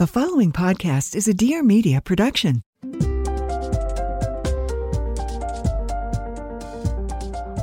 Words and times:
The 0.00 0.06
following 0.06 0.50
podcast 0.50 1.14
is 1.14 1.28
a 1.28 1.34
Dear 1.34 1.62
Media 1.62 2.00
production. 2.00 2.62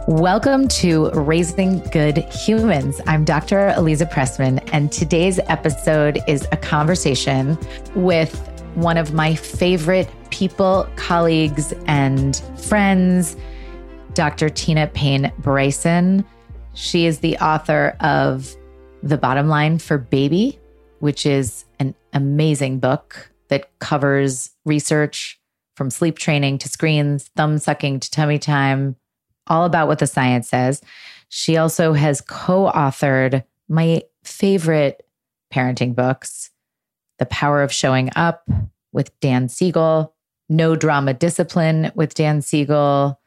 Welcome 0.07 0.67
to 0.67 1.09
Raising 1.13 1.79
Good 1.89 2.19
Humans. 2.31 3.01
I'm 3.07 3.25
Dr. 3.25 3.69
Eliza 3.69 4.05
Pressman, 4.05 4.59
and 4.71 4.91
today's 4.91 5.39
episode 5.47 6.19
is 6.27 6.47
a 6.51 6.57
conversation 6.57 7.57
with 7.95 8.37
one 8.75 8.97
of 8.97 9.15
my 9.15 9.33
favorite 9.33 10.07
people, 10.29 10.87
colleagues, 10.95 11.73
and 11.87 12.39
friends, 12.55 13.35
Dr. 14.13 14.49
Tina 14.49 14.85
Payne 14.85 15.33
Bryson. 15.39 16.23
She 16.75 17.07
is 17.07 17.17
the 17.17 17.35
author 17.39 17.97
of 17.99 18.55
The 19.01 19.17
Bottom 19.17 19.47
Line 19.47 19.79
for 19.79 19.97
Baby, 19.97 20.59
which 20.99 21.25
is 21.25 21.65
an 21.79 21.95
amazing 22.13 22.79
book 22.79 23.31
that 23.49 23.77
covers 23.79 24.51
research 24.65 25.39
from 25.75 25.89
sleep 25.89 26.17
training 26.17 26.57
to 26.57 26.69
screens, 26.69 27.29
thumb 27.35 27.57
sucking 27.57 27.99
to 27.99 28.11
tummy 28.11 28.39
time, 28.39 28.95
all 29.47 29.65
about 29.65 29.87
what 29.87 29.99
the 29.99 30.07
science 30.07 30.49
says. 30.49 30.81
She 31.29 31.57
also 31.57 31.93
has 31.93 32.21
co 32.21 32.71
authored 32.71 33.43
my 33.69 34.03
favorite 34.23 35.05
parenting 35.53 35.95
books 35.95 36.51
The 37.19 37.25
Power 37.27 37.61
of 37.61 37.71
Showing 37.71 38.09
Up 38.15 38.49
with 38.91 39.17
Dan 39.19 39.49
Siegel, 39.49 40.13
No 40.49 40.75
Drama 40.75 41.13
Discipline 41.13 41.91
with 41.95 42.13
Dan 42.13 42.41
Siegel, 42.41 43.19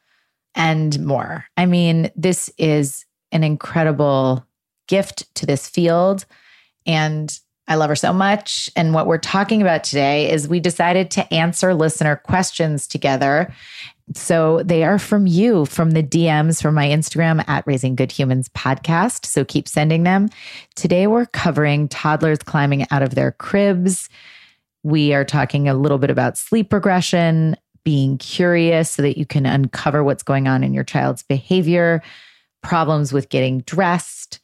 and 0.54 1.04
more. 1.04 1.46
I 1.56 1.66
mean, 1.66 2.10
this 2.16 2.50
is 2.58 3.06
an 3.32 3.44
incredible 3.44 4.44
gift 4.88 5.32
to 5.36 5.46
this 5.46 5.68
field. 5.68 6.26
And 6.84 7.38
I 7.68 7.76
love 7.76 7.88
her 7.88 7.96
so 7.96 8.12
much. 8.12 8.68
And 8.74 8.94
what 8.94 9.06
we're 9.06 9.18
talking 9.18 9.62
about 9.62 9.84
today 9.84 10.30
is 10.30 10.48
we 10.48 10.60
decided 10.60 11.10
to 11.12 11.32
answer 11.32 11.72
listener 11.72 12.16
questions 12.16 12.86
together. 12.86 13.52
So 14.14 14.62
they 14.64 14.82
are 14.82 14.98
from 14.98 15.28
you, 15.28 15.66
from 15.66 15.92
the 15.92 16.02
DMs 16.02 16.60
from 16.60 16.74
my 16.74 16.88
Instagram 16.88 17.44
at 17.48 17.64
Raising 17.66 17.94
Good 17.94 18.10
Humans 18.10 18.48
podcast. 18.50 19.24
So 19.24 19.44
keep 19.44 19.68
sending 19.68 20.02
them. 20.02 20.28
Today 20.74 21.06
we're 21.06 21.26
covering 21.26 21.88
toddlers 21.88 22.38
climbing 22.38 22.86
out 22.90 23.02
of 23.02 23.14
their 23.14 23.32
cribs. 23.32 24.08
We 24.82 25.14
are 25.14 25.24
talking 25.24 25.68
a 25.68 25.74
little 25.74 25.98
bit 25.98 26.10
about 26.10 26.38
sleep 26.38 26.72
regression, 26.72 27.56
being 27.84 28.18
curious 28.18 28.90
so 28.90 29.02
that 29.02 29.16
you 29.16 29.26
can 29.26 29.46
uncover 29.46 30.02
what's 30.02 30.22
going 30.22 30.48
on 30.48 30.64
in 30.64 30.74
your 30.74 30.84
child's 30.84 31.22
behavior, 31.22 32.02
problems 32.62 33.12
with 33.12 33.28
getting 33.28 33.60
dressed 33.60 34.40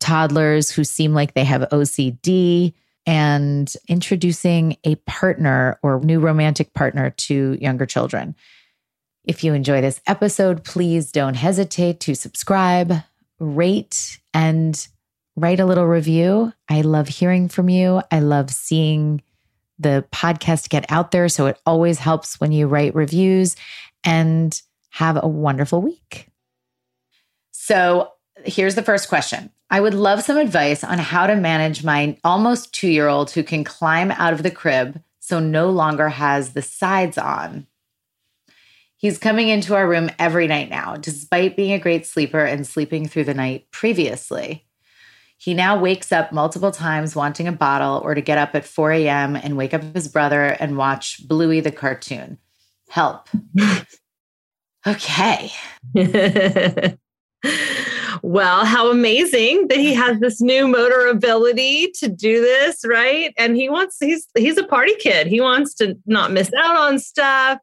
toddlers 0.00 0.70
who 0.70 0.82
seem 0.84 1.14
like 1.14 1.34
they 1.34 1.44
have 1.44 1.68
OCD 1.70 2.74
and 3.06 3.72
introducing 3.88 4.76
a 4.84 4.96
partner 4.96 5.78
or 5.82 6.00
new 6.00 6.20
romantic 6.20 6.74
partner 6.74 7.10
to 7.10 7.56
younger 7.60 7.86
children. 7.86 8.34
If 9.24 9.44
you 9.44 9.54
enjoy 9.54 9.80
this 9.80 10.00
episode, 10.06 10.64
please 10.64 11.12
don't 11.12 11.34
hesitate 11.34 12.00
to 12.00 12.14
subscribe, 12.14 12.94
rate, 13.38 14.18
and 14.34 14.86
write 15.36 15.60
a 15.60 15.66
little 15.66 15.86
review. 15.86 16.52
I 16.68 16.80
love 16.82 17.08
hearing 17.08 17.48
from 17.48 17.68
you. 17.68 18.02
I 18.10 18.20
love 18.20 18.50
seeing 18.50 19.22
the 19.78 20.04
podcast 20.12 20.68
get 20.68 20.84
out 20.90 21.10
there. 21.10 21.28
So 21.28 21.46
it 21.46 21.58
always 21.64 21.98
helps 21.98 22.40
when 22.40 22.52
you 22.52 22.66
write 22.66 22.94
reviews 22.94 23.56
and 24.04 24.60
have 24.90 25.18
a 25.22 25.28
wonderful 25.28 25.80
week. 25.80 26.28
So 27.52 28.12
here's 28.44 28.74
the 28.74 28.82
first 28.82 29.08
question 29.08 29.50
I 29.70 29.80
would 29.80 29.94
love 29.94 30.22
some 30.22 30.36
advice 30.36 30.82
on 30.82 30.98
how 30.98 31.28
to 31.28 31.36
manage 31.36 31.84
my 31.84 32.16
almost 32.24 32.74
two 32.74 32.88
year 32.88 33.06
old 33.06 33.30
who 33.30 33.44
can 33.44 33.62
climb 33.62 34.10
out 34.10 34.32
of 34.32 34.42
the 34.42 34.50
crib 34.50 35.00
so 35.20 35.38
no 35.38 35.70
longer 35.70 36.08
has 36.08 36.52
the 36.52 36.62
sides 36.62 37.16
on. 37.16 37.68
He's 38.96 39.16
coming 39.16 39.48
into 39.48 39.76
our 39.76 39.88
room 39.88 40.10
every 40.18 40.46
night 40.48 40.68
now, 40.68 40.96
despite 40.96 41.56
being 41.56 41.72
a 41.72 41.78
great 41.78 42.04
sleeper 42.04 42.44
and 42.44 42.66
sleeping 42.66 43.06
through 43.08 43.24
the 43.24 43.34
night 43.34 43.70
previously. 43.70 44.66
He 45.38 45.54
now 45.54 45.78
wakes 45.78 46.12
up 46.12 46.32
multiple 46.32 46.72
times 46.72 47.16
wanting 47.16 47.48
a 47.48 47.52
bottle 47.52 48.02
or 48.04 48.14
to 48.14 48.20
get 48.20 48.36
up 48.36 48.54
at 48.54 48.66
4 48.66 48.92
a.m. 48.92 49.36
and 49.36 49.56
wake 49.56 49.72
up 49.72 49.82
his 49.94 50.06
brother 50.08 50.44
and 50.44 50.76
watch 50.76 51.26
Bluey 51.26 51.60
the 51.60 51.72
cartoon. 51.72 52.36
Help. 52.90 53.28
okay. 54.86 55.50
well, 58.22 58.64
how 58.64 58.90
amazing 58.90 59.68
that 59.68 59.78
he 59.78 59.94
has 59.94 60.20
this 60.20 60.40
new 60.40 60.68
motor 60.68 61.06
ability 61.06 61.92
to 61.98 62.08
do 62.08 62.40
this, 62.40 62.84
right? 62.84 63.32
And 63.38 63.56
he 63.56 63.68
wants 63.68 63.96
he's 64.00 64.26
he's 64.36 64.58
a 64.58 64.66
party 64.66 64.94
kid. 64.96 65.26
He 65.26 65.40
wants 65.40 65.74
to 65.74 65.96
not 66.06 66.32
miss 66.32 66.52
out 66.54 66.76
on 66.76 66.98
stuff. 66.98 67.58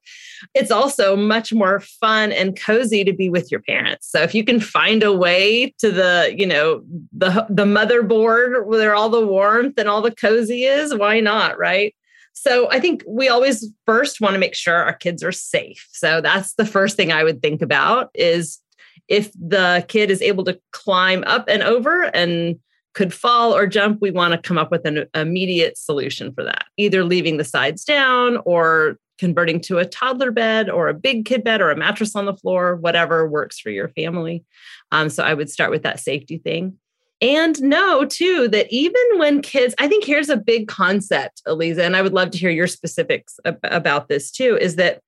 It's 0.54 0.72
also 0.72 1.16
much 1.16 1.54
more 1.54 1.80
fun 1.80 2.32
and 2.32 2.60
cozy 2.60 3.04
to 3.04 3.14
be 3.14 3.30
with 3.30 3.52
your 3.52 3.62
parents. 3.62 4.10
So 4.10 4.22
if 4.22 4.34
you 4.34 4.44
can 4.44 4.60
find 4.60 5.04
a 5.04 5.14
way 5.14 5.74
to 5.80 5.92
the, 5.92 6.34
you 6.38 6.46
know, 6.46 6.84
the 7.12 7.46
the 7.50 7.66
motherboard 7.66 8.66
where 8.66 8.96
all 8.96 9.10
the 9.10 9.26
warmth 9.26 9.78
and 9.78 9.88
all 9.88 10.02
the 10.02 10.12
cozy 10.12 10.64
is, 10.64 10.94
why 10.94 11.20
not, 11.20 11.58
right? 11.58 11.94
So 12.34 12.70
I 12.70 12.80
think 12.80 13.04
we 13.08 13.30
always 13.30 13.68
first 13.86 14.22
want 14.22 14.34
to 14.34 14.40
make 14.40 14.54
sure 14.54 14.76
our 14.76 14.94
kids 14.94 15.24
are 15.24 15.32
safe. 15.32 15.88
So 15.92 16.22
that's 16.22 16.54
the 16.54 16.68
first 16.68 16.96
thing 16.96 17.12
I 17.12 17.24
would 17.24 17.42
think 17.42 17.64
about 17.64 18.12
is 18.14 18.60
if 19.08 19.32
the 19.34 19.86
kid 19.88 20.12
is 20.12 20.22
able 20.22 20.44
to 20.46 20.60
climb 20.72 21.24
up 21.28 21.48
and 21.48 21.64
over 21.64 22.04
and 22.16 22.60
could 22.94 23.14
fall 23.14 23.56
or 23.56 23.68
jump, 23.68 24.00
we 24.02 24.12
want 24.12 24.34
to 24.34 24.48
come 24.48 24.58
up 24.58 24.72
with 24.72 24.86
an 24.86 25.06
immediate 25.14 25.78
solution 25.78 26.34
for 26.34 26.44
that, 26.44 26.66
either 26.78 27.04
leaving 27.04 27.38
the 27.38 27.44
sides 27.44 27.84
down 27.84 28.38
or 28.46 28.98
converting 29.20 29.60
to 29.62 29.78
a 29.78 29.86
toddler 29.86 30.32
bed 30.32 30.70
or 30.70 30.88
a 30.88 30.94
big 30.94 31.26
kid 31.26 31.44
bed 31.44 31.62
or 31.62 31.72
a 31.72 31.76
mattress 31.76 32.16
on 32.16 32.26
the 32.26 32.36
floor, 32.36 32.76
whatever 32.76 33.28
works 33.28 33.60
for 33.60 33.70
your 33.70 33.90
family. 33.90 34.44
Um, 34.92 35.10
so 35.10 35.24
I 35.24 35.34
would 35.34 35.50
start 35.50 35.72
with 35.72 35.84
that 35.84 36.00
safety 36.00 36.38
thing. 36.38 36.78
And 37.20 37.60
know 37.62 38.06
too 38.06 38.48
that 38.50 38.68
even 38.70 39.02
when 39.16 39.42
kids, 39.42 39.74
I 39.80 39.88
think 39.88 40.04
here's 40.04 40.30
a 40.30 40.38
big 40.38 40.68
concept, 40.68 41.42
Eliza, 41.48 41.84
and 41.84 41.96
I 41.96 42.02
would 42.04 42.14
love 42.14 42.30
to 42.32 42.38
hear 42.38 42.52
your 42.52 42.68
specifics 42.68 43.40
ab- 43.44 43.60
about 43.64 44.08
this 44.08 44.30
too, 44.30 44.58
is 44.60 44.76
that 44.76 45.02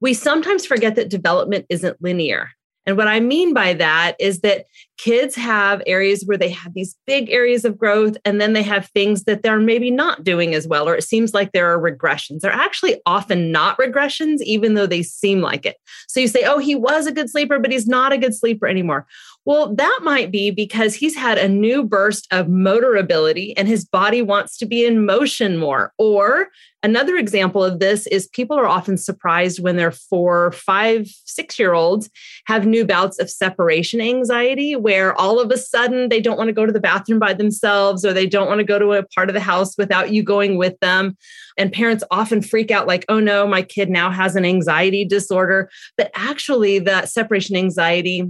we 0.00 0.14
sometimes 0.14 0.64
forget 0.64 0.94
that 0.94 1.10
development 1.10 1.66
isn't 1.68 2.00
linear. 2.00 2.50
And 2.86 2.96
what 2.96 3.08
I 3.08 3.20
mean 3.20 3.52
by 3.52 3.74
that 3.74 4.16
is 4.18 4.40
that 4.40 4.66
kids 4.96 5.34
have 5.34 5.82
areas 5.86 6.24
where 6.24 6.36
they 6.36 6.48
have 6.50 6.74
these 6.74 6.96
big 7.06 7.30
areas 7.30 7.64
of 7.64 7.78
growth, 7.78 8.16
and 8.24 8.40
then 8.40 8.52
they 8.52 8.62
have 8.62 8.88
things 8.88 9.24
that 9.24 9.42
they're 9.42 9.60
maybe 9.60 9.90
not 9.90 10.24
doing 10.24 10.54
as 10.54 10.66
well, 10.66 10.88
or 10.88 10.96
it 10.96 11.04
seems 11.04 11.32
like 11.32 11.52
there 11.52 11.72
are 11.72 11.78
regressions. 11.78 12.40
They're 12.40 12.52
actually 12.52 13.00
often 13.06 13.52
not 13.52 13.78
regressions, 13.78 14.40
even 14.42 14.74
though 14.74 14.86
they 14.86 15.02
seem 15.02 15.40
like 15.40 15.66
it. 15.66 15.76
So 16.08 16.20
you 16.20 16.28
say, 16.28 16.44
oh, 16.44 16.58
he 16.58 16.74
was 16.74 17.06
a 17.06 17.12
good 17.12 17.30
sleeper, 17.30 17.58
but 17.58 17.70
he's 17.70 17.86
not 17.86 18.12
a 18.12 18.18
good 18.18 18.34
sleeper 18.34 18.66
anymore. 18.66 19.06
Well, 19.50 19.74
that 19.74 19.98
might 20.04 20.30
be 20.30 20.52
because 20.52 20.94
he's 20.94 21.16
had 21.16 21.36
a 21.36 21.48
new 21.48 21.82
burst 21.82 22.28
of 22.30 22.48
motor 22.48 22.94
ability 22.94 23.52
and 23.56 23.66
his 23.66 23.84
body 23.84 24.22
wants 24.22 24.56
to 24.58 24.64
be 24.64 24.86
in 24.86 25.04
motion 25.04 25.56
more. 25.56 25.92
Or 25.98 26.50
another 26.84 27.16
example 27.16 27.64
of 27.64 27.80
this 27.80 28.06
is 28.06 28.28
people 28.28 28.56
are 28.56 28.68
often 28.68 28.96
surprised 28.96 29.58
when 29.60 29.74
their 29.74 29.90
four, 29.90 30.52
five, 30.52 31.08
six 31.24 31.58
year 31.58 31.74
olds 31.74 32.08
have 32.46 32.64
new 32.64 32.84
bouts 32.84 33.18
of 33.18 33.28
separation 33.28 34.00
anxiety, 34.00 34.76
where 34.76 35.14
all 35.16 35.40
of 35.40 35.50
a 35.50 35.58
sudden 35.58 36.10
they 36.10 36.20
don't 36.20 36.38
want 36.38 36.46
to 36.46 36.54
go 36.54 36.64
to 36.64 36.72
the 36.72 36.78
bathroom 36.78 37.18
by 37.18 37.34
themselves 37.34 38.04
or 38.04 38.12
they 38.12 38.26
don't 38.26 38.46
want 38.46 38.58
to 38.58 38.64
go 38.64 38.78
to 38.78 38.92
a 38.92 39.02
part 39.02 39.28
of 39.28 39.34
the 39.34 39.40
house 39.40 39.76
without 39.76 40.12
you 40.12 40.22
going 40.22 40.58
with 40.58 40.78
them. 40.78 41.16
And 41.58 41.72
parents 41.72 42.04
often 42.12 42.40
freak 42.40 42.70
out, 42.70 42.86
like, 42.86 43.04
oh 43.08 43.18
no, 43.18 43.48
my 43.48 43.62
kid 43.62 43.90
now 43.90 44.12
has 44.12 44.36
an 44.36 44.44
anxiety 44.44 45.04
disorder. 45.04 45.68
But 45.96 46.12
actually, 46.14 46.78
that 46.78 47.08
separation 47.08 47.56
anxiety 47.56 48.28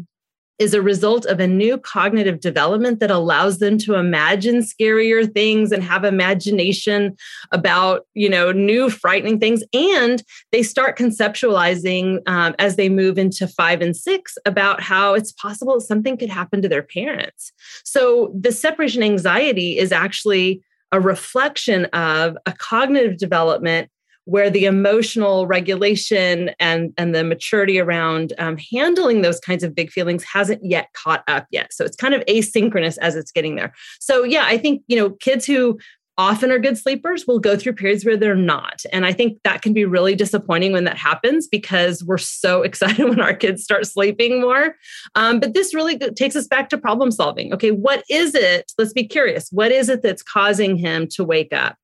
is 0.61 0.75
a 0.75 0.83
result 0.83 1.25
of 1.25 1.41
a 1.41 1.47
new 1.47 1.79
cognitive 1.79 2.39
development 2.39 3.01
that 3.01 3.11
allows 3.11 3.59
them 3.59 3.79
to 3.79 3.95
imagine 3.95 4.59
scarier 4.59 5.33
things 5.33 5.73
and 5.73 5.83
have 5.83 6.05
imagination 6.05 7.17
about 7.51 8.07
you 8.15 8.29
know 8.29 8.53
new 8.53 8.91
frightening 8.91 9.41
things. 9.41 9.65
And 9.73 10.23
they 10.53 10.63
start 10.63 10.99
conceptualizing 10.99 12.21
um, 12.29 12.55
as 12.59 12.77
they 12.77 12.91
move 12.91 13.19
into 13.19 13.49
five 13.49 13.81
and 13.81 13.97
six 13.97 14.37
about 14.45 14.83
how 14.83 15.15
it's 15.15 15.33
possible 15.33 15.81
something 15.81 16.19
could 16.19 16.29
happen 16.29 16.61
to 16.63 16.69
their 16.69 16.83
parents. 16.83 17.53
So 17.83 18.33
the 18.39 18.53
separation 18.53 19.03
anxiety 19.03 19.79
is 19.79 19.93
actually 19.93 20.63
a 20.93 21.01
reflection 21.01 21.87
of 21.87 22.37
a 22.47 22.53
cognitive 22.53 23.17
development 23.17 23.91
where 24.25 24.51
the 24.51 24.65
emotional 24.65 25.47
regulation 25.47 26.51
and 26.61 26.93
and 26.97 27.15
the 27.15 27.25
maturity 27.25 27.79
around 27.79 28.33
um, 28.39 28.57
handling 28.73 29.23
those 29.23 29.41
kinds 29.41 29.65
of 29.65 29.75
big 29.75 29.91
feelings 29.91 30.25
hasn't 30.25 30.65
yet 30.65 30.89
caught 30.95 31.25
up 31.27 31.47
yet. 31.51 31.73
So 31.73 31.85
it's 31.85 31.97
kind 31.97 32.15
of 32.15 32.25
asynchronous 32.27 32.97
as 32.99 33.17
it's 33.17 33.33
getting 33.33 33.57
there. 33.57 33.73
So 33.99 34.25
yeah 34.31 34.45
i 34.47 34.57
think 34.57 34.83
you 34.87 34.97
know 34.97 35.11
kids 35.11 35.45
who 35.45 35.79
often 36.21 36.53
are 36.53 36.59
good 36.59 36.77
sleepers 36.77 37.27
will 37.27 37.39
go 37.39 37.57
through 37.57 37.73
periods 37.73 38.05
where 38.05 38.17
they're 38.17 38.37
not. 38.37 38.83
And 38.93 39.07
i 39.07 39.13
think 39.13 39.39
that 39.43 39.63
can 39.63 39.73
be 39.73 39.87
really 39.87 40.15
disappointing 40.15 40.73
when 40.73 40.85
that 40.85 40.99
happens 40.99 41.49
because 41.49 42.05
we're 42.05 42.19
so 42.19 42.63
excited 42.69 43.09
when 43.09 43.21
our 43.21 43.35
kids 43.35 43.65
start 43.65 43.87
sleeping 43.87 44.41
more. 44.43 44.77
Um, 45.15 45.41
but 45.41 45.55
this 45.55 45.75
really 45.75 45.97
takes 45.99 46.37
us 46.37 46.47
back 46.47 46.69
to 46.69 46.79
problem 46.79 47.11
solving. 47.11 47.55
Okay 47.55 47.71
what 47.71 48.05
is 48.11 48.35
it 48.35 48.71
let's 48.79 48.93
be 48.93 49.07
curious 49.07 49.49
what 49.51 49.73
is 49.73 49.89
it 49.89 50.03
that's 50.03 50.23
causing 50.23 50.77
him 50.77 51.09
to 51.13 51.25
wake 51.25 51.55
up? 51.55 51.77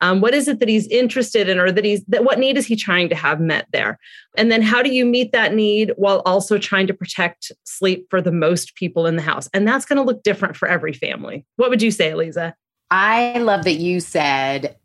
Um, 0.00 0.20
what 0.20 0.34
is 0.34 0.48
it 0.48 0.58
that 0.58 0.68
he's 0.68 0.88
interested 0.88 1.48
in 1.48 1.60
or 1.60 1.70
that 1.70 1.84
he's 1.84 2.02
that 2.06 2.24
what 2.24 2.38
need 2.38 2.56
is 2.56 2.66
he 2.66 2.76
trying 2.76 3.10
to 3.10 3.14
have 3.14 3.40
met 3.40 3.66
there? 3.72 3.98
And 4.38 4.50
then 4.50 4.62
how 4.62 4.82
do 4.82 4.92
you 4.92 5.04
meet 5.04 5.32
that 5.32 5.54
need 5.54 5.92
while 5.96 6.22
also 6.24 6.56
trying 6.56 6.86
to 6.86 6.94
protect 6.94 7.52
sleep 7.64 8.06
for 8.08 8.22
the 8.22 8.32
most 8.32 8.74
people 8.74 9.06
in 9.06 9.16
the 9.16 9.22
house? 9.22 9.48
And 9.52 9.68
that's 9.68 9.84
going 9.84 9.98
to 9.98 10.02
look 10.02 10.22
different 10.22 10.56
for 10.56 10.66
every 10.66 10.94
family. 10.94 11.44
What 11.56 11.68
would 11.68 11.82
you 11.82 11.90
say 11.90 12.10
eliza 12.10 12.56
i 12.92 13.36
love 13.38 13.64
that 13.64 13.74
you 13.74 13.98
said 13.98 14.76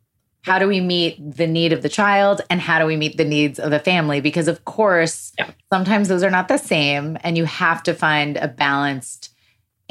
how 0.42 0.58
do 0.58 0.68
we 0.68 0.80
meet 0.80 1.18
the 1.20 1.46
need 1.46 1.74
of 1.74 1.82
the 1.82 1.90
child 1.90 2.42
and 2.50 2.62
how 2.62 2.80
do 2.80 2.86
we 2.86 2.96
meet 2.96 3.18
the 3.18 3.26
needs 3.26 3.60
of 3.60 3.70
the 3.70 3.80
family 3.80 4.22
because 4.22 4.48
of 4.48 4.66
course 4.66 5.34
yeah. 5.38 5.52
sometimes 5.72 6.08
those 6.08 6.24
are 6.24 6.32
not 6.32 6.48
the 6.48 6.58
same 6.58 7.18
and 7.22 7.38
you 7.38 7.46
have 7.46 7.84
to 7.84 7.94
find 7.94 8.38
a 8.38 8.48
balanced 8.48 9.32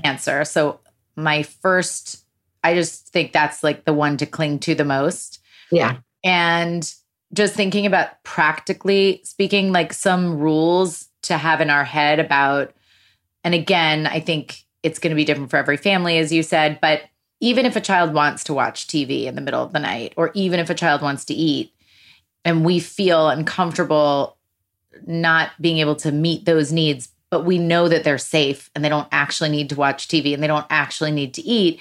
answer 0.03 0.45
so 0.45 0.81
my 1.15 1.43
first 1.43 2.27
I 2.67 2.75
just 2.75 3.11
think 3.11 3.33
that's 3.33 3.63
like 3.63 3.85
the 3.85 3.95
one 3.95 4.17
to 4.17 4.27
cling 4.27 4.59
to 4.61 4.75
the 4.75 4.85
most. 4.85 5.39
Yeah. 5.71 5.99
And 6.25 6.93
just 7.33 7.55
thinking 7.55 7.87
about 7.87 8.21
practically 8.25 9.21
speaking, 9.23 9.71
like 9.71 9.93
some 9.93 10.39
rules 10.39 11.07
to 11.23 11.37
have 11.37 11.61
in 11.61 11.71
our 11.71 11.85
head 11.85 12.19
about, 12.19 12.75
and 13.45 13.55
again, 13.55 14.09
I 14.09 14.19
think 14.19 14.65
it's 14.83 14.99
going 14.99 15.11
to 15.11 15.17
be 15.17 15.25
different 15.25 15.51
for 15.51 15.59
every 15.59 15.77
family, 15.77 16.19
as 16.19 16.33
you 16.33 16.43
said, 16.43 16.81
but 16.81 17.03
even 17.41 17.67
if 17.67 17.77
a 17.77 17.81
child 17.81 18.15
wants 18.15 18.45
to 18.45 18.55
watch 18.55 18.87
TV 18.87 19.25
in 19.25 19.35
the 19.35 19.41
middle 19.41 19.63
of 19.63 19.73
the 19.73 19.79
night, 19.79 20.15
or 20.17 20.31
even 20.35 20.61
if 20.61 20.71
a 20.71 20.75
child 20.75 21.03
wants 21.03 21.25
to 21.27 21.35
eat, 21.35 21.73
and 22.45 22.65
we 22.65 22.79
feel 22.79 23.29
uncomfortable 23.29 24.37
not 25.07 25.51
being 25.61 25.79
able 25.79 25.97
to 25.97 26.13
meet 26.13 26.45
those 26.45 26.73
needs, 26.73 27.09
but 27.29 27.45
we 27.45 27.59
know 27.59 27.89
that 27.89 28.05
they're 28.05 28.19
safe 28.19 28.71
and 28.75 28.85
they 28.85 28.89
don't 28.89 29.09
actually 29.13 29.51
need 29.51 29.69
to 29.69 29.77
watch 29.77 30.09
TV 30.09 30.33
and 30.33 30.43
they 30.43 30.47
don't 30.47 30.67
actually 30.71 31.11
need 31.11 31.35
to 31.35 31.43
eat 31.43 31.81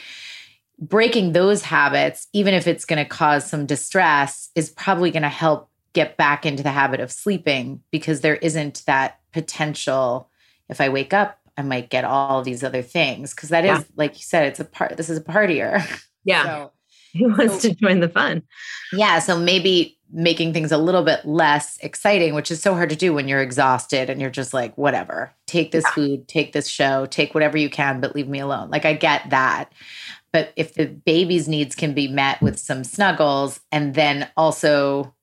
breaking 0.79 1.31
those 1.31 1.63
habits, 1.63 2.27
even 2.33 2.53
if 2.53 2.67
it's 2.67 2.85
going 2.85 3.03
to 3.03 3.09
cause 3.09 3.49
some 3.49 3.65
distress, 3.65 4.49
is 4.55 4.69
probably 4.69 5.11
going 5.11 5.23
to 5.23 5.29
help 5.29 5.69
get 5.93 6.17
back 6.17 6.45
into 6.45 6.63
the 6.63 6.71
habit 6.71 6.99
of 6.99 7.11
sleeping 7.11 7.81
because 7.91 8.21
there 8.21 8.35
isn't 8.35 8.83
that 8.85 9.19
potential. 9.31 10.29
If 10.69 10.81
I 10.81 10.89
wake 10.89 11.13
up, 11.13 11.39
I 11.57 11.61
might 11.61 11.89
get 11.89 12.05
all 12.05 12.41
these 12.41 12.63
other 12.63 12.81
things 12.81 13.33
because 13.33 13.49
that 13.49 13.63
yeah. 13.63 13.79
is, 13.79 13.85
like 13.95 14.15
you 14.15 14.23
said, 14.23 14.47
it's 14.47 14.59
a 14.59 14.65
part. 14.65 14.97
This 14.97 15.09
is 15.09 15.17
a 15.17 15.23
partier. 15.23 15.83
Yeah. 16.27 16.43
So, 16.43 16.71
he 17.11 17.27
wants 17.27 17.61
so, 17.61 17.69
to 17.69 17.75
join 17.75 17.99
the 17.99 18.09
fun. 18.09 18.41
Yeah. 18.91 19.19
So 19.19 19.37
maybe 19.39 19.99
making 20.11 20.53
things 20.53 20.71
a 20.71 20.77
little 20.79 21.03
bit 21.03 21.23
less 21.23 21.77
exciting, 21.83 22.33
which 22.33 22.49
is 22.49 22.61
so 22.61 22.73
hard 22.73 22.89
to 22.89 22.95
do 22.95 23.13
when 23.13 23.27
you're 23.27 23.41
exhausted 23.41 24.09
and 24.09 24.19
you're 24.19 24.31
just 24.31 24.53
like, 24.53 24.75
whatever, 24.75 25.31
take 25.45 25.71
this 25.71 25.83
yeah. 25.85 25.91
food, 25.91 26.27
take 26.27 26.51
this 26.51 26.67
show, 26.67 27.05
take 27.05 27.35
whatever 27.35 27.57
you 27.57 27.69
can, 27.69 28.01
but 28.01 28.15
leave 28.15 28.27
me 28.27 28.39
alone. 28.39 28.71
Like 28.71 28.85
I 28.85 28.93
get 28.93 29.29
that. 29.29 29.71
But 30.33 30.51
if 30.55 30.73
the 30.73 30.87
baby's 30.87 31.47
needs 31.47 31.75
can 31.75 31.93
be 31.93 32.07
met 32.07 32.41
with 32.41 32.59
some 32.59 32.83
snuggles, 32.83 33.61
and 33.71 33.93
then 33.93 34.29
also 34.35 35.13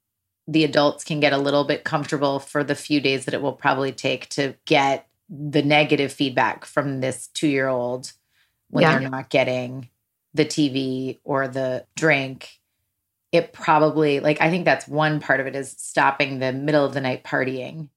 the 0.48 0.64
adults 0.64 1.04
can 1.04 1.20
get 1.20 1.32
a 1.32 1.38
little 1.38 1.64
bit 1.64 1.84
comfortable 1.84 2.38
for 2.38 2.64
the 2.64 2.74
few 2.74 3.00
days 3.00 3.26
that 3.26 3.34
it 3.34 3.42
will 3.42 3.52
probably 3.52 3.92
take 3.92 4.28
to 4.30 4.54
get 4.64 5.06
the 5.34 5.62
negative 5.62 6.12
feedback 6.12 6.66
from 6.66 7.00
this 7.00 7.28
two 7.28 7.48
year 7.48 7.68
old 7.68 8.12
when 8.68 8.82
yeah. 8.82 8.98
they're 8.98 9.08
not 9.08 9.30
getting 9.30 9.88
the 10.34 10.44
TV 10.44 11.20
or 11.24 11.48
the 11.48 11.86
drink. 11.96 12.58
It 13.32 13.52
probably, 13.52 14.20
like, 14.20 14.42
I 14.42 14.50
think 14.50 14.66
that's 14.66 14.86
one 14.86 15.20
part 15.20 15.40
of 15.40 15.46
it 15.46 15.56
is 15.56 15.74
stopping 15.78 16.38
the 16.38 16.52
middle 16.52 16.84
of 16.84 16.92
the 16.92 17.00
night 17.00 17.24
partying. 17.24 17.88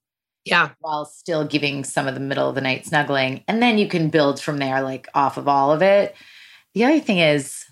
Yeah. 0.46 0.70
While 0.80 1.06
still 1.06 1.46
giving 1.46 1.84
some 1.84 2.08
of 2.08 2.14
the 2.14 2.20
middle 2.22 2.48
of 2.48 2.56
the 2.56 2.62
night 2.62 2.86
snuggling. 2.86 3.44
And 3.48 3.62
then 3.62 3.78
you 3.78 3.88
can 3.88 4.10
build 4.10 4.40
from 4.40 4.60
there, 4.60 4.81
like 4.81 5.10
off 5.14 5.38
of 5.38 5.48
all 5.48 5.74
of 5.74 5.81
it. 5.81 6.16
The 6.74 6.86
other 6.86 7.00
thing 7.00 7.18
is, 7.18 7.66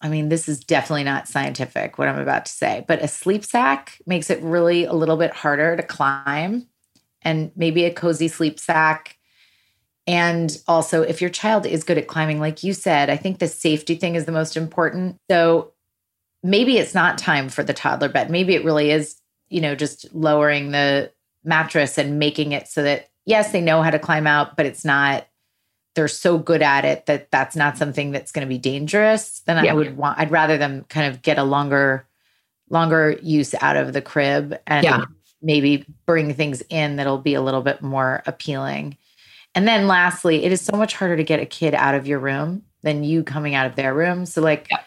I 0.00 0.08
mean, 0.08 0.28
this 0.28 0.48
is 0.48 0.60
definitely 0.60 1.04
not 1.04 1.28
scientific, 1.28 1.96
what 1.96 2.08
I'm 2.08 2.18
about 2.18 2.46
to 2.46 2.52
say, 2.52 2.84
but 2.86 3.02
a 3.02 3.08
sleep 3.08 3.44
sack 3.44 3.98
makes 4.06 4.30
it 4.30 4.42
really 4.42 4.84
a 4.84 4.92
little 4.92 5.16
bit 5.16 5.32
harder 5.32 5.76
to 5.76 5.82
climb. 5.82 6.66
And 7.24 7.52
maybe 7.56 7.84
a 7.84 7.92
cozy 7.92 8.28
sleep 8.28 8.58
sack. 8.58 9.16
And 10.06 10.56
also, 10.66 11.02
if 11.02 11.20
your 11.20 11.30
child 11.30 11.64
is 11.64 11.84
good 11.84 11.98
at 11.98 12.08
climbing, 12.08 12.40
like 12.40 12.64
you 12.64 12.72
said, 12.72 13.08
I 13.08 13.16
think 13.16 13.38
the 13.38 13.48
safety 13.48 13.94
thing 13.94 14.16
is 14.16 14.24
the 14.24 14.32
most 14.32 14.56
important. 14.56 15.18
So 15.30 15.72
maybe 16.42 16.78
it's 16.78 16.94
not 16.94 17.18
time 17.18 17.48
for 17.48 17.62
the 17.62 17.72
toddler 17.72 18.08
bed. 18.08 18.30
Maybe 18.30 18.54
it 18.54 18.64
really 18.64 18.90
is, 18.90 19.16
you 19.48 19.60
know, 19.60 19.76
just 19.76 20.12
lowering 20.12 20.72
the 20.72 21.12
mattress 21.44 21.98
and 21.98 22.18
making 22.18 22.52
it 22.52 22.66
so 22.66 22.82
that, 22.82 23.10
yes, 23.26 23.52
they 23.52 23.60
know 23.60 23.82
how 23.82 23.90
to 23.90 23.98
climb 23.98 24.26
out, 24.26 24.56
but 24.56 24.66
it's 24.66 24.84
not 24.84 25.26
they're 25.94 26.08
so 26.08 26.38
good 26.38 26.62
at 26.62 26.84
it 26.84 27.06
that 27.06 27.30
that's 27.30 27.54
not 27.54 27.76
something 27.76 28.12
that's 28.12 28.32
going 28.32 28.46
to 28.46 28.48
be 28.48 28.58
dangerous, 28.58 29.40
then 29.40 29.62
yeah. 29.62 29.72
I 29.72 29.74
would 29.74 29.96
want, 29.96 30.18
I'd 30.18 30.30
rather 30.30 30.56
them 30.56 30.84
kind 30.88 31.12
of 31.12 31.22
get 31.22 31.38
a 31.38 31.44
longer, 31.44 32.06
longer 32.70 33.18
use 33.22 33.54
out 33.60 33.76
of 33.76 33.92
the 33.92 34.00
crib 34.00 34.58
and 34.66 34.84
yeah. 34.84 35.04
Maybe 35.42 35.84
bring 36.06 36.34
things 36.34 36.62
in 36.68 36.96
that'll 36.96 37.18
be 37.18 37.34
a 37.34 37.42
little 37.42 37.62
bit 37.62 37.82
more 37.82 38.22
appealing. 38.26 38.96
And 39.54 39.68
then 39.68 39.86
lastly, 39.86 40.44
it 40.44 40.52
is 40.52 40.60
so 40.60 40.76
much 40.76 40.94
harder 40.94 41.16
to 41.16 41.24
get 41.24 41.40
a 41.40 41.46
kid 41.46 41.74
out 41.74 41.94
of 41.94 42.06
your 42.06 42.18
room 42.18 42.62
than 42.82 43.04
you 43.04 43.22
coming 43.22 43.54
out 43.54 43.66
of 43.66 43.76
their 43.76 43.94
room. 43.94 44.26
So, 44.26 44.40
like, 44.40 44.68
yeah 44.70 44.78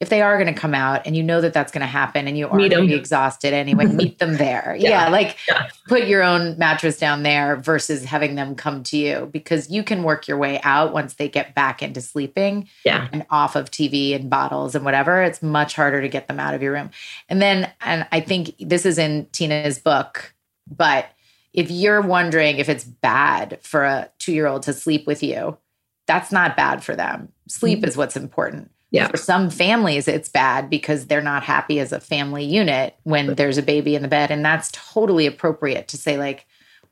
if 0.00 0.08
they 0.08 0.22
are 0.22 0.42
going 0.42 0.52
to 0.52 0.58
come 0.58 0.74
out 0.74 1.06
and 1.06 1.14
you 1.14 1.22
know 1.22 1.42
that 1.42 1.52
that's 1.52 1.70
going 1.70 1.82
to 1.82 1.86
happen 1.86 2.26
and 2.26 2.36
you 2.36 2.48
are 2.48 2.56
going 2.56 2.70
to 2.70 2.86
be 2.86 2.94
exhausted 2.94 3.52
anyway, 3.52 3.84
meet 3.92 4.18
them 4.18 4.38
there. 4.38 4.74
yeah. 4.78 4.88
yeah. 4.88 5.08
Like 5.10 5.36
yeah. 5.46 5.68
put 5.88 6.08
your 6.08 6.22
own 6.22 6.56
mattress 6.58 6.98
down 6.98 7.22
there 7.22 7.56
versus 7.56 8.02
having 8.04 8.34
them 8.34 8.54
come 8.54 8.82
to 8.84 8.96
you 8.96 9.28
because 9.30 9.70
you 9.70 9.84
can 9.84 10.02
work 10.02 10.26
your 10.26 10.38
way 10.38 10.58
out 10.62 10.94
once 10.94 11.14
they 11.14 11.28
get 11.28 11.54
back 11.54 11.82
into 11.82 12.00
sleeping 12.00 12.66
yeah. 12.82 13.08
and 13.12 13.26
off 13.28 13.56
of 13.56 13.70
TV 13.70 14.16
and 14.16 14.30
bottles 14.30 14.74
and 14.74 14.86
whatever. 14.86 15.22
It's 15.22 15.42
much 15.42 15.74
harder 15.74 16.00
to 16.00 16.08
get 16.08 16.28
them 16.28 16.40
out 16.40 16.54
of 16.54 16.62
your 16.62 16.72
room. 16.72 16.90
And 17.28 17.42
then, 17.42 17.70
and 17.82 18.08
I 18.10 18.20
think 18.20 18.54
this 18.58 18.86
is 18.86 18.96
in 18.96 19.26
Tina's 19.32 19.78
book, 19.78 20.34
but 20.66 21.10
if 21.52 21.70
you're 21.70 22.00
wondering 22.00 22.56
if 22.56 22.70
it's 22.70 22.84
bad 22.84 23.58
for 23.60 23.84
a 23.84 24.08
two 24.18 24.32
year 24.32 24.46
old 24.46 24.62
to 24.62 24.72
sleep 24.72 25.06
with 25.06 25.22
you, 25.22 25.58
that's 26.06 26.32
not 26.32 26.56
bad 26.56 26.82
for 26.82 26.96
them. 26.96 27.32
Sleep 27.48 27.80
mm-hmm. 27.80 27.88
is 27.88 27.96
what's 27.98 28.16
important 28.16 28.70
yeah. 28.90 29.08
For 29.08 29.16
some 29.16 29.50
families, 29.50 30.08
it's 30.08 30.28
bad 30.28 30.68
because 30.68 31.06
they're 31.06 31.22
not 31.22 31.44
happy 31.44 31.78
as 31.78 31.92
a 31.92 32.00
family 32.00 32.44
unit 32.44 32.96
when 33.04 33.34
there's 33.34 33.58
a 33.58 33.62
baby 33.62 33.94
in 33.94 34.02
the 34.02 34.08
bed. 34.08 34.30
And 34.30 34.44
that's 34.44 34.70
totally 34.72 35.26
appropriate 35.26 35.88
to 35.88 35.96
say, 35.96 36.18
like, 36.18 36.46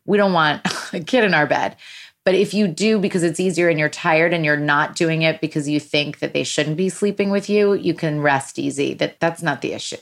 we 0.06 0.16
don't 0.16 0.32
want 0.32 0.62
a 0.92 1.00
kid 1.00 1.24
in 1.24 1.34
our 1.34 1.46
bed. 1.46 1.76
But 2.24 2.34
if 2.34 2.52
you 2.52 2.68
do 2.68 2.98
because 2.98 3.22
it's 3.22 3.40
easier 3.40 3.68
and 3.68 3.78
you're 3.78 3.88
tired 3.88 4.34
and 4.34 4.44
you're 4.44 4.56
not 4.56 4.96
doing 4.96 5.22
it 5.22 5.40
because 5.40 5.68
you 5.68 5.80
think 5.80 6.18
that 6.18 6.34
they 6.34 6.44
shouldn't 6.44 6.76
be 6.76 6.90
sleeping 6.90 7.30
with 7.30 7.48
you, 7.48 7.72
you 7.72 7.94
can 7.94 8.20
rest 8.20 8.58
easy. 8.58 8.94
That 8.94 9.18
that's 9.18 9.42
not 9.42 9.62
the 9.62 9.72
issue. 9.72 9.96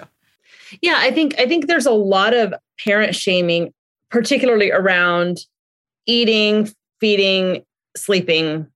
Yeah, 0.82 0.96
I 0.98 1.12
think 1.12 1.38
I 1.38 1.46
think 1.46 1.66
there's 1.66 1.86
a 1.86 1.92
lot 1.92 2.34
of 2.34 2.52
parent 2.84 3.14
shaming 3.14 3.72
particularly 4.10 4.72
around 4.72 5.38
eating, 6.06 6.68
feeding, 7.00 7.64
sleeping 7.96 8.66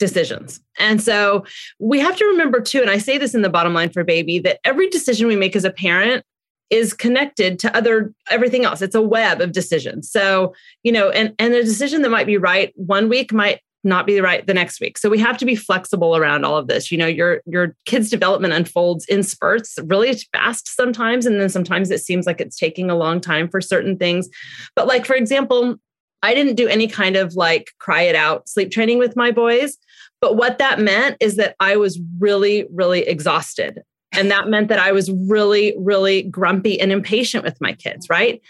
decisions. 0.00 0.60
And 0.78 1.00
so 1.00 1.44
we 1.78 2.00
have 2.00 2.16
to 2.16 2.24
remember 2.24 2.60
too, 2.60 2.80
and 2.80 2.90
I 2.90 2.98
say 2.98 3.18
this 3.18 3.34
in 3.34 3.42
the 3.42 3.48
bottom 3.48 3.74
line 3.74 3.90
for 3.90 4.02
baby, 4.02 4.40
that 4.40 4.58
every 4.64 4.90
decision 4.90 5.28
we 5.28 5.36
make 5.36 5.54
as 5.54 5.64
a 5.64 5.70
parent 5.70 6.24
is 6.70 6.94
connected 6.94 7.58
to 7.60 7.76
other 7.76 8.12
everything 8.30 8.64
else. 8.64 8.80
It's 8.80 8.94
a 8.94 9.02
web 9.02 9.40
of 9.40 9.52
decisions. 9.52 10.10
So, 10.10 10.54
you 10.82 10.90
know, 10.90 11.10
and 11.10 11.34
and 11.38 11.54
a 11.54 11.62
decision 11.62 12.02
that 12.02 12.10
might 12.10 12.26
be 12.26 12.36
right 12.36 12.72
one 12.76 13.08
week 13.08 13.32
might 13.32 13.60
not 13.82 14.06
be 14.06 14.20
right 14.20 14.46
the 14.46 14.54
next 14.54 14.80
week. 14.80 14.98
So 14.98 15.08
we 15.08 15.18
have 15.18 15.38
to 15.38 15.44
be 15.44 15.56
flexible 15.56 16.16
around 16.16 16.44
all 16.44 16.56
of 16.56 16.68
this. 16.68 16.92
You 16.92 16.98
know, 16.98 17.06
your 17.06 17.42
your 17.44 17.74
kid's 17.86 18.08
development 18.08 18.54
unfolds 18.54 19.04
in 19.06 19.22
spurts 19.22 19.78
really 19.84 20.14
fast 20.32 20.74
sometimes 20.74 21.26
and 21.26 21.40
then 21.40 21.48
sometimes 21.48 21.90
it 21.90 22.00
seems 22.00 22.26
like 22.26 22.40
it's 22.40 22.58
taking 22.58 22.90
a 22.90 22.96
long 22.96 23.20
time 23.20 23.48
for 23.48 23.60
certain 23.60 23.96
things. 23.96 24.28
But 24.76 24.86
like 24.86 25.04
for 25.04 25.14
example, 25.14 25.76
I 26.22 26.34
didn't 26.34 26.56
do 26.56 26.68
any 26.68 26.86
kind 26.86 27.16
of 27.16 27.34
like 27.34 27.72
cry 27.78 28.02
it 28.02 28.14
out 28.14 28.48
sleep 28.48 28.70
training 28.70 28.98
with 28.98 29.16
my 29.16 29.30
boys. 29.30 29.76
But 30.20 30.36
what 30.36 30.58
that 30.58 30.78
meant 30.78 31.16
is 31.20 31.36
that 31.36 31.56
I 31.60 31.76
was 31.76 32.00
really, 32.18 32.66
really 32.70 33.00
exhausted. 33.00 33.82
And 34.12 34.30
that 34.30 34.48
meant 34.48 34.68
that 34.68 34.78
I 34.78 34.92
was 34.92 35.10
really, 35.10 35.74
really 35.78 36.22
grumpy 36.22 36.80
and 36.80 36.92
impatient 36.92 37.44
with 37.44 37.60
my 37.60 37.72
kids, 37.72 38.08
right? 38.10 38.40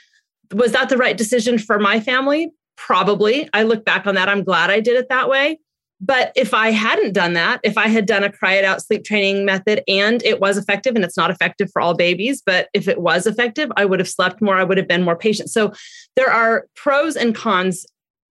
Was 0.53 0.73
that 0.73 0.89
the 0.89 0.97
right 0.97 1.17
decision 1.17 1.59
for 1.59 1.79
my 1.79 2.01
family? 2.01 2.51
Probably. 2.77 3.49
I 3.53 3.63
look 3.63 3.85
back 3.85 4.07
on 4.07 4.15
that. 4.15 4.29
I'm 4.29 4.43
glad 4.43 4.71
I 4.71 4.81
did 4.81 4.97
it 4.97 5.09
that 5.11 5.29
way. 5.29 5.61
But 6.01 6.33
if 6.35 6.55
I 6.55 6.71
hadn't 6.71 7.13
done 7.13 7.35
that, 7.35 7.61
if 7.63 7.77
I 7.77 7.89
had 7.89 8.07
done 8.07 8.25
a 8.25 8.33
cry 8.33 8.55
it 8.55 8.65
out 8.65 8.83
sleep 8.83 9.05
training 9.05 9.45
method 9.45 9.83
and 9.87 10.23
it 10.23 10.41
was 10.41 10.57
effective, 10.57 10.97
and 10.97 11.05
it's 11.05 11.17
not 11.17 11.31
effective 11.31 11.71
for 11.71 11.83
all 11.83 11.95
babies, 11.95 12.43
but 12.45 12.69
if 12.73 12.89
it 12.89 13.03
was 13.03 13.27
effective, 13.27 13.71
I 13.77 13.85
would 13.85 14.01
have 14.01 14.09
slept 14.09 14.41
more, 14.41 14.57
I 14.57 14.65
would 14.65 14.79
have 14.79 14.89
been 14.89 15.03
more 15.03 15.17
patient. 15.17 15.51
So 15.51 15.75
there 16.17 16.31
are 16.31 16.67
pros 16.75 17.17
and 17.17 17.35
cons 17.35 17.85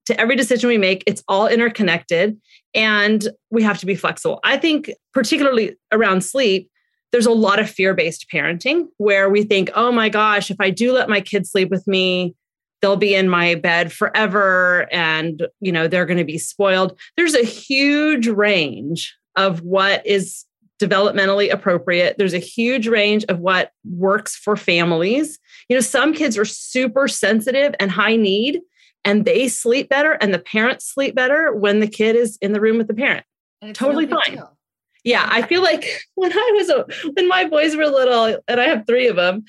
to 0.08 0.20
every 0.20 0.36
decision 0.36 0.68
we 0.68 0.80
make. 0.80 1.04
It's 1.06 1.24
all 1.28 1.46
interconnected 1.46 2.42
and 2.74 3.28
we 3.50 3.64
have 3.64 3.80
to 3.80 3.86
be 3.86 3.96
flexible. 3.96 4.40
I 4.44 4.58
think, 4.58 4.92
particularly 5.14 5.76
around 5.92 6.24
sleep, 6.24 6.70
there's 7.12 7.26
a 7.26 7.32
lot 7.32 7.60
of 7.60 7.70
fear 7.70 7.94
based 7.94 8.28
parenting 8.32 8.88
where 8.98 9.30
we 9.30 9.44
think, 9.44 9.72
oh 9.76 9.92
my 9.92 10.10
gosh, 10.10 10.52
if 10.52 10.58
I 10.60 10.70
do 10.70 10.92
let 10.92 11.10
my 11.10 11.22
kids 11.22 11.52
sleep 11.52 11.70
with 11.70 11.88
me, 11.88 12.36
they'll 12.82 12.96
be 12.96 13.16
in 13.16 13.30
my 13.30 13.56
bed 13.56 13.92
forever 13.92 14.88
and 14.92 15.48
you 15.60 15.72
know 15.72 15.88
they're 15.88 16.06
going 16.06 16.18
to 16.18 16.24
be 16.24 16.38
spoiled. 16.38 16.98
There's 17.18 17.36
a 17.36 17.44
huge 17.44 18.28
range 18.28 19.16
of 19.36 19.62
what 19.62 20.06
is 20.06 20.46
developmentally 20.82 21.52
appropriate. 21.52 22.18
There's 22.18 22.34
a 22.34 22.40
huge 22.40 22.88
range 22.88 23.26
of 23.26 23.40
what 23.40 23.72
works 23.84 24.36
for 24.36 24.56
families. 24.56 25.40
You 25.68 25.76
know 25.76 25.82
some 25.82 26.14
kids 26.14 26.38
are 26.38 26.46
super 26.46 27.08
sensitive 27.08 27.76
and 27.80 27.92
high 27.92 28.16
need 28.16 28.62
and 29.06 29.26
they 29.26 29.48
sleep 29.48 29.90
better 29.90 30.14
and 30.14 30.34
the 30.34 30.40
parents 30.40 30.86
sleep 30.86 31.16
better 31.16 31.54
when 31.54 31.80
the 31.80 31.88
kid 31.88 32.16
is 32.16 32.38
in 32.42 32.54
the 32.54 32.62
room 32.62 32.78
with 32.78 32.88
the 32.88 32.94
parent 32.94 33.26
totally 33.74 34.06
no 34.06 34.20
fine 34.26 34.36
deal. 34.36 34.58
yeah 35.04 35.28
i 35.32 35.42
feel 35.42 35.62
like 35.62 35.86
when 36.16 36.32
i 36.32 36.52
was 36.56 36.70
a, 36.70 36.86
when 37.14 37.28
my 37.28 37.46
boys 37.46 37.76
were 37.76 37.88
little 37.88 38.38
and 38.48 38.60
i 38.60 38.66
have 38.66 38.86
three 38.86 39.08
of 39.08 39.16
them 39.16 39.44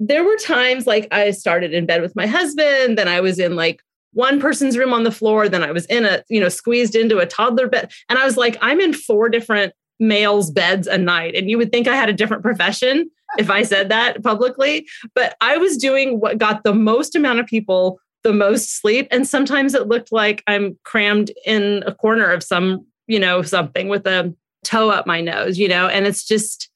there 0.00 0.24
were 0.24 0.36
times 0.36 0.86
like 0.86 1.06
I 1.12 1.30
started 1.30 1.74
in 1.74 1.84
bed 1.84 2.00
with 2.00 2.16
my 2.16 2.26
husband, 2.26 2.96
then 2.96 3.06
I 3.06 3.20
was 3.20 3.38
in 3.38 3.54
like 3.54 3.82
one 4.12 4.40
person's 4.40 4.76
room 4.76 4.94
on 4.94 5.04
the 5.04 5.12
floor, 5.12 5.48
then 5.48 5.62
I 5.62 5.70
was 5.70 5.84
in 5.86 6.04
a, 6.04 6.24
you 6.28 6.40
know, 6.40 6.48
squeezed 6.48 6.96
into 6.96 7.18
a 7.18 7.26
toddler 7.26 7.68
bed. 7.68 7.92
And 8.08 8.18
I 8.18 8.24
was 8.24 8.36
like, 8.36 8.56
I'm 8.62 8.80
in 8.80 8.94
four 8.94 9.28
different 9.28 9.74
males' 10.00 10.50
beds 10.50 10.86
a 10.86 10.96
night. 10.96 11.36
And 11.36 11.50
you 11.50 11.58
would 11.58 11.70
think 11.70 11.86
I 11.86 11.94
had 11.94 12.08
a 12.08 12.14
different 12.14 12.42
profession 12.42 13.10
if 13.36 13.50
I 13.50 13.62
said 13.62 13.90
that 13.90 14.22
publicly. 14.24 14.88
But 15.14 15.36
I 15.42 15.58
was 15.58 15.76
doing 15.76 16.18
what 16.18 16.38
got 16.38 16.64
the 16.64 16.74
most 16.74 17.14
amount 17.14 17.38
of 17.38 17.46
people 17.46 18.00
the 18.22 18.32
most 18.32 18.80
sleep. 18.80 19.08
And 19.10 19.26
sometimes 19.26 19.74
it 19.74 19.88
looked 19.88 20.12
like 20.12 20.42
I'm 20.46 20.78
crammed 20.84 21.30
in 21.44 21.82
a 21.86 21.94
corner 21.94 22.30
of 22.30 22.42
some, 22.42 22.86
you 23.06 23.18
know, 23.18 23.42
something 23.42 23.88
with 23.88 24.06
a 24.06 24.34
toe 24.64 24.90
up 24.90 25.06
my 25.06 25.20
nose, 25.20 25.58
you 25.58 25.68
know, 25.68 25.88
and 25.88 26.06
it's 26.06 26.24
just, 26.24 26.68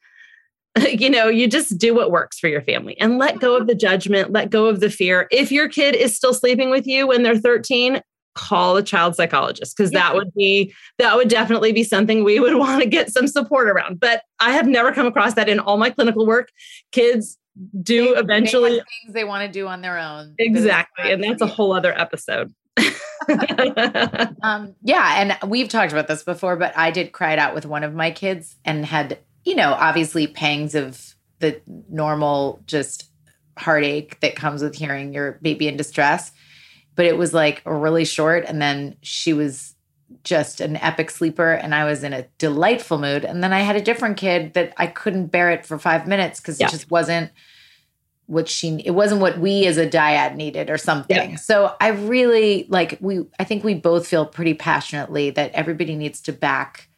you 0.89 1.11
know, 1.11 1.29
you 1.29 1.47
just 1.47 1.79
do 1.79 1.95
what 1.95 2.11
works 2.11 2.39
for 2.39 2.49
your 2.49 2.63
family 2.63 2.99
and 2.99 3.19
let 3.19 3.41
go 3.41 3.57
of 3.57 3.67
the 3.67 3.75
judgment, 3.75 4.33
let 4.33 4.51
go 4.51 4.67
of 4.67 4.81
the 4.81 4.91
fear. 4.91 5.29
If 5.31 5.53
your 5.53 5.69
kid 5.69 5.95
is 5.95 6.17
still 6.17 6.35
sleeping 6.35 6.71
with 6.71 6.87
you 6.87 7.07
when 7.07 7.23
they're 7.23 7.39
13, 7.39 8.01
call 8.35 8.77
a 8.77 8.83
child 8.83 9.15
psychologist 9.15 9.77
because 9.77 9.93
yeah. 9.93 10.01
that 10.01 10.15
would 10.17 10.35
be 10.35 10.75
that 10.99 11.17
would 11.17 11.29
definitely 11.29 11.73
be 11.73 11.85
something 11.85 12.25
we 12.25 12.41
would 12.41 12.55
want 12.59 12.83
to 12.83 12.89
get 12.89 13.13
some 13.13 13.29
support 13.29 13.69
around. 13.69 14.01
But 14.01 14.23
I 14.41 14.53
have 14.53 14.67
never 14.67 14.93
come 14.93 15.07
across 15.07 15.35
that 15.35 15.49
in 15.49 15.61
all 15.61 15.77
my 15.77 15.91
clinical 15.91 16.27
work. 16.27 16.51
Kids 16.93 17.39
do 17.83 18.15
they, 18.15 18.21
eventually 18.21 18.71
they 18.71 18.77
things 18.77 19.15
they 19.15 19.25
want 19.25 19.47
to 19.47 19.53
do 19.53 19.67
on 19.67 19.81
their 19.81 19.99
own. 19.99 20.35
Exactly. 20.39 21.13
And 21.13 21.23
that's 21.23 21.43
a 21.43 21.47
whole 21.47 21.73
other 21.73 21.97
episode. 21.99 22.55
um, 24.43 24.75
yeah, 24.83 25.39
and 25.41 25.51
we've 25.51 25.69
talked 25.69 25.93
about 25.93 26.09
this 26.09 26.23
before, 26.23 26.57
but 26.57 26.77
I 26.77 26.91
did 26.91 27.13
cry 27.13 27.33
it 27.33 27.39
out 27.39 27.55
with 27.55 27.65
one 27.65 27.85
of 27.85 27.95
my 27.95 28.11
kids 28.11 28.57
and 28.65 28.85
had 28.85 29.19
you 29.45 29.55
know, 29.55 29.73
obviously 29.75 30.27
pangs 30.27 30.75
of 30.75 31.15
the 31.39 31.61
normal 31.89 32.61
just 32.67 33.11
heartache 33.59 34.19
that 34.21 34.35
comes 34.35 34.63
with 34.63 34.75
hearing 34.75 35.13
your 35.13 35.33
baby 35.43 35.69
in 35.69 35.77
distress. 35.77 36.33
But 36.97 37.07
it 37.07 37.17
was 37.17 37.35
like 37.35 37.63
really 37.65 38.05
short. 38.05 38.45
And 38.47 38.61
then 38.61 38.97
she 39.03 39.33
was 39.33 39.74
just 40.23 40.61
an 40.61 40.77
epic 40.77 41.11
sleeper 41.11 41.53
and 41.53 41.75
I 41.75 41.85
was 41.85 42.05
in 42.05 42.13
a 42.13 42.27
delightful 42.39 42.99
mood. 42.99 43.25
And 43.25 43.43
then 43.43 43.53
I 43.53 43.61
had 43.61 43.77
a 43.77 43.81
different 43.81 44.17
kid 44.17 44.55
that 44.55 44.73
I 44.77 44.87
couldn't 44.87 45.27
bear 45.27 45.51
it 45.51 45.67
for 45.67 45.79
five 45.79 46.07
minutes 46.07 46.41
because 46.41 46.61
yeah. 46.61 46.67
it 46.67 46.71
just 46.71 46.91
wasn't 46.91 47.31
what 48.27 48.49
she 48.49 48.81
it 48.85 48.93
wasn't 48.93 49.21
what 49.21 49.39
we 49.39 49.67
as 49.67 49.77
a 49.77 49.87
dyad 49.87 50.35
needed 50.35 50.71
or 50.71 50.79
something. 50.79 51.33
Yeah. 51.33 51.37
So 51.37 51.75
I 51.81 51.89
really 51.89 52.67
like 52.69 52.99
we 53.01 53.27
I 53.39 53.45
think 53.45 53.65
we 53.65 53.75
both 53.75 54.07
feel 54.07 54.25
pretty 54.25 54.55
passionately 54.55 55.31
that 55.31 55.53
everybody 55.53 55.95
needs 55.95 56.21
to 56.23 56.33
back 56.33 56.89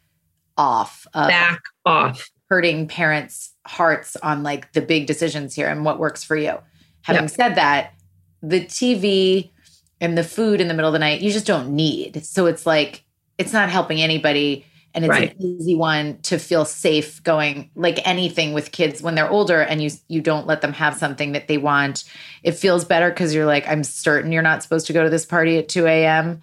off 0.57 1.05
back 1.13 1.63
off 1.85 2.29
hurting 2.49 2.87
parents' 2.87 3.53
hearts 3.65 4.15
on 4.17 4.43
like 4.43 4.71
the 4.73 4.81
big 4.81 5.05
decisions 5.05 5.53
here 5.53 5.67
and 5.67 5.83
what 5.83 5.99
works 5.99 6.23
for 6.23 6.37
you. 6.37 6.57
Having 7.01 7.23
yep. 7.23 7.31
said 7.31 7.55
that, 7.55 7.93
the 8.41 8.61
TV 8.61 9.51
and 9.99 10.17
the 10.17 10.23
food 10.23 10.61
in 10.61 10.67
the 10.67 10.73
middle 10.73 10.89
of 10.89 10.93
the 10.93 10.99
night, 10.99 11.21
you 11.21 11.31
just 11.31 11.47
don't 11.47 11.75
need. 11.75 12.25
So 12.25 12.45
it's 12.45 12.65
like, 12.65 13.03
it's 13.37 13.53
not 13.53 13.69
helping 13.69 14.01
anybody. 14.01 14.65
And 14.93 15.05
it's 15.05 15.09
right. 15.09 15.35
an 15.35 15.41
easy 15.41 15.75
one 15.75 16.19
to 16.23 16.39
feel 16.39 16.65
safe 16.65 17.21
going 17.23 17.69
like 17.75 17.99
anything 18.07 18.53
with 18.53 18.71
kids 18.71 19.01
when 19.01 19.13
they're 19.13 19.29
older 19.29 19.61
and 19.61 19.81
you 19.81 19.91
you 20.07 20.21
don't 20.21 20.47
let 20.47 20.61
them 20.61 20.73
have 20.73 20.95
something 20.95 21.33
that 21.33 21.47
they 21.47 21.59
want. 21.59 22.03
It 22.41 22.53
feels 22.53 22.83
better 22.83 23.09
because 23.09 23.35
you're 23.35 23.45
like, 23.45 23.67
I'm 23.67 23.83
certain 23.83 24.31
you're 24.31 24.41
not 24.41 24.63
supposed 24.63 24.87
to 24.87 24.93
go 24.93 25.03
to 25.03 25.09
this 25.09 25.25
party 25.25 25.59
at 25.59 25.69
2 25.69 25.85
a.m. 25.85 26.41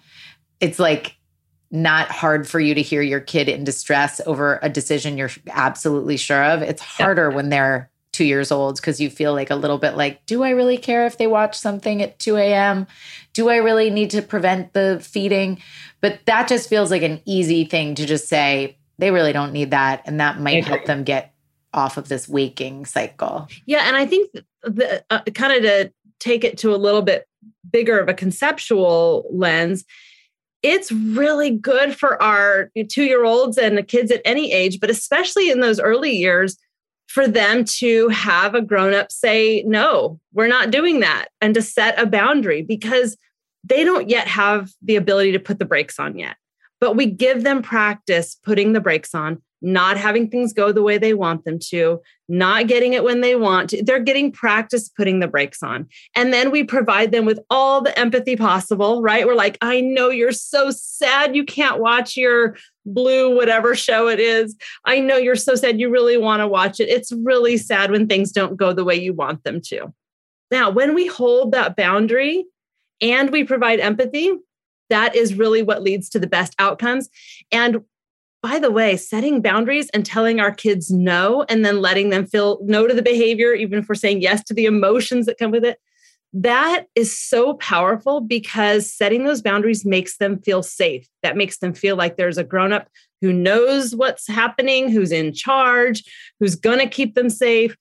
It's 0.61 0.79
like 0.79 1.17
not 1.69 2.09
hard 2.09 2.47
for 2.47 2.59
you 2.59 2.73
to 2.75 2.81
hear 2.81 3.01
your 3.01 3.19
kid 3.19 3.49
in 3.49 3.65
distress 3.65 4.21
over 4.25 4.59
a 4.61 4.69
decision 4.69 5.17
you're 5.17 5.31
absolutely 5.49 6.15
sure 6.15 6.43
of. 6.43 6.61
It's 6.61 6.81
harder 6.81 7.29
yeah. 7.29 7.35
when 7.35 7.49
they're 7.49 7.89
two 8.15 8.23
years 8.23 8.49
old 8.49 8.77
because 8.77 9.01
you 9.01 9.09
feel 9.09 9.33
like 9.33 9.49
a 9.49 9.55
little 9.55 9.77
bit 9.77 9.97
like, 9.97 10.25
do 10.25 10.41
I 10.41 10.51
really 10.51 10.77
care 10.77 11.05
if 11.05 11.17
they 11.17 11.27
watch 11.27 11.57
something 11.57 12.01
at 12.01 12.17
2 12.17 12.37
a.m.? 12.37 12.87
Do 13.33 13.49
I 13.49 13.57
really 13.57 13.89
need 13.89 14.09
to 14.11 14.21
prevent 14.21 14.71
the 14.71 14.99
feeding? 15.03 15.61
But 15.99 16.19
that 16.25 16.47
just 16.47 16.69
feels 16.69 16.91
like 16.91 17.01
an 17.01 17.21
easy 17.25 17.65
thing 17.65 17.93
to 17.95 18.05
just 18.05 18.29
say, 18.29 18.77
they 18.97 19.11
really 19.11 19.33
don't 19.33 19.51
need 19.51 19.71
that. 19.71 20.01
And 20.05 20.21
that 20.21 20.39
might 20.39 20.63
help 20.63 20.85
them 20.85 21.03
get 21.03 21.33
off 21.73 21.97
of 21.97 22.07
this 22.07 22.29
waking 22.29 22.85
cycle. 22.85 23.49
Yeah. 23.65 23.83
And 23.85 23.97
I 23.97 24.05
think 24.05 24.31
the, 24.63 25.03
uh, 25.09 25.19
kind 25.33 25.51
of 25.51 25.63
to 25.63 25.91
take 26.19 26.45
it 26.45 26.57
to 26.59 26.73
a 26.73 26.77
little 26.77 27.01
bit 27.01 27.27
bigger 27.69 27.99
of 27.99 28.07
a 28.07 28.13
conceptual 28.13 29.27
lens 29.29 29.83
it's 30.63 30.91
really 30.91 31.51
good 31.51 31.95
for 31.95 32.19
our 32.23 32.71
two 32.89 33.03
year 33.03 33.23
olds 33.23 33.55
and 33.55 33.77
the 33.77 33.83
kids 33.83 34.09
at 34.09 34.21
any 34.25 34.51
age, 34.51 34.79
but 34.79 34.89
especially 34.89 35.51
in 35.51 35.59
those 35.59 35.79
early 35.79 36.11
years, 36.11 36.57
for 37.15 37.29
them 37.29 37.63
to 37.63 38.09
have 38.09 38.55
a 38.55 38.61
grown 38.61 38.93
up 38.93 39.09
say, 39.09 39.63
no, 39.65 40.19
we're 40.33 40.49
not 40.49 40.69
doing 40.69 40.99
that, 40.99 41.29
and 41.39 41.55
to 41.55 41.61
set 41.61 41.97
a 41.97 42.05
boundary 42.05 42.61
because 42.61 43.15
they 43.63 43.85
don't 43.85 44.09
yet 44.09 44.27
have 44.27 44.69
the 44.81 44.97
ability 44.97 45.31
to 45.31 45.39
put 45.39 45.57
the 45.57 45.63
brakes 45.63 45.97
on 45.97 46.19
yet. 46.19 46.35
But 46.81 46.97
we 46.97 47.05
give 47.05 47.43
them 47.43 47.61
practice 47.61 48.35
putting 48.43 48.73
the 48.73 48.81
brakes 48.81 49.15
on 49.15 49.41
not 49.61 49.97
having 49.97 50.29
things 50.29 50.53
go 50.53 50.71
the 50.71 50.83
way 50.83 50.97
they 50.97 51.13
want 51.13 51.45
them 51.45 51.57
to, 51.59 51.99
not 52.27 52.67
getting 52.67 52.93
it 52.93 53.03
when 53.03 53.21
they 53.21 53.35
want 53.35 53.69
to. 53.69 53.83
They're 53.83 53.99
getting 53.99 54.31
practice 54.31 54.89
putting 54.89 55.19
the 55.19 55.27
brakes 55.27 55.63
on. 55.63 55.87
And 56.15 56.33
then 56.33 56.51
we 56.51 56.63
provide 56.63 57.11
them 57.11 57.25
with 57.25 57.39
all 57.49 57.81
the 57.81 57.97
empathy 57.97 58.35
possible, 58.35 59.01
right? 59.01 59.25
We're 59.25 59.35
like, 59.35 59.57
I 59.61 59.81
know 59.81 60.09
you're 60.09 60.31
so 60.31 60.71
sad 60.71 61.35
you 61.35 61.43
can't 61.43 61.79
watch 61.79 62.15
your 62.15 62.57
blue, 62.85 63.35
whatever 63.35 63.75
show 63.75 64.07
it 64.07 64.19
is. 64.19 64.55
I 64.85 64.99
know 64.99 65.17
you're 65.17 65.35
so 65.35 65.55
sad 65.55 65.79
you 65.79 65.89
really 65.89 66.17
want 66.17 66.41
to 66.41 66.47
watch 66.47 66.79
it. 66.79 66.89
It's 66.89 67.11
really 67.11 67.57
sad 67.57 67.91
when 67.91 68.07
things 68.07 68.31
don't 68.31 68.57
go 68.57 68.73
the 68.73 68.85
way 68.85 68.95
you 68.95 69.13
want 69.13 69.43
them 69.43 69.61
to. 69.67 69.93
Now, 70.51 70.69
when 70.69 70.93
we 70.93 71.07
hold 71.07 71.51
that 71.53 71.75
boundary 71.75 72.45
and 73.01 73.31
we 73.31 73.43
provide 73.43 73.79
empathy, 73.79 74.31
that 74.89 75.15
is 75.15 75.33
really 75.33 75.63
what 75.63 75.81
leads 75.81 76.09
to 76.09 76.19
the 76.19 76.27
best 76.27 76.53
outcomes. 76.59 77.09
And 77.51 77.81
by 78.45 78.59
the 78.59 78.69
way, 78.69 78.95
setting 78.95 79.41
boundaries 79.41 79.89
and 79.89 80.05
telling 80.05 80.39
our 80.39 80.53
kids 80.53 80.91
no, 80.91 81.43
and 81.49 81.65
then 81.65 81.81
letting 81.81 82.11
them 82.11 82.27
feel 82.27 82.59
no 82.61 82.85
to 82.85 82.93
the 82.93 83.01
behavior, 83.01 83.53
even 83.53 83.79
if 83.79 83.89
we're 83.89 83.95
saying 83.95 84.21
yes 84.21 84.43
to 84.43 84.53
the 84.53 84.65
emotions 84.65 85.25
that 85.25 85.39
come 85.39 85.49
with 85.49 85.65
it, 85.65 85.79
that 86.31 86.85
is 86.93 87.17
so 87.17 87.55
powerful 87.55 88.21
because 88.21 88.93
setting 88.93 89.23
those 89.23 89.41
boundaries 89.41 89.83
makes 89.83 90.17
them 90.17 90.39
feel 90.39 90.61
safe. 90.61 91.07
That 91.23 91.35
makes 91.35 91.57
them 91.57 91.73
feel 91.73 91.95
like 91.95 92.17
there's 92.17 92.37
a 92.37 92.43
grown 92.43 92.71
up 92.71 92.87
who 93.19 93.33
knows 93.33 93.95
what's 93.95 94.27
happening, 94.27 94.91
who's 94.91 95.11
in 95.11 95.33
charge, 95.33 96.03
who's 96.39 96.55
going 96.55 96.77
to 96.77 96.87
keep 96.87 97.15
them 97.15 97.31
safe. 97.31 97.75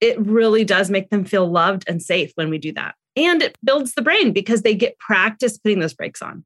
It 0.00 0.16
really 0.20 0.64
does 0.64 0.90
make 0.90 1.10
them 1.10 1.24
feel 1.24 1.50
loved 1.50 1.86
and 1.88 2.00
safe 2.00 2.30
when 2.36 2.50
we 2.50 2.58
do 2.58 2.72
that. 2.74 2.94
And 3.16 3.42
it 3.42 3.58
builds 3.64 3.94
the 3.94 4.02
brain 4.02 4.32
because 4.32 4.62
they 4.62 4.76
get 4.76 4.96
practice 5.00 5.58
putting 5.58 5.80
those 5.80 5.94
brakes 5.94 6.22
on. 6.22 6.44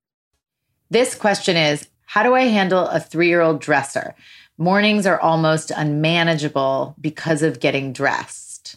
This 0.89 1.15
question 1.15 1.59
is 1.59 1.87
How 2.09 2.23
do 2.23 2.35
I 2.35 2.45
handle 2.45 2.87
a 2.89 3.01
three 3.01 3.29
year 3.29 3.43
old 3.43 3.61
dresser? 3.61 4.15
Mornings 4.57 5.07
are 5.07 5.21
almost 5.21 5.71
unmanageable 5.71 6.97
because 6.99 7.43
of 7.43 7.61
getting 7.61 7.93
dressed. 7.93 8.77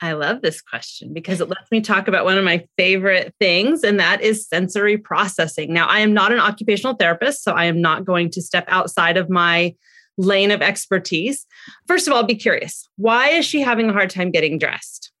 I 0.00 0.14
love 0.14 0.40
this 0.40 0.62
question 0.62 1.12
because 1.12 1.42
it 1.42 1.50
lets 1.50 1.70
me 1.70 1.82
talk 1.82 2.08
about 2.08 2.24
one 2.24 2.38
of 2.38 2.44
my 2.44 2.66
favorite 2.78 3.34
things, 3.38 3.84
and 3.84 4.00
that 4.00 4.22
is 4.22 4.48
sensory 4.48 4.96
processing. 4.96 5.74
Now, 5.74 5.86
I 5.86 6.00
am 6.00 6.14
not 6.14 6.32
an 6.32 6.40
occupational 6.40 6.94
therapist, 6.94 7.44
so 7.44 7.52
I 7.52 7.66
am 7.66 7.82
not 7.82 8.06
going 8.06 8.30
to 8.30 8.42
step 8.42 8.64
outside 8.68 9.18
of 9.18 9.28
my 9.28 9.76
lane 10.16 10.50
of 10.50 10.62
expertise. 10.62 11.46
First 11.86 12.08
of 12.08 12.14
all, 12.14 12.22
be 12.22 12.34
curious. 12.34 12.88
Why 12.96 13.28
is 13.28 13.44
she 13.44 13.60
having 13.60 13.90
a 13.90 13.92
hard 13.92 14.08
time 14.08 14.30
getting 14.30 14.58
dressed? 14.58 15.12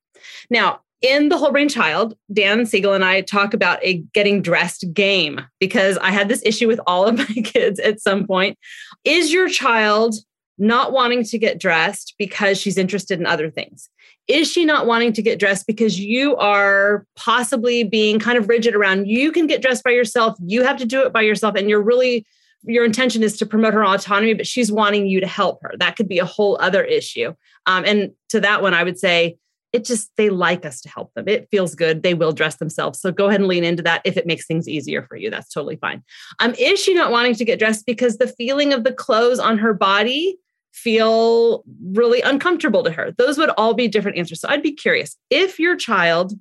Now, 0.48 0.80
in 1.02 1.28
the 1.28 1.36
whole 1.36 1.50
brain 1.50 1.68
child, 1.68 2.16
Dan 2.32 2.64
Siegel 2.64 2.94
and 2.94 3.04
I 3.04 3.20
talk 3.20 3.54
about 3.54 3.82
a 3.82 3.98
getting 4.14 4.40
dressed 4.40 4.92
game 4.94 5.40
because 5.58 5.98
I 5.98 6.10
had 6.10 6.28
this 6.28 6.42
issue 6.46 6.68
with 6.68 6.80
all 6.86 7.06
of 7.06 7.18
my 7.18 7.42
kids 7.44 7.78
at 7.80 8.00
some 8.00 8.26
point. 8.26 8.56
Is 9.04 9.32
your 9.32 9.48
child 9.48 10.14
not 10.58 10.92
wanting 10.92 11.24
to 11.24 11.38
get 11.38 11.58
dressed 11.58 12.14
because 12.18 12.58
she's 12.58 12.78
interested 12.78 13.18
in 13.18 13.26
other 13.26 13.50
things? 13.50 13.88
Is 14.28 14.50
she 14.50 14.64
not 14.64 14.86
wanting 14.86 15.12
to 15.14 15.22
get 15.22 15.40
dressed 15.40 15.66
because 15.66 15.98
you 15.98 16.36
are 16.36 17.04
possibly 17.16 17.82
being 17.82 18.20
kind 18.20 18.38
of 18.38 18.48
rigid 18.48 18.76
around 18.76 19.08
you 19.08 19.32
can 19.32 19.48
get 19.48 19.60
dressed 19.60 19.82
by 19.82 19.90
yourself, 19.90 20.36
you 20.40 20.62
have 20.62 20.76
to 20.76 20.86
do 20.86 21.02
it 21.02 21.12
by 21.12 21.22
yourself, 21.22 21.56
and 21.56 21.68
you're 21.68 21.82
really 21.82 22.24
your 22.64 22.84
intention 22.84 23.24
is 23.24 23.36
to 23.38 23.44
promote 23.44 23.74
her 23.74 23.84
autonomy, 23.84 24.34
but 24.34 24.46
she's 24.46 24.70
wanting 24.70 25.06
you 25.08 25.20
to 25.20 25.26
help 25.26 25.60
her. 25.62 25.72
That 25.78 25.96
could 25.96 26.06
be 26.06 26.20
a 26.20 26.24
whole 26.24 26.56
other 26.60 26.84
issue. 26.84 27.34
Um, 27.66 27.84
and 27.84 28.12
to 28.28 28.40
that 28.40 28.62
one, 28.62 28.72
I 28.72 28.84
would 28.84 29.00
say 29.00 29.36
it 29.72 29.84
just 29.84 30.10
they 30.16 30.28
like 30.28 30.66
us 30.66 30.80
to 30.82 30.88
help 30.88 31.12
them. 31.14 31.26
It 31.28 31.48
feels 31.50 31.74
good. 31.74 32.02
They 32.02 32.14
will 32.14 32.32
dress 32.32 32.56
themselves. 32.56 33.00
So 33.00 33.10
go 33.10 33.28
ahead 33.28 33.40
and 33.40 33.48
lean 33.48 33.64
into 33.64 33.82
that 33.84 34.02
if 34.04 34.16
it 34.16 34.26
makes 34.26 34.46
things 34.46 34.68
easier 34.68 35.02
for 35.02 35.16
you. 35.16 35.30
That's 35.30 35.52
totally 35.52 35.76
fine. 35.76 36.02
Um, 36.40 36.54
is 36.58 36.78
she 36.78 36.94
not 36.94 37.10
wanting 37.10 37.34
to 37.36 37.44
get 37.44 37.58
dressed 37.58 37.86
because 37.86 38.18
the 38.18 38.26
feeling 38.26 38.72
of 38.72 38.84
the 38.84 38.92
clothes 38.92 39.38
on 39.38 39.58
her 39.58 39.72
body 39.72 40.36
feel 40.72 41.64
really 41.92 42.20
uncomfortable 42.20 42.82
to 42.82 42.90
her? 42.90 43.12
Those 43.16 43.38
would 43.38 43.50
all 43.56 43.74
be 43.74 43.88
different 43.88 44.18
answers. 44.18 44.40
So 44.40 44.48
I'd 44.48 44.62
be 44.62 44.72
curious 44.72 45.16
if 45.30 45.58
your 45.58 45.76
child 45.76 46.32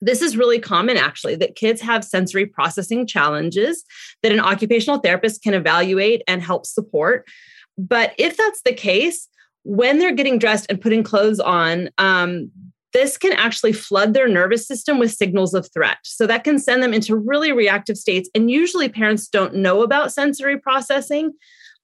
this 0.00 0.22
is 0.22 0.36
really 0.36 0.60
common 0.60 0.96
actually 0.96 1.34
that 1.34 1.56
kids 1.56 1.80
have 1.80 2.04
sensory 2.04 2.46
processing 2.46 3.04
challenges 3.04 3.84
that 4.22 4.30
an 4.30 4.38
occupational 4.38 5.00
therapist 5.00 5.42
can 5.42 5.54
evaluate 5.54 6.22
and 6.28 6.40
help 6.40 6.66
support. 6.66 7.26
But 7.76 8.14
if 8.16 8.36
that's 8.36 8.62
the 8.62 8.72
case, 8.72 9.28
when 9.68 9.98
they're 9.98 10.14
getting 10.14 10.38
dressed 10.38 10.64
and 10.70 10.80
putting 10.80 11.02
clothes 11.02 11.38
on, 11.38 11.90
um, 11.98 12.50
this 12.94 13.18
can 13.18 13.34
actually 13.34 13.74
flood 13.74 14.14
their 14.14 14.26
nervous 14.26 14.66
system 14.66 14.98
with 14.98 15.12
signals 15.12 15.52
of 15.52 15.68
threat. 15.74 15.98
So 16.04 16.26
that 16.26 16.42
can 16.42 16.58
send 16.58 16.82
them 16.82 16.94
into 16.94 17.14
really 17.14 17.52
reactive 17.52 17.98
states. 17.98 18.30
And 18.34 18.50
usually 18.50 18.88
parents 18.88 19.28
don't 19.28 19.56
know 19.56 19.82
about 19.82 20.10
sensory 20.10 20.58
processing. 20.58 21.34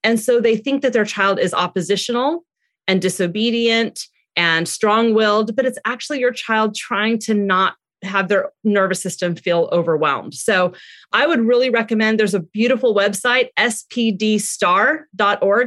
And 0.02 0.18
so 0.18 0.40
they 0.40 0.56
think 0.56 0.80
that 0.80 0.94
their 0.94 1.04
child 1.04 1.38
is 1.38 1.52
oppositional 1.52 2.46
and 2.88 3.02
disobedient 3.02 4.06
and 4.34 4.66
strong 4.66 5.12
willed, 5.12 5.54
but 5.54 5.66
it's 5.66 5.78
actually 5.84 6.20
your 6.20 6.32
child 6.32 6.74
trying 6.74 7.18
to 7.18 7.34
not 7.34 7.74
have 8.02 8.28
their 8.28 8.48
nervous 8.64 9.02
system 9.02 9.36
feel 9.36 9.68
overwhelmed. 9.72 10.32
So 10.32 10.72
I 11.12 11.26
would 11.26 11.40
really 11.40 11.68
recommend 11.68 12.18
there's 12.18 12.32
a 12.32 12.40
beautiful 12.40 12.94
website, 12.94 13.48
spdstar.org. 13.58 14.10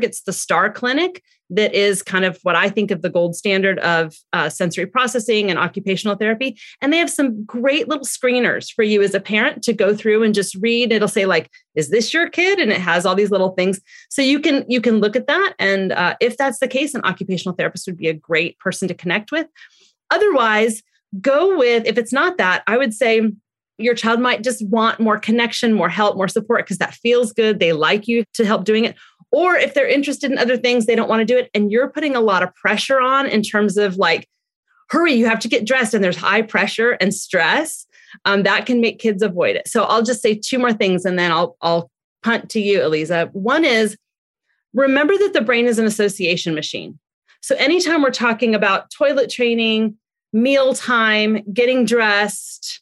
It's 0.03 0.23
the 0.23 0.33
STAR 0.33 0.71
Clinic 0.71 1.21
that 1.49 1.73
is 1.73 2.03
kind 2.03 2.25
of 2.25 2.37
what 2.43 2.55
I 2.55 2.69
think 2.69 2.91
of 2.91 3.01
the 3.01 3.09
gold 3.09 3.35
standard 3.35 3.79
of 3.79 4.15
uh, 4.33 4.49
sensory 4.49 4.85
processing 4.85 5.49
and 5.49 5.57
occupational 5.57 6.15
therapy. 6.15 6.59
And 6.81 6.91
they 6.91 6.97
have 6.97 7.09
some 7.09 7.43
great 7.45 7.87
little 7.87 8.05
screeners 8.05 8.71
for 8.71 8.83
you 8.83 9.01
as 9.01 9.13
a 9.13 9.19
parent 9.19 9.63
to 9.63 9.73
go 9.73 9.95
through 9.95 10.23
and 10.23 10.35
just 10.35 10.55
read. 10.55 10.91
It'll 10.91 11.07
say 11.07 11.25
like, 11.25 11.49
"Is 11.75 11.89
this 11.89 12.13
your 12.13 12.29
kid?" 12.29 12.59
and 12.59 12.71
it 12.71 12.81
has 12.81 13.05
all 13.05 13.15
these 13.15 13.31
little 13.31 13.51
things, 13.51 13.79
so 14.09 14.21
you 14.21 14.39
can 14.39 14.65
you 14.67 14.81
can 14.81 14.99
look 14.99 15.15
at 15.15 15.27
that. 15.27 15.53
And 15.59 15.91
uh, 15.93 16.15
if 16.19 16.37
that's 16.37 16.59
the 16.59 16.67
case, 16.67 16.93
an 16.93 17.01
occupational 17.03 17.55
therapist 17.55 17.87
would 17.87 17.97
be 17.97 18.09
a 18.09 18.13
great 18.13 18.59
person 18.59 18.87
to 18.87 18.93
connect 18.93 19.31
with. 19.31 19.47
Otherwise, 20.11 20.83
go 21.21 21.57
with 21.57 21.85
if 21.85 21.97
it's 21.97 22.13
not 22.13 22.37
that, 22.37 22.63
I 22.67 22.77
would 22.77 22.93
say 22.93 23.21
your 23.77 23.93
child 23.93 24.19
might 24.19 24.43
just 24.43 24.67
want 24.67 24.99
more 24.99 25.19
connection, 25.19 25.73
more 25.73 25.89
help, 25.89 26.17
more 26.17 26.27
support 26.27 26.65
because 26.65 26.79
that 26.79 26.95
feels 26.95 27.31
good. 27.31 27.59
They 27.59 27.73
like 27.73 28.07
you 28.07 28.23
to 28.33 28.45
help 28.45 28.63
doing 28.63 28.85
it 28.85 28.95
or 29.31 29.55
if 29.55 29.73
they're 29.73 29.87
interested 29.87 30.31
in 30.31 30.37
other 30.37 30.57
things, 30.57 30.85
they 30.85 30.95
don't 30.95 31.09
want 31.09 31.19
to 31.19 31.25
do 31.25 31.37
it. 31.37 31.49
And 31.53 31.71
you're 31.71 31.89
putting 31.89 32.15
a 32.15 32.21
lot 32.21 32.43
of 32.43 32.53
pressure 32.55 32.99
on 32.99 33.25
in 33.27 33.41
terms 33.41 33.77
of 33.77 33.97
like, 33.97 34.27
hurry, 34.89 35.13
you 35.13 35.25
have 35.25 35.39
to 35.39 35.49
get 35.49 35.65
dressed, 35.65 35.93
and 35.93 36.03
there's 36.03 36.17
high 36.17 36.41
pressure 36.41 36.91
and 36.91 37.13
stress. 37.13 37.85
Um, 38.25 38.43
that 38.43 38.65
can 38.65 38.81
make 38.81 38.99
kids 38.99 39.21
avoid 39.21 39.55
it. 39.55 39.67
So 39.67 39.83
I'll 39.83 40.03
just 40.03 40.21
say 40.21 40.33
two 40.33 40.59
more 40.59 40.73
things 40.73 41.05
and 41.05 41.19
then 41.19 41.31
I'll 41.31 41.57
I'll 41.61 41.91
punt 42.23 42.49
to 42.51 42.59
you, 42.59 42.81
Eliza. 42.81 43.29
One 43.33 43.65
is 43.65 43.97
remember 44.73 45.17
that 45.17 45.33
the 45.33 45.41
brain 45.41 45.65
is 45.65 45.79
an 45.79 45.85
association 45.85 46.55
machine. 46.55 46.99
So 47.41 47.55
anytime 47.55 48.01
we're 48.01 48.11
talking 48.11 48.55
about 48.55 48.91
toilet 48.91 49.29
training, 49.29 49.97
meal 50.33 50.73
time, 50.73 51.43
getting 51.53 51.85
dressed, 51.85 52.81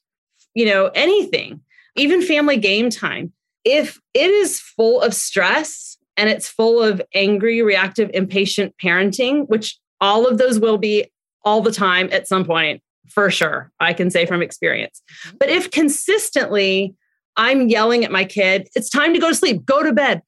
you 0.53 0.65
know, 0.65 0.91
anything, 0.95 1.61
even 1.95 2.21
family 2.21 2.57
game 2.57 2.89
time, 2.89 3.33
if 3.63 3.99
it 4.13 4.29
is 4.29 4.59
full 4.59 5.01
of 5.01 5.13
stress, 5.13 5.94
and 6.17 6.29
it's 6.29 6.47
full 6.47 6.81
of 6.81 7.01
angry, 7.13 7.61
reactive, 7.61 8.09
impatient 8.13 8.73
parenting, 8.81 9.47
which 9.47 9.77
all 10.01 10.25
of 10.27 10.37
those 10.37 10.59
will 10.59 10.77
be 10.77 11.11
all 11.43 11.61
the 11.61 11.71
time 11.71 12.09
at 12.11 12.27
some 12.27 12.45
point, 12.45 12.81
for 13.09 13.29
sure. 13.29 13.71
I 13.79 13.93
can 13.93 14.09
say 14.09 14.25
from 14.25 14.41
experience. 14.41 15.01
Mm-hmm. 15.27 15.37
But 15.39 15.49
if 15.49 15.71
consistently 15.71 16.95
I'm 17.37 17.69
yelling 17.69 18.03
at 18.03 18.11
my 18.11 18.23
kid, 18.23 18.67
it's 18.75 18.89
time 18.89 19.13
to 19.13 19.19
go 19.19 19.29
to 19.29 19.35
sleep, 19.35 19.65
go 19.65 19.83
to 19.83 19.93
bed, 19.93 20.21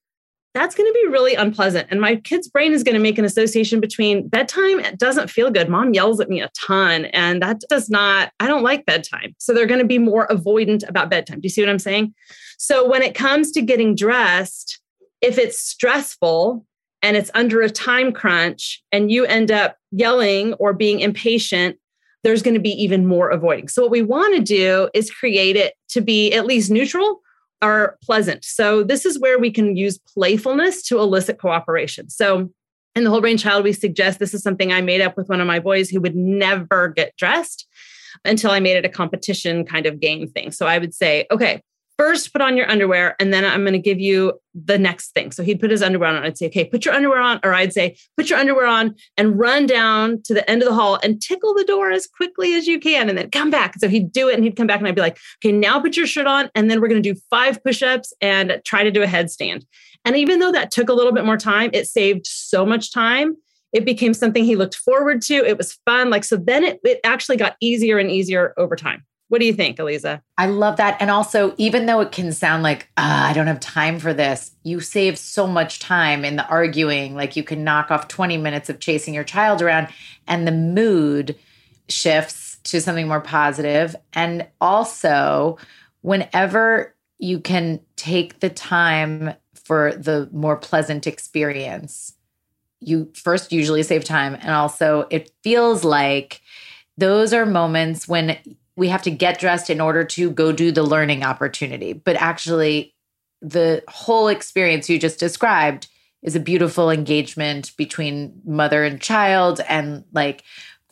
that's 0.58 0.76
going 0.76 0.90
to 0.90 0.94
be 0.94 1.12
really 1.12 1.36
unpleasant. 1.36 1.88
And 1.92 2.02
my 2.02 2.16
kid's 2.16 2.48
brain 2.48 2.74
is 2.74 2.84
going 2.84 2.96
to 2.96 3.02
make 3.02 3.20
an 3.20 3.26
association 3.26 3.80
between 3.80 4.28
bedtime, 4.28 4.80
it 4.80 4.98
doesn't 4.98 5.30
feel 5.30 5.52
good. 5.52 5.70
Mom 5.70 5.94
yells 5.94 6.20
at 6.20 6.30
me 6.30 6.42
a 6.42 6.50
ton, 6.60 7.06
and 7.06 7.42
that 7.44 7.62
does 7.70 7.90
not, 7.90 8.32
I 8.40 8.48
don't 8.48 8.64
like 8.64 8.86
bedtime. 8.86 9.36
So 9.38 9.54
they're 9.54 9.68
going 9.68 9.82
to 9.82 9.86
be 9.86 10.00
more 10.00 10.28
avoidant 10.28 10.88
about 10.90 11.12
bedtime. 11.12 11.42
Do 11.42 11.46
you 11.46 11.52
see 11.52 11.62
what 11.62 11.70
I'm 11.70 11.80
saying? 11.80 12.14
So 12.58 12.90
when 12.90 13.04
it 13.04 13.14
comes 13.14 13.52
to 13.52 13.62
getting 13.62 13.94
dressed, 13.94 14.82
if 15.22 15.38
it's 15.38 15.60
stressful 15.60 16.66
and 17.02 17.16
it's 17.16 17.32
under 17.34 17.62
a 17.62 17.70
time 17.70 18.12
crunch 18.12 18.84
and 18.92 19.12
you 19.12 19.26
end 19.26 19.52
up 19.52 19.78
yelling 19.92 20.54
or 20.56 20.74
being 20.74 21.00
impatient, 21.00 21.78
there's 22.24 22.42
going 22.42 22.56
to 22.56 22.60
be 22.60 22.72
even 22.72 23.06
more 23.06 23.30
avoiding. 23.30 23.68
So, 23.68 23.84
what 23.84 23.92
we 23.92 24.02
want 24.02 24.36
to 24.36 24.42
do 24.42 24.90
is 24.94 25.12
create 25.12 25.56
it 25.56 25.76
to 25.90 26.02
be 26.02 26.34
at 26.34 26.46
least 26.46 26.70
neutral 26.72 27.22
or 27.62 27.98
pleasant. 28.04 28.44
So, 28.44 28.84
this 28.84 29.06
is 29.06 29.20
where 29.20 29.40
we 29.40 29.52
can 29.52 29.78
use 29.78 29.98
playfulness 29.98 30.84
to 30.84 31.00
elicit 31.00 31.40
cooperation. 31.40 32.10
So, 32.10 32.50
in 32.96 33.04
the 33.04 33.12
whole 33.12 33.22
brain 33.22 33.38
child, 33.38 33.64
we 33.64 33.74
suggest 33.74 34.20
this 34.20 34.34
is 34.34 34.42
something 34.42 34.74
I 34.74 34.82
made 34.82 35.02
up 35.02 35.16
with 35.16 35.30
one 35.30 35.40
of 35.40 35.48
my 35.48 35.60
boys 35.60 35.90
who 35.90 36.02
would 36.02 36.16
never 36.16 36.90
get 36.90 37.16
dressed 37.16 37.68
until 38.26 38.50
I 38.50 38.60
made 38.60 38.76
it 38.76 38.86
a 38.86 38.90
competition 38.90 39.64
kind 39.64 39.86
of 39.86 40.00
game 40.00 40.28
thing. 40.28 40.52
So, 40.52 40.66
I 40.66 40.80
would 40.80 40.94
say, 40.94 41.28
okay, 41.32 41.62
first 41.98 42.32
put 42.32 42.42
on 42.42 42.56
your 42.56 42.70
underwear 42.70 43.16
and 43.20 43.34
then 43.34 43.44
I'm 43.44 43.62
going 43.62 43.74
to 43.74 43.80
give 43.80 44.00
you 44.00 44.40
the 44.54 44.78
next 44.78 45.12
thing. 45.12 45.32
So 45.32 45.44
he'd 45.44 45.60
put 45.60 45.72
his 45.72 45.82
underwear 45.82 46.10
on. 46.10 46.24
I'd 46.24 46.38
say, 46.38 46.48
okay, 46.48 46.66
put 46.66 46.86
your 46.86 46.94
underwear 46.94 47.20
on. 47.20 47.40
Or 47.44 47.54
I'd 47.54 47.74
say, 47.74 47.98
put 48.16 48.30
your 48.30 48.40
underwear 48.40 48.68
on 48.68 48.96
and 49.18 49.38
run 49.38 49.66
down 49.66 50.22
to 50.24 50.34
the 50.34 50.50
end 50.50 50.62
of 50.62 50.68
the 50.68 50.76
hall 50.76 51.00
and 51.04 51.22
tickle 51.22 51.54
the 51.54 51.64
door 51.64 51.92
as 51.92 52.08
quickly 52.08 52.54
as 52.54 52.68
you 52.68 52.80
can 52.80 53.10
and 53.10 53.18
then 53.18 53.32
come 53.32 53.50
back. 53.50 53.76
So 53.80 53.88
he'd 53.90 54.12
do 54.12 54.30
it 54.30 54.36
and 54.36 54.44
he'd 54.44 54.56
come 54.56 54.68
back 54.68 54.80
and 54.80 54.88
I'd 54.88 54.96
be 54.96 55.02
like, 55.02 55.18
okay, 55.44 55.52
now 55.52 55.80
put 55.80 55.98
your 55.98 56.08
shirt 56.08 56.28
on. 56.28 56.50
And 56.56 56.70
then 56.70 56.82
we're 56.82 56.88
going 56.88 57.02
to 57.02 57.14
do 57.14 57.20
five 57.30 57.64
push 57.64 57.82
ups 57.82 58.14
and 58.22 58.62
try 58.64 58.84
to 58.84 58.92
do 58.92 59.04
a 59.04 59.08
headstand. 59.08 59.66
And 60.06 60.16
even 60.16 60.40
though 60.40 60.52
that 60.52 60.72
took 60.72 60.90
a 60.90 60.94
little 60.94 61.12
bit 61.12 61.26
more 61.26 61.38
time, 61.38 61.72
it 61.74 61.88
saved 61.88 62.28
so 62.28 62.66
much 62.66 62.94
time. 62.94 63.36
It 63.74 63.86
became 63.86 64.14
something 64.14 64.46
he 64.46 64.56
looked 64.56 64.76
forward 64.76 65.22
to. 65.24 65.36
It 65.36 65.58
was 65.58 65.74
fun. 65.86 66.10
Like, 66.10 66.24
so 66.24 66.38
then 66.38 66.64
it, 66.64 66.80
it 66.84 67.00
actually 67.04 67.38
got 67.38 67.58
easier 67.60 67.98
and 67.98 68.10
easier 68.10 68.54
over 68.58 68.76
time. 68.76 69.04
What 69.30 69.40
do 69.40 69.46
you 69.46 69.54
think, 69.54 69.78
Eliza? 69.78 70.24
I 70.38 70.46
love 70.46 70.78
that. 70.78 70.98
And 71.02 71.12
also, 71.12 71.54
even 71.58 71.86
though 71.86 72.00
it 72.00 72.14
can 72.14 72.32
sound 72.32 72.64
like, 72.64 72.90
ah, 72.96 73.28
I 73.28 73.34
don't 73.34 73.48
have 73.48 73.60
time 73.60 74.00
for 74.00 74.14
this, 74.14 74.52
you 74.64 74.80
save 74.80 75.18
so 75.18 75.46
much 75.46 75.80
time 75.80 76.24
in 76.24 76.38
the 76.38 76.48
arguing. 76.48 77.14
Like 77.14 77.36
you 77.36 77.44
can 77.44 77.64
knock 77.64 77.92
off 77.92 78.08
20 78.08 78.38
minutes 78.38 78.70
of 78.70 78.80
chasing 78.80 79.14
your 79.14 79.26
child 79.26 79.62
around, 79.62 79.90
and 80.28 80.48
the 80.48 80.52
mood 80.54 81.36
shifts 81.90 82.58
to 82.64 82.80
something 82.80 83.08
more 83.08 83.22
positive. 83.22 83.96
And 84.14 84.48
also, 84.62 85.58
whenever 86.02 86.96
you 87.18 87.40
can 87.40 87.82
take 87.96 88.40
the 88.40 88.50
time 88.50 89.34
for 89.54 89.94
the 89.94 90.30
more 90.32 90.56
pleasant 90.56 91.06
experience, 91.06 92.14
you 92.80 93.12
first 93.14 93.52
usually 93.52 93.84
save 93.84 94.06
time. 94.06 94.36
And 94.36 94.52
also, 94.52 95.08
it 95.10 95.32
feels 95.44 95.84
like 95.84 96.42
those 96.98 97.34
are 97.34 97.46
moments 97.46 98.08
when 98.08 98.38
we 98.78 98.88
have 98.88 99.02
to 99.02 99.12
get 99.12 99.40
dressed 99.40 99.70
in 99.70 99.82
order 99.82 100.06
to 100.06 100.30
go 100.30 100.54
do 100.54 100.72
the 100.72 100.84
learning 100.84 101.24
opportunity. 101.24 101.92
But 101.92 102.16
actually, 102.16 102.94
the 103.42 103.84
whole 103.90 104.30
experience 104.30 104.90
you 104.90 105.00
just 105.00 105.20
described 105.20 105.88
is 106.22 106.36
a 106.36 106.40
beautiful 106.40 106.90
engagement 106.90 107.76
between 107.76 108.40
mother 108.46 108.84
and 108.84 109.02
child 109.02 109.62
and 109.68 110.04
like 110.14 110.44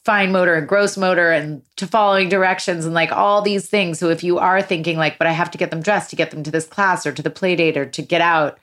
fine 0.03 0.31
motor 0.31 0.53
and 0.53 0.67
gross 0.67 0.97
motor 0.97 1.31
and 1.31 1.63
to 1.77 1.87
following 1.87 2.29
directions 2.29 2.85
and 2.85 2.93
like 2.93 3.11
all 3.11 3.41
these 3.41 3.67
things. 3.67 3.97
So 3.97 4.09
if 4.09 4.23
you 4.23 4.37
are 4.37 4.61
thinking 4.61 4.97
like, 4.97 5.17
but 5.17 5.27
I 5.27 5.31
have 5.31 5.49
to 5.51 5.57
get 5.57 5.71
them 5.71 5.81
dressed 5.81 6.09
to 6.11 6.15
get 6.15 6.31
them 6.31 6.43
to 6.43 6.51
this 6.51 6.67
class 6.67 7.05
or 7.05 7.11
to 7.11 7.21
the 7.21 7.31
play 7.31 7.55
date 7.55 7.77
or 7.77 7.85
to 7.85 8.01
get 8.01 8.21
out, 8.21 8.59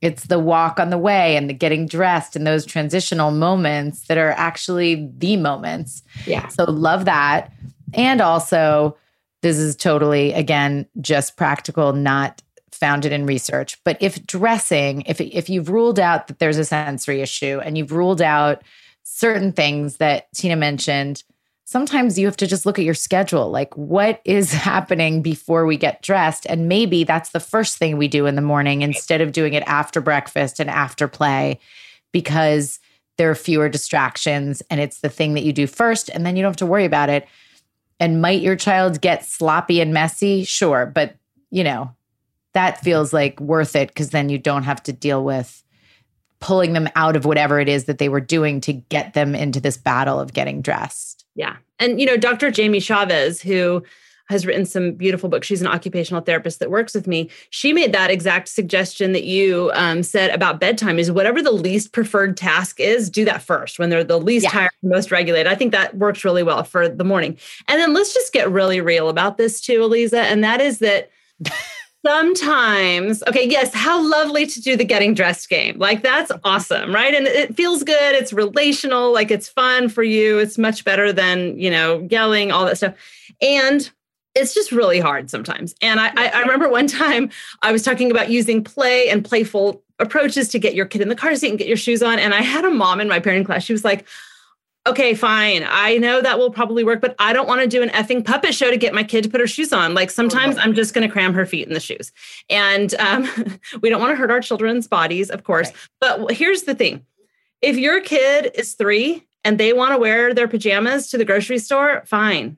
it's 0.00 0.24
the 0.24 0.38
walk 0.38 0.80
on 0.80 0.90
the 0.90 0.98
way 0.98 1.36
and 1.36 1.48
the 1.48 1.54
getting 1.54 1.86
dressed 1.86 2.34
and 2.34 2.46
those 2.46 2.66
transitional 2.66 3.30
moments 3.30 4.06
that 4.08 4.18
are 4.18 4.32
actually 4.32 5.10
the 5.16 5.36
moments. 5.36 6.02
Yeah. 6.26 6.48
So 6.48 6.64
love 6.64 7.04
that. 7.04 7.52
And 7.94 8.20
also, 8.20 8.96
this 9.42 9.56
is 9.58 9.76
totally, 9.76 10.32
again, 10.32 10.86
just 11.00 11.36
practical, 11.36 11.92
not 11.92 12.42
founded 12.72 13.12
in 13.12 13.26
research. 13.26 13.78
But 13.84 13.98
if 14.00 14.24
dressing, 14.26 15.02
if, 15.02 15.20
if 15.20 15.48
you've 15.48 15.68
ruled 15.68 15.98
out 15.98 16.26
that 16.26 16.38
there's 16.38 16.58
a 16.58 16.64
sensory 16.64 17.20
issue 17.20 17.60
and 17.62 17.76
you've 17.76 17.92
ruled 17.92 18.22
out 18.22 18.62
certain 19.02 19.52
things 19.52 19.96
that 19.96 20.32
Tina 20.32 20.56
mentioned, 20.56 21.22
sometimes 21.64 22.18
you 22.18 22.26
have 22.26 22.36
to 22.38 22.46
just 22.46 22.66
look 22.66 22.78
at 22.78 22.84
your 22.84 22.94
schedule. 22.94 23.50
Like, 23.50 23.76
what 23.76 24.20
is 24.24 24.52
happening 24.70 25.22
before 25.22 25.66
we 25.66 25.76
get 25.76 26.02
dressed? 26.02 26.46
And 26.46 26.68
maybe 26.68 27.04
that's 27.04 27.30
the 27.30 27.40
first 27.40 27.78
thing 27.78 27.96
we 27.96 28.08
do 28.08 28.26
in 28.26 28.34
the 28.34 28.42
morning 28.42 28.82
instead 28.82 29.20
of 29.20 29.32
doing 29.32 29.54
it 29.54 29.62
after 29.66 30.00
breakfast 30.00 30.58
and 30.58 30.70
after 30.70 31.06
play, 31.06 31.60
because 32.12 32.80
there 33.18 33.30
are 33.30 33.36
fewer 33.36 33.68
distractions 33.68 34.62
and 34.70 34.80
it's 34.80 35.00
the 35.00 35.08
thing 35.08 35.34
that 35.34 35.44
you 35.44 35.52
do 35.52 35.66
first. 35.66 36.08
And 36.08 36.24
then 36.24 36.36
you 36.36 36.42
don't 36.42 36.50
have 36.50 36.56
to 36.56 36.66
worry 36.66 36.86
about 36.86 37.10
it. 37.10 37.28
And 38.00 38.20
might 38.20 38.40
your 38.40 38.56
child 38.56 39.00
get 39.00 39.24
sloppy 39.24 39.80
and 39.80 39.92
messy? 39.92 40.42
Sure. 40.44 40.86
But, 40.86 41.14
you 41.50 41.62
know, 41.62 41.94
that 42.54 42.80
feels 42.80 43.12
like 43.12 43.38
worth 43.38 43.76
it 43.76 43.88
because 43.88 44.10
then 44.10 44.28
you 44.28 44.38
don't 44.38 44.64
have 44.64 44.82
to 44.84 44.92
deal 44.92 45.22
with 45.22 45.62
pulling 46.40 46.72
them 46.72 46.88
out 46.96 47.14
of 47.14 47.26
whatever 47.26 47.60
it 47.60 47.68
is 47.68 47.84
that 47.84 47.98
they 47.98 48.08
were 48.08 48.20
doing 48.20 48.60
to 48.62 48.72
get 48.72 49.12
them 49.12 49.34
into 49.34 49.60
this 49.60 49.76
battle 49.76 50.18
of 50.18 50.32
getting 50.32 50.62
dressed. 50.62 51.26
Yeah. 51.34 51.56
And, 51.78 52.00
you 52.00 52.06
know, 52.06 52.16
Dr. 52.16 52.50
Jamie 52.50 52.80
Chaves, 52.80 53.42
who 53.42 53.84
has 54.30 54.46
written 54.46 54.64
some 54.64 54.92
beautiful 54.92 55.28
books. 55.28 55.46
She's 55.46 55.60
an 55.60 55.66
occupational 55.66 56.22
therapist 56.22 56.60
that 56.60 56.70
works 56.70 56.94
with 56.94 57.06
me. 57.06 57.28
She 57.50 57.72
made 57.72 57.92
that 57.92 58.10
exact 58.10 58.48
suggestion 58.48 59.12
that 59.12 59.24
you 59.24 59.70
um, 59.74 60.02
said 60.02 60.30
about 60.30 60.60
bedtime 60.60 60.98
is 60.98 61.10
whatever 61.10 61.42
the 61.42 61.50
least 61.50 61.92
preferred 61.92 62.36
task 62.36 62.78
is, 62.78 63.10
do 63.10 63.24
that 63.24 63.42
first 63.42 63.78
when 63.78 63.90
they're 63.90 64.04
the 64.04 64.20
least 64.20 64.44
yeah. 64.44 64.50
tired, 64.50 64.70
most 64.82 65.10
regulated. 65.10 65.48
I 65.48 65.56
think 65.56 65.72
that 65.72 65.96
works 65.96 66.24
really 66.24 66.44
well 66.44 66.62
for 66.62 66.88
the 66.88 67.04
morning. 67.04 67.36
And 67.68 67.80
then 67.80 67.92
let's 67.92 68.14
just 68.14 68.32
get 68.32 68.50
really 68.50 68.80
real 68.80 69.08
about 69.08 69.36
this 69.36 69.60
too, 69.60 69.82
Eliza. 69.82 70.20
And 70.20 70.44
that 70.44 70.60
is 70.60 70.78
that 70.78 71.10
sometimes 72.06 73.22
okay 73.28 73.46
yes 73.46 73.74
how 73.74 74.02
lovely 74.02 74.46
to 74.46 74.58
do 74.62 74.74
the 74.74 74.86
getting 74.86 75.12
dressed 75.12 75.50
game 75.50 75.78
like 75.78 76.02
that's 76.02 76.32
awesome 76.44 76.94
right 76.94 77.14
and 77.14 77.26
it 77.26 77.54
feels 77.54 77.82
good 77.84 78.14
it's 78.14 78.32
relational 78.32 79.12
like 79.12 79.30
it's 79.30 79.50
fun 79.50 79.86
for 79.86 80.02
you 80.02 80.38
it's 80.38 80.56
much 80.56 80.82
better 80.82 81.12
than 81.12 81.58
you 81.58 81.70
know 81.70 82.06
yelling 82.10 82.50
all 82.50 82.64
that 82.64 82.78
stuff 82.78 82.94
and 83.42 83.90
it's 84.34 84.54
just 84.54 84.72
really 84.72 85.00
hard 85.00 85.30
sometimes 85.30 85.74
and 85.82 86.00
I, 86.00 86.12
I, 86.16 86.28
I 86.28 86.40
remember 86.40 86.68
one 86.68 86.86
time 86.86 87.30
i 87.62 87.72
was 87.72 87.82
talking 87.82 88.10
about 88.10 88.30
using 88.30 88.62
play 88.62 89.08
and 89.08 89.24
playful 89.24 89.82
approaches 89.98 90.48
to 90.50 90.58
get 90.58 90.74
your 90.74 90.86
kid 90.86 91.02
in 91.02 91.08
the 91.08 91.16
car 91.16 91.34
seat 91.34 91.50
and 91.50 91.58
get 91.58 91.68
your 91.68 91.76
shoes 91.76 92.02
on 92.02 92.18
and 92.18 92.34
i 92.34 92.40
had 92.40 92.64
a 92.64 92.70
mom 92.70 93.00
in 93.00 93.08
my 93.08 93.20
parenting 93.20 93.46
class 93.46 93.64
she 93.64 93.72
was 93.72 93.84
like 93.84 94.06
okay, 94.86 95.14
fine. 95.14 95.64
I 95.68 95.98
know 95.98 96.20
that 96.20 96.38
will 96.38 96.50
probably 96.50 96.84
work, 96.84 97.00
but 97.00 97.14
I 97.18 97.32
don't 97.32 97.46
want 97.46 97.60
to 97.60 97.66
do 97.66 97.82
an 97.82 97.90
effing 97.90 98.24
puppet 98.24 98.54
show 98.54 98.70
to 98.70 98.76
get 98.76 98.94
my 98.94 99.04
kid 99.04 99.24
to 99.24 99.30
put 99.30 99.40
her 99.40 99.46
shoes 99.46 99.72
on. 99.72 99.94
Like 99.94 100.10
sometimes 100.10 100.56
I'm 100.56 100.74
just 100.74 100.94
going 100.94 101.06
to 101.06 101.12
cram 101.12 101.34
her 101.34 101.44
feet 101.44 101.68
in 101.68 101.74
the 101.74 101.80
shoes. 101.80 102.12
And 102.48 102.94
um, 102.94 103.28
we 103.82 103.90
don't 103.90 104.00
want 104.00 104.12
to 104.12 104.16
hurt 104.16 104.30
our 104.30 104.40
children's 104.40 104.88
bodies, 104.88 105.30
of 105.30 105.44
course. 105.44 105.68
Right. 105.68 105.76
But 106.00 106.32
here's 106.32 106.62
the 106.62 106.74
thing 106.74 107.04
if 107.60 107.76
your 107.76 108.00
kid 108.00 108.52
is 108.54 108.74
three 108.74 109.26
and 109.44 109.58
they 109.58 109.72
want 109.72 109.92
to 109.92 109.98
wear 109.98 110.32
their 110.34 110.48
pajamas 110.48 111.10
to 111.10 111.18
the 111.18 111.24
grocery 111.24 111.58
store, 111.58 112.02
fine. 112.06 112.56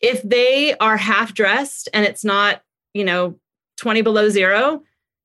If 0.00 0.22
they 0.22 0.76
are 0.78 0.96
half 0.96 1.34
dressed 1.34 1.88
and 1.92 2.04
it's 2.04 2.24
not, 2.24 2.62
you 2.94 3.04
know, 3.04 3.38
20 3.78 4.02
below 4.02 4.28
zero, 4.28 4.82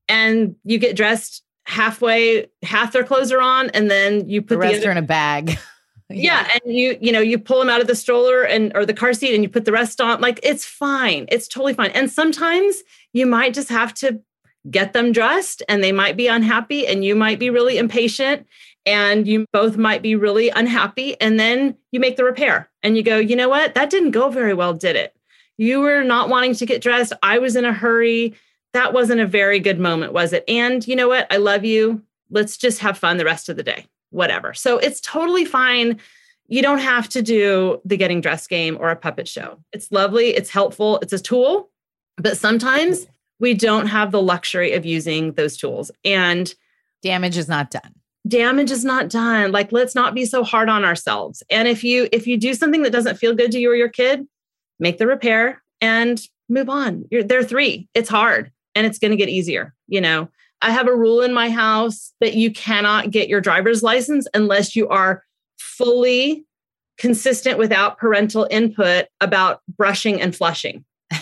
and 0.08 0.56
you 0.64 0.78
get 0.78 0.96
dressed 0.96 1.44
halfway, 1.66 2.48
half 2.64 2.94
their 2.94 3.04
clothes 3.04 3.32
are 3.32 3.42
on, 3.42 3.70
and 3.72 3.90
then 3.90 4.30
you 4.30 4.42
put 4.42 4.50
the 4.50 4.58
rest 4.58 4.74
the 4.74 4.80
other, 4.80 4.90
are 4.90 4.92
in 4.92 4.98
a 4.98 5.02
bag. 5.02 5.58
yeah. 6.10 6.48
and 6.54 6.74
you 6.74 6.98
you 7.02 7.12
know 7.12 7.20
you 7.20 7.40
pull 7.40 7.60
them 7.60 7.70
out 7.70 7.82
of 7.82 7.88
the 7.88 7.96
stroller 7.96 8.44
and 8.44 8.72
or 8.76 8.86
the 8.86 8.94
car 8.94 9.12
seat 9.12 9.34
and 9.34 9.42
you 9.42 9.50
put 9.50 9.66
the 9.66 9.72
rest 9.72 10.00
on 10.00 10.22
like 10.22 10.40
it's 10.44 10.64
fine 10.64 11.26
it's 11.30 11.48
totally 11.48 11.74
fine 11.74 11.90
and 11.92 12.12
sometimes 12.12 12.84
you 13.14 13.26
might 13.26 13.56
just 13.56 13.70
have 13.70 13.92
to 13.92 14.22
get 14.70 14.94
them 14.94 15.12
dressed 15.12 15.64
and 15.68 15.84
they 15.84 15.92
might 15.92 16.16
be 16.16 16.28
unhappy 16.28 16.86
and 16.86 17.04
you 17.04 17.16
might 17.16 17.40
be 17.40 17.50
really 17.50 17.80
impatient 17.80 18.46
and 18.86 19.28
you 19.28 19.45
both 19.52 19.78
might 19.78 20.02
be 20.02 20.15
really 20.15 20.50
unhappy 20.50 21.19
and 21.19 21.39
then 21.39 21.76
you 21.91 22.00
make 22.00 22.17
the 22.17 22.24
repair 22.24 22.69
and 22.84 22.98
you 22.98 23.04
go 23.04 23.17
you 23.17 23.36
know 23.36 23.50
what? 23.50 23.76
That 23.76 23.89
didn't 23.89 24.12
go 24.12 24.30
very 24.30 24.54
well 24.54 24.74
did 24.74 24.95
it? 24.95 25.15
You 25.58 25.80
were 25.80 26.04
not 26.04 26.30
wanting 26.30 26.54
to 26.56 26.65
get 26.65 26.82
dressed. 26.82 27.13
I 27.24 27.39
was 27.39 27.56
in 27.56 27.65
a 27.65 27.74
hurry. 27.74 28.36
That 28.74 28.93
wasn't 28.93 29.21
a 29.21 29.28
very 29.28 29.60
good 29.60 29.80
moment 29.80 30.13
was 30.13 30.34
it? 30.34 30.43
And 30.48 30.86
you 30.88 30.95
know 30.95 31.08
what? 31.08 31.28
I 31.32 31.38
love 31.38 31.65
you. 31.65 32.04
Let's 32.30 32.58
just 32.58 32.80
have 32.80 32.98
fun 32.98 33.17
the 33.17 33.26
rest 33.26 33.50
of 33.50 33.56
the 33.56 33.63
day 33.63 33.86
whatever. 34.15 34.54
So 34.54 34.78
it's 34.78 35.02
totally 35.02 35.45
fine. 35.45 36.00
You 36.48 36.62
don't 36.62 36.80
have 36.80 37.10
to 37.10 37.21
do 37.21 37.82
the 37.86 37.98
getting 37.98 38.21
dressed 38.21 38.50
game 38.50 38.78
or 38.80 38.89
a 38.89 38.95
puppet 38.95 39.28
show. 39.28 39.60
It's 39.74 39.91
lovely, 39.91 40.30
it's 40.30 40.50
helpful, 40.50 41.00
it's 41.02 41.13
a 41.13 41.19
tool, 41.19 41.69
but 42.17 42.38
sometimes 42.38 43.08
we 43.39 43.54
don't 43.54 43.88
have 43.88 44.12
the 44.12 44.21
luxury 44.21 44.71
of 44.74 44.86
using 44.86 45.34
those 45.34 45.58
tools 45.58 45.91
and 46.06 46.54
damage 47.02 47.38
is 47.38 47.50
not 47.50 47.71
done. 47.71 47.93
Damage 48.28 48.72
is 48.72 48.84
not 48.84 49.10
done. 49.10 49.52
Like 49.52 49.72
let's 49.72 49.96
not 49.96 50.16
be 50.16 50.26
so 50.26 50.44
hard 50.44 50.70
on 50.70 50.84
ourselves. 50.84 51.44
And 51.50 51.68
if 51.68 51.84
you 51.84 52.10
if 52.12 52.28
you 52.28 52.38
do 52.38 52.54
something 52.54 52.84
that 52.84 52.92
doesn't 52.92 53.18
feel 53.18 53.36
good 53.36 53.52
to 53.52 53.60
you 53.60 53.72
or 53.72 53.76
your 53.76 53.90
kid, 53.90 54.28
make 54.80 54.98
the 54.98 55.08
repair 55.08 55.62
and 55.82 56.20
move 56.50 56.70
on. 56.70 57.06
You're 57.12 57.24
they're 57.24 57.44
3. 57.44 57.88
It's 57.94 58.10
hard 58.10 58.52
and 58.74 58.86
it's 58.86 59.00
going 59.00 59.12
to 59.12 59.18
get 59.18 59.30
easier, 59.30 59.74
you 59.88 60.02
know. 60.02 60.30
I 60.62 60.72
have 60.72 60.88
a 60.88 60.96
rule 60.96 61.22
in 61.22 61.34
my 61.34 61.50
house 61.50 62.14
that 62.22 62.34
you 62.34 62.52
cannot 62.52 63.12
get 63.12 63.30
your 63.30 63.42
driver's 63.42 63.84
license 63.84 64.28
unless 64.34 64.76
you 64.76 64.88
are 64.88 65.24
fully 65.60 66.46
consistent 66.98 67.60
without 67.60 67.98
parental 67.98 68.48
input 68.50 69.06
about 69.22 69.62
brushing 69.78 70.22
and 70.22 70.36
flushing. 70.36 70.86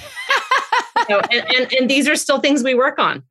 know, 1.10 1.20
and, 1.32 1.46
and, 1.56 1.74
and 1.74 1.89
these 1.89 2.08
are 2.08 2.16
still 2.16 2.39
things 2.39 2.63
we 2.63 2.76
work 2.76 3.00
on 3.00 3.24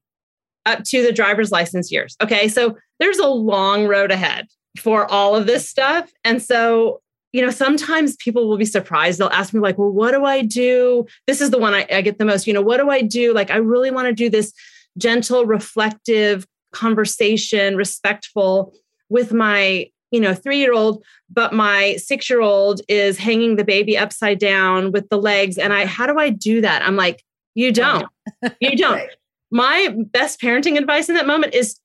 up 0.66 0.84
to 0.84 1.02
the 1.02 1.12
driver's 1.12 1.50
license 1.50 1.90
years. 1.90 2.16
Okay. 2.22 2.48
So 2.48 2.76
there's 3.00 3.18
a 3.18 3.26
long 3.26 3.86
road 3.86 4.10
ahead 4.10 4.46
for 4.78 5.10
all 5.10 5.34
of 5.34 5.46
this 5.46 5.68
stuff. 5.68 6.10
And 6.24 6.42
so, 6.42 7.00
you 7.32 7.42
know, 7.42 7.50
sometimes 7.50 8.16
people 8.16 8.48
will 8.48 8.58
be 8.58 8.64
surprised. 8.64 9.18
They'll 9.18 9.28
ask 9.28 9.54
me, 9.54 9.60
like, 9.60 9.78
well, 9.78 9.90
what 9.90 10.12
do 10.12 10.24
I 10.24 10.42
do? 10.42 11.06
This 11.26 11.40
is 11.40 11.50
the 11.50 11.58
one 11.58 11.74
I, 11.74 11.86
I 11.90 12.02
get 12.02 12.18
the 12.18 12.24
most. 12.24 12.46
You 12.46 12.52
know, 12.52 12.62
what 12.62 12.78
do 12.78 12.90
I 12.90 13.02
do? 13.02 13.32
Like, 13.32 13.50
I 13.50 13.56
really 13.56 13.90
want 13.90 14.06
to 14.08 14.12
do 14.12 14.28
this 14.28 14.52
gentle, 14.98 15.46
reflective 15.46 16.46
conversation, 16.72 17.76
respectful 17.76 18.74
with 19.08 19.32
my 19.32 19.88
you 20.12 20.20
know, 20.20 20.34
three 20.34 20.58
year 20.58 20.74
old, 20.74 21.02
but 21.28 21.52
my 21.52 21.96
six 21.96 22.30
year 22.30 22.42
old 22.42 22.82
is 22.86 23.18
hanging 23.18 23.56
the 23.56 23.64
baby 23.64 23.98
upside 23.98 24.38
down 24.38 24.92
with 24.92 25.08
the 25.08 25.16
legs. 25.16 25.58
And 25.58 25.72
I, 25.72 25.86
how 25.86 26.06
do 26.06 26.18
I 26.18 26.28
do 26.28 26.60
that? 26.60 26.82
I'm 26.82 26.96
like, 26.96 27.24
you 27.54 27.72
don't, 27.72 28.06
you 28.60 28.76
don't. 28.76 29.10
My 29.52 29.94
best 30.10 30.40
parenting 30.40 30.78
advice 30.78 31.08
in 31.08 31.14
that 31.14 31.26
moment 31.26 31.54
is 31.54 31.78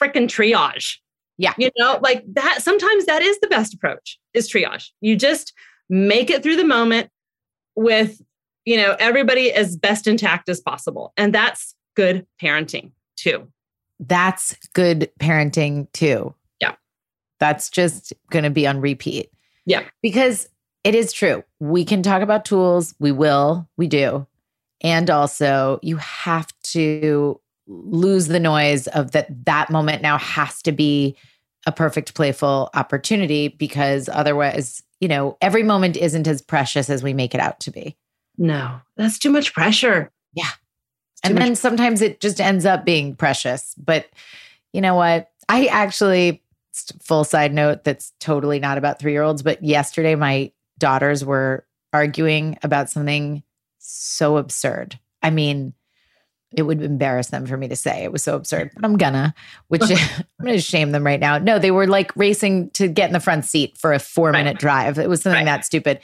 freaking 0.00 0.28
triage. 0.28 0.96
Yeah. 1.36 1.52
You 1.58 1.70
know, 1.76 1.98
like 2.02 2.24
that, 2.34 2.62
sometimes 2.62 3.06
that 3.06 3.20
is 3.20 3.38
the 3.40 3.48
best 3.48 3.74
approach 3.74 4.18
is 4.32 4.50
triage. 4.50 4.90
You 5.00 5.16
just 5.16 5.52
make 5.90 6.30
it 6.30 6.42
through 6.42 6.56
the 6.56 6.64
moment 6.64 7.10
with, 7.74 8.22
you 8.64 8.76
know, 8.76 8.96
everybody 8.98 9.52
as 9.52 9.76
best 9.76 10.06
intact 10.06 10.48
as 10.48 10.60
possible. 10.60 11.12
And 11.16 11.34
that's 11.34 11.74
good 11.96 12.26
parenting 12.40 12.92
too. 13.16 13.48
That's 13.98 14.56
good 14.72 15.10
parenting 15.18 15.90
too. 15.92 16.34
Yeah. 16.60 16.74
That's 17.40 17.68
just 17.68 18.12
going 18.30 18.44
to 18.44 18.50
be 18.50 18.66
on 18.66 18.80
repeat. 18.80 19.30
Yeah. 19.66 19.82
Because 20.02 20.48
it 20.84 20.94
is 20.94 21.12
true. 21.12 21.42
We 21.60 21.84
can 21.84 22.02
talk 22.02 22.22
about 22.22 22.44
tools. 22.44 22.94
We 22.98 23.12
will. 23.12 23.68
We 23.76 23.88
do. 23.88 24.26
And 24.82 25.08
also, 25.10 25.78
you 25.82 25.96
have 25.96 26.48
to 26.64 27.40
lose 27.66 28.26
the 28.26 28.40
noise 28.40 28.88
of 28.88 29.12
that 29.12 29.44
that 29.46 29.70
moment 29.70 30.02
now 30.02 30.18
has 30.18 30.60
to 30.62 30.72
be 30.72 31.16
a 31.64 31.72
perfect 31.72 32.14
playful 32.14 32.70
opportunity 32.74 33.48
because 33.48 34.08
otherwise, 34.08 34.82
you 35.00 35.08
know, 35.08 35.36
every 35.40 35.62
moment 35.62 35.96
isn't 35.96 36.26
as 36.26 36.42
precious 36.42 36.90
as 36.90 37.02
we 37.02 37.14
make 37.14 37.34
it 37.34 37.40
out 37.40 37.60
to 37.60 37.70
be. 37.70 37.96
No, 38.36 38.80
that's 38.96 39.18
too 39.18 39.30
much 39.30 39.54
pressure. 39.54 40.10
Yeah 40.34 40.50
and 41.22 41.38
then 41.38 41.54
sometimes 41.54 42.02
it 42.02 42.20
just 42.20 42.40
ends 42.40 42.66
up 42.66 42.84
being 42.84 43.14
precious. 43.14 43.74
But 43.76 44.08
you 44.72 44.80
know 44.80 44.94
what? 44.94 45.30
I 45.48 45.66
actually, 45.66 46.42
full 47.00 47.24
side 47.24 47.52
note, 47.52 47.84
that's 47.84 48.12
totally 48.20 48.58
not 48.58 48.78
about 48.78 48.98
three 48.98 49.12
year 49.12 49.22
olds. 49.22 49.42
But 49.42 49.62
yesterday, 49.62 50.14
my 50.14 50.52
daughters 50.78 51.24
were 51.24 51.64
arguing 51.92 52.58
about 52.62 52.90
something 52.90 53.42
so 53.82 54.36
absurd. 54.36 54.98
I 55.22 55.30
mean, 55.30 55.74
it 56.54 56.62
would 56.62 56.82
embarrass 56.82 57.28
them 57.28 57.46
for 57.46 57.56
me 57.56 57.68
to 57.68 57.76
say 57.76 58.04
it 58.04 58.12
was 58.12 58.22
so 58.22 58.36
absurd, 58.36 58.70
but 58.74 58.84
I'm 58.84 58.96
gonna, 58.96 59.34
which 59.68 59.82
I'm 59.90 60.24
gonna 60.44 60.60
shame 60.60 60.92
them 60.92 61.04
right 61.04 61.20
now. 61.20 61.38
No, 61.38 61.58
they 61.58 61.70
were 61.70 61.86
like 61.86 62.14
racing 62.16 62.70
to 62.70 62.88
get 62.88 63.08
in 63.08 63.12
the 63.12 63.20
front 63.20 63.44
seat 63.44 63.78
for 63.78 63.92
a 63.92 63.98
four 63.98 64.32
minute 64.32 64.58
drive. 64.58 64.98
It 64.98 65.08
was 65.08 65.22
something 65.22 65.46
right. 65.46 65.58
that 65.58 65.64
stupid. 65.64 66.00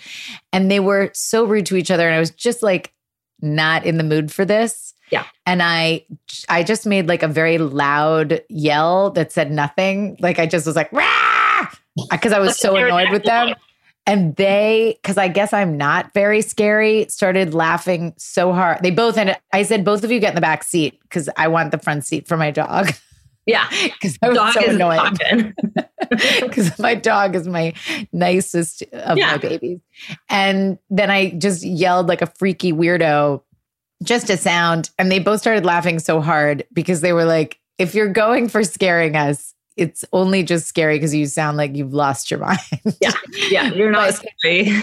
And 0.53 0.71
they 0.71 0.81
were 0.81 1.11
so 1.14 1.45
rude 1.45 1.67
to 1.67 1.77
each 1.77 1.91
other. 1.91 2.07
And 2.07 2.14
I 2.14 2.21
was 2.21 2.31
just 2.31 2.62
like 2.62 2.93
not 3.41 3.85
in 3.85 3.99
the 3.99 4.05
mood 4.05 4.33
for 4.33 4.45
this. 4.45 4.95
Yeah. 5.11 5.25
And 5.47 5.62
I 5.62 6.05
I 6.49 6.62
just 6.62 6.87
made 6.87 7.09
like 7.09 7.23
a 7.23 7.29
very 7.29 7.59
loud 7.59 8.43
yell 8.49 9.11
that 9.11 9.33
said 9.33 9.51
nothing. 9.51 10.17
Like 10.21 10.38
I 10.38 10.47
just 10.47 10.67
was 10.67 10.77
like, 10.77 10.93
rah! 10.93 11.69
Because 12.11 12.33
I 12.33 12.38
was 12.38 12.59
so 12.59 12.77
annoyed 12.77 13.11
with 13.11 13.25
them. 13.25 13.55
And 14.09 14.35
they, 14.37 14.99
because 15.03 15.18
I 15.18 15.29
guess 15.29 15.53
I'm 15.53 15.77
not 15.77 16.14
very 16.14 16.40
scary, 16.40 17.07
started 17.11 17.53
laughing 17.53 18.14
so 18.16 18.55
hard. 18.55 18.83
They 18.83 18.90
both 18.90 19.18
ended, 19.18 19.37
I 19.53 19.64
said, 19.64 19.85
both 19.85 20.03
of 20.03 20.11
you 20.11 20.18
get 20.18 20.31
in 20.31 20.35
the 20.35 20.40
back 20.40 20.62
seat 20.62 20.99
because 21.03 21.29
I 21.37 21.49
want 21.49 21.73
the 21.73 21.79
front 21.79 22.07
seat 22.07 22.27
for 22.27 22.38
my 22.38 22.51
dog. 22.51 22.90
Yeah. 23.47 23.68
Because 23.83 24.18
I 24.23 24.29
was 24.29 24.37
dog 24.37 24.53
so 24.55 24.71
annoyed. 24.71 25.55
Because 26.40 26.79
my 26.79 26.94
dog 26.94 27.35
is 27.35 27.47
my 27.49 27.75
nicest 28.12 28.83
of 28.92 29.18
yeah. 29.18 29.33
my 29.33 29.37
babies. 29.38 29.81
And 30.31 30.79
then 30.88 31.11
I 31.11 31.31
just 31.31 31.62
yelled 31.64 32.09
like 32.09 32.23
a 32.23 32.27
freaky 32.27 32.73
weirdo, 32.73 33.42
just 34.03 34.31
a 34.31 34.37
sound. 34.37 34.90
And 34.99 35.11
they 35.11 35.18
both 35.18 35.40
started 35.40 35.64
laughing 35.64 35.99
so 35.99 36.21
hard 36.21 36.64
because 36.73 37.01
they 37.03 37.12
were 37.12 37.25
like, 37.25 37.59
if 37.79 37.94
you're 37.94 38.12
going 38.12 38.49
for 38.49 38.64
scaring 38.64 39.16
us, 39.16 39.55
it's 39.79 40.05
only 40.12 40.43
just 40.43 40.67
scary 40.67 40.97
because 40.97 41.14
you 41.14 41.27
sound 41.27 41.57
like 41.57 41.77
you've 41.77 41.95
lost 41.95 42.31
your 42.31 42.41
mind. 42.41 42.59
Yeah. 43.01 43.12
Yeah. 43.51 43.73
You're 43.73 43.91
not 43.91 44.14
scary. 44.14 44.33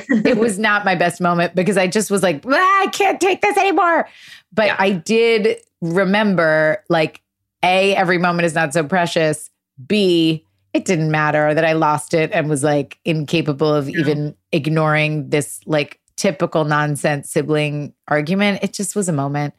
it 0.10 0.38
was 0.38 0.58
not 0.58 0.86
my 0.86 0.96
best 0.96 1.22
moment 1.22 1.54
because 1.54 1.78
I 1.78 1.88
just 1.88 2.10
was 2.10 2.24
like, 2.24 2.44
ah, 2.48 2.82
I 2.82 2.88
can't 2.92 3.20
take 3.20 3.42
this 3.42 3.58
anymore. 3.58 4.08
But 4.54 4.68
yeah. 4.68 4.76
I 4.80 4.92
did 4.92 5.60
remember 5.82 6.84
like, 6.90 7.22
A, 7.64 7.96
every 7.96 8.18
moment 8.18 8.46
is 8.46 8.56
not 8.56 8.74
so 8.74 8.84
precious. 8.84 9.50
B, 9.86 10.46
it 10.74 10.86
didn't 10.86 11.12
matter 11.12 11.54
that 11.54 11.66
I 11.66 11.74
lost 11.74 12.14
it 12.14 12.32
and 12.32 12.50
was 12.50 12.64
like 12.64 12.98
incapable 13.06 13.74
of 13.74 13.90
yeah. 13.90 14.00
even 14.00 14.36
ignoring 14.52 15.30
this 15.30 15.60
like 15.66 16.00
typical 16.16 16.64
nonsense 16.64 17.30
sibling 17.30 17.94
argument. 18.08 18.60
It 18.62 18.74
just 18.74 18.96
was 18.96 19.10
a 19.10 19.14
moment. 19.14 19.54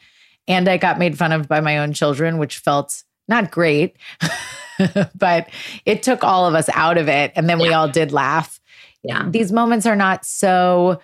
And 0.49 0.68
I 0.68 0.77
got 0.77 0.99
made 0.99 1.18
fun 1.18 1.33
of 1.33 1.49
by 1.49 1.61
my 1.61 1.79
own 1.79 1.92
children, 1.92 2.38
which 2.38 2.59
felt 2.59 3.03
not 3.29 3.51
great. 3.51 3.97
but 5.19 5.49
it 5.85 6.03
took 6.03 6.23
all 6.23 6.47
of 6.47 6.55
us 6.55 6.69
out 6.75 6.99
of 6.99 7.09
it. 7.09 7.33
And 7.35 7.49
then 7.49 7.59
yeah. 7.59 7.67
we 7.67 7.73
all 7.73 7.89
did 7.89 8.12
laugh. 8.12 8.61
Yeah. 9.03 9.27
These 9.31 9.53
moments 9.53 9.87
are 9.87 9.97
not 9.97 10.25
so 10.25 11.01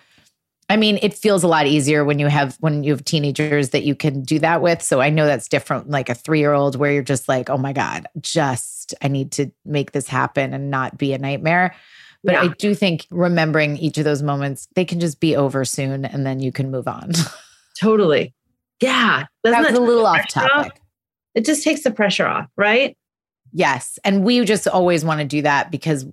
I 0.69 0.77
mean, 0.77 0.97
it 1.01 1.13
feels 1.13 1.43
a 1.43 1.47
lot 1.47 1.67
easier 1.67 2.05
when 2.05 2.19
you 2.19 2.27
have 2.27 2.55
when 2.59 2.83
you 2.83 2.93
have 2.93 3.03
teenagers 3.03 3.69
that 3.69 3.83
you 3.83 3.95
can 3.95 4.23
do 4.23 4.39
that 4.39 4.61
with. 4.61 4.81
So 4.81 5.01
I 5.01 5.09
know 5.09 5.25
that's 5.25 5.49
different 5.49 5.89
like 5.89 6.09
a 6.09 6.13
3-year-old 6.13 6.77
where 6.77 6.91
you're 6.91 7.03
just 7.03 7.27
like, 7.27 7.49
"Oh 7.49 7.57
my 7.57 7.73
god, 7.73 8.07
just 8.21 8.95
I 9.01 9.07
need 9.09 9.31
to 9.33 9.51
make 9.65 9.91
this 9.91 10.07
happen 10.07 10.53
and 10.53 10.71
not 10.71 10.97
be 10.97 11.13
a 11.13 11.17
nightmare." 11.17 11.75
But 12.23 12.33
yeah. 12.33 12.41
I 12.43 12.47
do 12.57 12.73
think 12.73 13.05
remembering 13.11 13.77
each 13.77 13.97
of 13.97 14.05
those 14.05 14.23
moments, 14.23 14.67
they 14.75 14.85
can 14.85 14.99
just 15.01 15.19
be 15.19 15.35
over 15.35 15.65
soon 15.65 16.05
and 16.05 16.25
then 16.25 16.39
you 16.39 16.53
can 16.53 16.71
move 16.71 16.87
on. 16.87 17.11
totally. 17.79 18.33
Yeah. 18.79 19.25
Doesn't 19.43 19.61
that 19.61 19.71
was 19.71 19.77
a 19.77 19.81
little 19.81 20.05
off 20.05 20.27
topic. 20.29 20.51
Off? 20.53 20.71
It 21.35 21.45
just 21.45 21.63
takes 21.63 21.81
the 21.81 21.91
pressure 21.91 22.25
off, 22.25 22.47
right? 22.57 22.97
Yes. 23.51 23.99
And 24.03 24.23
we 24.23 24.43
just 24.45 24.67
always 24.67 25.05
want 25.05 25.19
to 25.19 25.25
do 25.25 25.41
that 25.43 25.71
because 25.71 26.05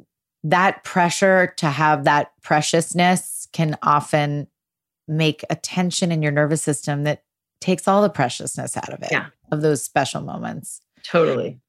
that 0.45 0.85
pressure 0.85 1.53
to 1.59 1.67
have 1.67 2.05
that 2.05 2.33
preciousness 2.43 3.49
can 3.53 3.77
often 3.83 4.47
make 5.09 5.45
a 5.51 5.57
tension 5.57 6.13
in 6.13 6.23
your 6.23 6.33
nervous 6.33 6.63
system 6.63 7.05
that 7.05 7.23
takes 7.61 7.87
all 7.87 8.03
the 8.03 8.09
preciousness 8.09 8.77
out 8.77 8.93
of 8.93 9.03
it, 9.03 9.11
yeah. 9.11 9.27
of 9.53 9.61
those 9.61 9.83
special 9.83 10.23
moments. 10.23 10.81
Totally. 11.03 11.61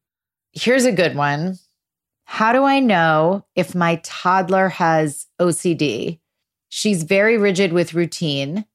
Here's 0.54 0.86
a 0.86 0.92
good 0.92 1.16
one. 1.16 1.58
How 2.26 2.54
do 2.54 2.64
I 2.64 2.80
know 2.80 3.46
if 3.56 3.76
my 3.76 4.00
toddler 4.04 4.70
has 4.70 5.28
OCD? 5.40 6.20
She's 6.70 7.04
very 7.04 7.38
rigid 7.38 7.74
with 7.74 7.94
routine. 7.94 8.66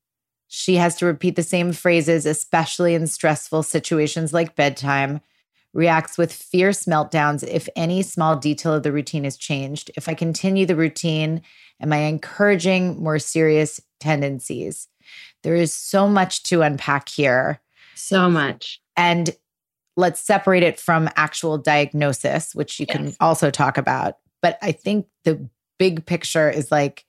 She 0.48 0.76
has 0.76 0.96
to 0.96 1.06
repeat 1.06 1.36
the 1.36 1.42
same 1.42 1.72
phrases, 1.72 2.26
especially 2.26 2.94
in 2.94 3.06
stressful 3.06 3.62
situations 3.64 4.32
like 4.32 4.56
bedtime 4.56 5.20
reacts 5.72 6.16
with 6.16 6.32
fierce 6.32 6.84
meltdowns 6.84 7.46
if 7.46 7.68
any 7.76 8.00
small 8.00 8.34
detail 8.36 8.72
of 8.72 8.82
the 8.82 8.92
routine 8.92 9.24
is 9.26 9.36
changed. 9.36 9.90
If 9.96 10.08
I 10.08 10.14
continue 10.14 10.64
the 10.64 10.76
routine, 10.76 11.42
am 11.80 11.92
I 11.92 11.98
encouraging 11.98 13.02
more 13.02 13.18
serious 13.18 13.80
tendencies? 14.00 14.88
There 15.42 15.54
is 15.54 15.72
so 15.72 16.08
much 16.08 16.42
to 16.44 16.62
unpack 16.62 17.08
here. 17.08 17.60
So 17.94 18.30
much. 18.30 18.80
And 18.96 19.30
let's 19.96 20.20
separate 20.20 20.62
it 20.62 20.80
from 20.80 21.10
actual 21.16 21.58
diagnosis, 21.58 22.54
which 22.54 22.80
you 22.80 22.86
yes. 22.88 22.96
can 22.96 23.14
also 23.20 23.50
talk 23.50 23.76
about. 23.76 24.16
But 24.40 24.58
I 24.62 24.72
think 24.72 25.06
the 25.24 25.48
big 25.78 26.06
picture 26.06 26.48
is 26.48 26.70
like, 26.70 27.04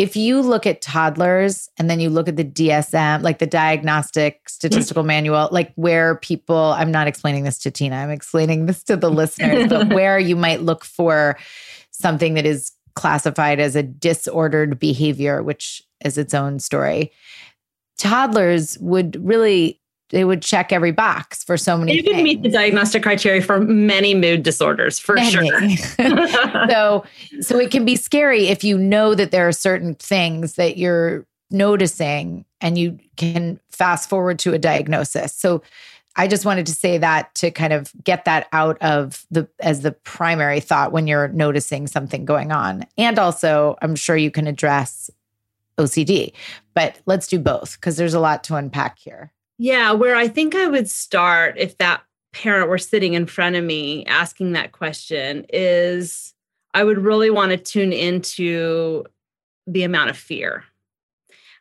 if 0.00 0.16
you 0.16 0.40
look 0.40 0.66
at 0.66 0.80
toddlers 0.80 1.68
and 1.76 1.90
then 1.90 2.00
you 2.00 2.08
look 2.08 2.26
at 2.26 2.36
the 2.36 2.44
DSM, 2.44 3.20
like 3.20 3.38
the 3.38 3.46
diagnostic 3.46 4.48
statistical 4.48 5.02
manual, 5.02 5.50
like 5.52 5.74
where 5.74 6.14
people, 6.16 6.56
I'm 6.56 6.90
not 6.90 7.06
explaining 7.06 7.44
this 7.44 7.58
to 7.58 7.70
Tina, 7.70 7.96
I'm 7.96 8.10
explaining 8.10 8.64
this 8.64 8.82
to 8.84 8.96
the 8.96 9.10
listeners, 9.20 9.68
but 9.68 9.92
where 9.92 10.18
you 10.18 10.36
might 10.36 10.62
look 10.62 10.86
for 10.86 11.36
something 11.90 12.32
that 12.32 12.46
is 12.46 12.72
classified 12.94 13.60
as 13.60 13.76
a 13.76 13.82
disordered 13.82 14.78
behavior, 14.78 15.42
which 15.42 15.82
is 16.02 16.16
its 16.16 16.32
own 16.32 16.60
story. 16.60 17.12
Toddlers 17.98 18.78
would 18.78 19.22
really 19.22 19.79
they 20.10 20.24
would 20.24 20.42
check 20.42 20.72
every 20.72 20.92
box 20.92 21.42
for 21.42 21.56
so 21.56 21.78
many. 21.78 22.02
They 22.02 22.12
would 22.12 22.22
meet 22.22 22.42
the 22.42 22.50
diagnostic 22.50 23.02
criteria 23.02 23.42
for 23.42 23.60
many 23.60 24.14
mood 24.14 24.42
disorders 24.42 24.98
for 24.98 25.14
many. 25.14 25.30
sure. 25.30 25.68
so, 26.68 27.04
so 27.40 27.58
it 27.58 27.70
can 27.70 27.84
be 27.84 27.96
scary 27.96 28.48
if 28.48 28.62
you 28.62 28.76
know 28.76 29.14
that 29.14 29.30
there 29.30 29.48
are 29.48 29.52
certain 29.52 29.94
things 29.94 30.54
that 30.54 30.76
you're 30.76 31.26
noticing, 31.50 32.44
and 32.60 32.76
you 32.76 32.98
can 33.16 33.58
fast 33.70 34.08
forward 34.08 34.38
to 34.40 34.52
a 34.52 34.58
diagnosis. 34.58 35.32
So, 35.32 35.62
I 36.16 36.26
just 36.26 36.44
wanted 36.44 36.66
to 36.66 36.72
say 36.72 36.98
that 36.98 37.32
to 37.36 37.52
kind 37.52 37.72
of 37.72 37.92
get 38.02 38.24
that 38.24 38.48
out 38.52 38.76
of 38.82 39.24
the 39.30 39.48
as 39.60 39.82
the 39.82 39.92
primary 39.92 40.58
thought 40.58 40.90
when 40.90 41.06
you're 41.06 41.28
noticing 41.28 41.86
something 41.86 42.24
going 42.24 42.50
on, 42.50 42.84
and 42.98 43.18
also 43.18 43.76
I'm 43.80 43.94
sure 43.94 44.16
you 44.16 44.32
can 44.32 44.48
address 44.48 45.08
OCD, 45.78 46.32
but 46.74 46.98
let's 47.06 47.28
do 47.28 47.38
both 47.38 47.76
because 47.76 47.96
there's 47.96 48.14
a 48.14 48.20
lot 48.20 48.42
to 48.44 48.56
unpack 48.56 48.98
here. 48.98 49.32
Yeah, 49.62 49.92
where 49.92 50.16
I 50.16 50.26
think 50.26 50.54
I 50.54 50.68
would 50.68 50.88
start 50.88 51.56
if 51.58 51.76
that 51.76 52.02
parent 52.32 52.70
were 52.70 52.78
sitting 52.78 53.12
in 53.12 53.26
front 53.26 53.56
of 53.56 53.62
me 53.62 54.06
asking 54.06 54.52
that 54.52 54.72
question 54.72 55.44
is 55.52 56.32
I 56.72 56.82
would 56.82 56.96
really 56.96 57.28
want 57.28 57.50
to 57.50 57.58
tune 57.58 57.92
into 57.92 59.04
the 59.66 59.82
amount 59.82 60.08
of 60.08 60.16
fear. 60.16 60.64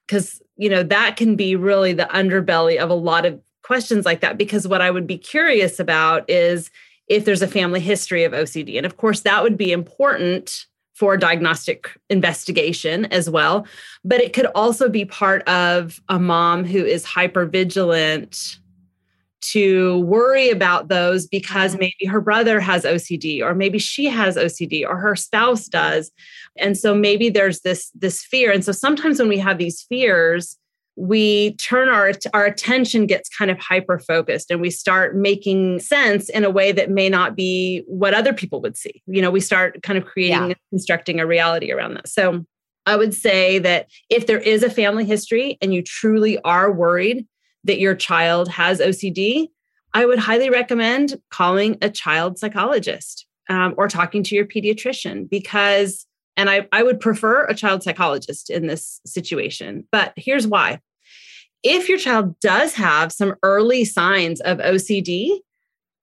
Because, 0.07 0.41
you 0.55 0.69
know, 0.69 0.81
that 0.81 1.17
can 1.17 1.35
be 1.35 1.57
really 1.57 1.91
the 1.91 2.05
underbelly 2.05 2.77
of 2.77 2.89
a 2.89 2.93
lot 2.93 3.25
of 3.25 3.37
questions 3.63 4.05
like 4.05 4.21
that. 4.21 4.37
Because 4.37 4.65
what 4.65 4.81
I 4.81 4.91
would 4.91 5.05
be 5.05 5.17
curious 5.17 5.77
about 5.77 6.23
is 6.29 6.71
if 7.09 7.25
there's 7.25 7.41
a 7.41 7.49
family 7.49 7.81
history 7.81 8.23
of 8.23 8.31
OCD. 8.31 8.77
And 8.77 8.85
of 8.85 8.95
course, 8.95 9.19
that 9.21 9.43
would 9.43 9.57
be 9.57 9.73
important 9.73 10.67
for 10.99 11.15
diagnostic 11.15 11.97
investigation 12.09 13.05
as 13.05 13.29
well. 13.29 13.65
But 14.03 14.19
it 14.19 14.33
could 14.33 14.47
also 14.47 14.89
be 14.89 15.05
part 15.05 15.47
of 15.47 16.01
a 16.09 16.19
mom 16.19 16.65
who 16.65 16.83
is 16.83 17.05
hyper 17.05 17.45
vigilant 17.45 18.59
to 19.41 19.99
worry 19.99 20.49
about 20.49 20.89
those 20.89 21.25
because 21.25 21.71
mm-hmm. 21.71 21.79
maybe 21.79 22.05
her 22.05 22.19
brother 22.19 22.59
has 22.59 22.83
OCD 22.83 23.41
or 23.41 23.55
maybe 23.55 23.79
she 23.79 24.05
has 24.05 24.35
OCD 24.35 24.85
or 24.85 24.97
her 24.97 25.15
spouse 25.15 25.67
does. 25.67 26.11
And 26.57 26.77
so 26.77 26.93
maybe 26.93 27.29
there's 27.29 27.61
this 27.61 27.89
this 27.95 28.21
fear 28.21 28.51
and 28.51 28.65
so 28.65 28.73
sometimes 28.73 29.19
when 29.19 29.29
we 29.29 29.39
have 29.39 29.57
these 29.57 29.81
fears 29.83 30.57
we 30.99 31.53
turn 31.55 31.87
our 31.87 32.11
our 32.33 32.45
attention 32.45 33.05
gets 33.05 33.29
kind 33.29 33.49
of 33.49 33.57
hyper 33.57 33.99
focused 33.99 34.51
and 34.51 34.59
we 34.59 34.69
start 34.69 35.15
making 35.15 35.79
sense 35.79 36.27
in 36.27 36.43
a 36.43 36.49
way 36.49 36.73
that 36.73 36.89
may 36.89 37.07
not 37.07 37.37
be 37.37 37.81
what 37.87 38.13
other 38.13 38.33
people 38.33 38.59
would 38.59 38.75
see 38.75 39.01
you 39.07 39.21
know 39.21 39.31
we 39.31 39.39
start 39.39 39.81
kind 39.81 39.97
of 39.97 40.03
creating 40.03 40.49
yeah. 40.49 40.55
constructing 40.71 41.21
a 41.21 41.25
reality 41.25 41.71
around 41.71 41.93
that 41.93 42.05
so 42.09 42.45
i 42.85 42.97
would 42.97 43.13
say 43.13 43.59
that 43.59 43.87
if 44.09 44.27
there 44.27 44.39
is 44.39 44.61
a 44.61 44.69
family 44.69 45.05
history 45.05 45.57
and 45.61 45.73
you 45.73 45.81
truly 45.81 46.37
are 46.41 46.69
worried 46.69 47.25
that 47.63 47.79
your 47.79 47.95
child 47.95 48.49
has 48.49 48.81
ocd 48.81 49.47
i 49.93 50.05
would 50.05 50.19
highly 50.19 50.49
recommend 50.49 51.17
calling 51.29 51.77
a 51.81 51.89
child 51.89 52.37
psychologist 52.37 53.25
um, 53.47 53.73
or 53.77 53.87
talking 53.87 54.21
to 54.21 54.35
your 54.35 54.45
pediatrician 54.45 55.29
because 55.29 56.05
and 56.35 56.49
I, 56.49 56.69
I 56.71 56.83
would 56.83 57.01
prefer 57.01 57.43
a 57.45 57.53
child 57.53 57.83
psychologist 57.83 58.49
in 58.49 58.67
this 58.67 59.01
situation. 59.05 59.85
But 59.91 60.13
here's 60.15 60.47
why 60.47 60.79
if 61.63 61.89
your 61.89 61.97
child 61.97 62.39
does 62.39 62.73
have 62.75 63.11
some 63.11 63.35
early 63.43 63.85
signs 63.85 64.41
of 64.41 64.59
OCD, 64.59 65.39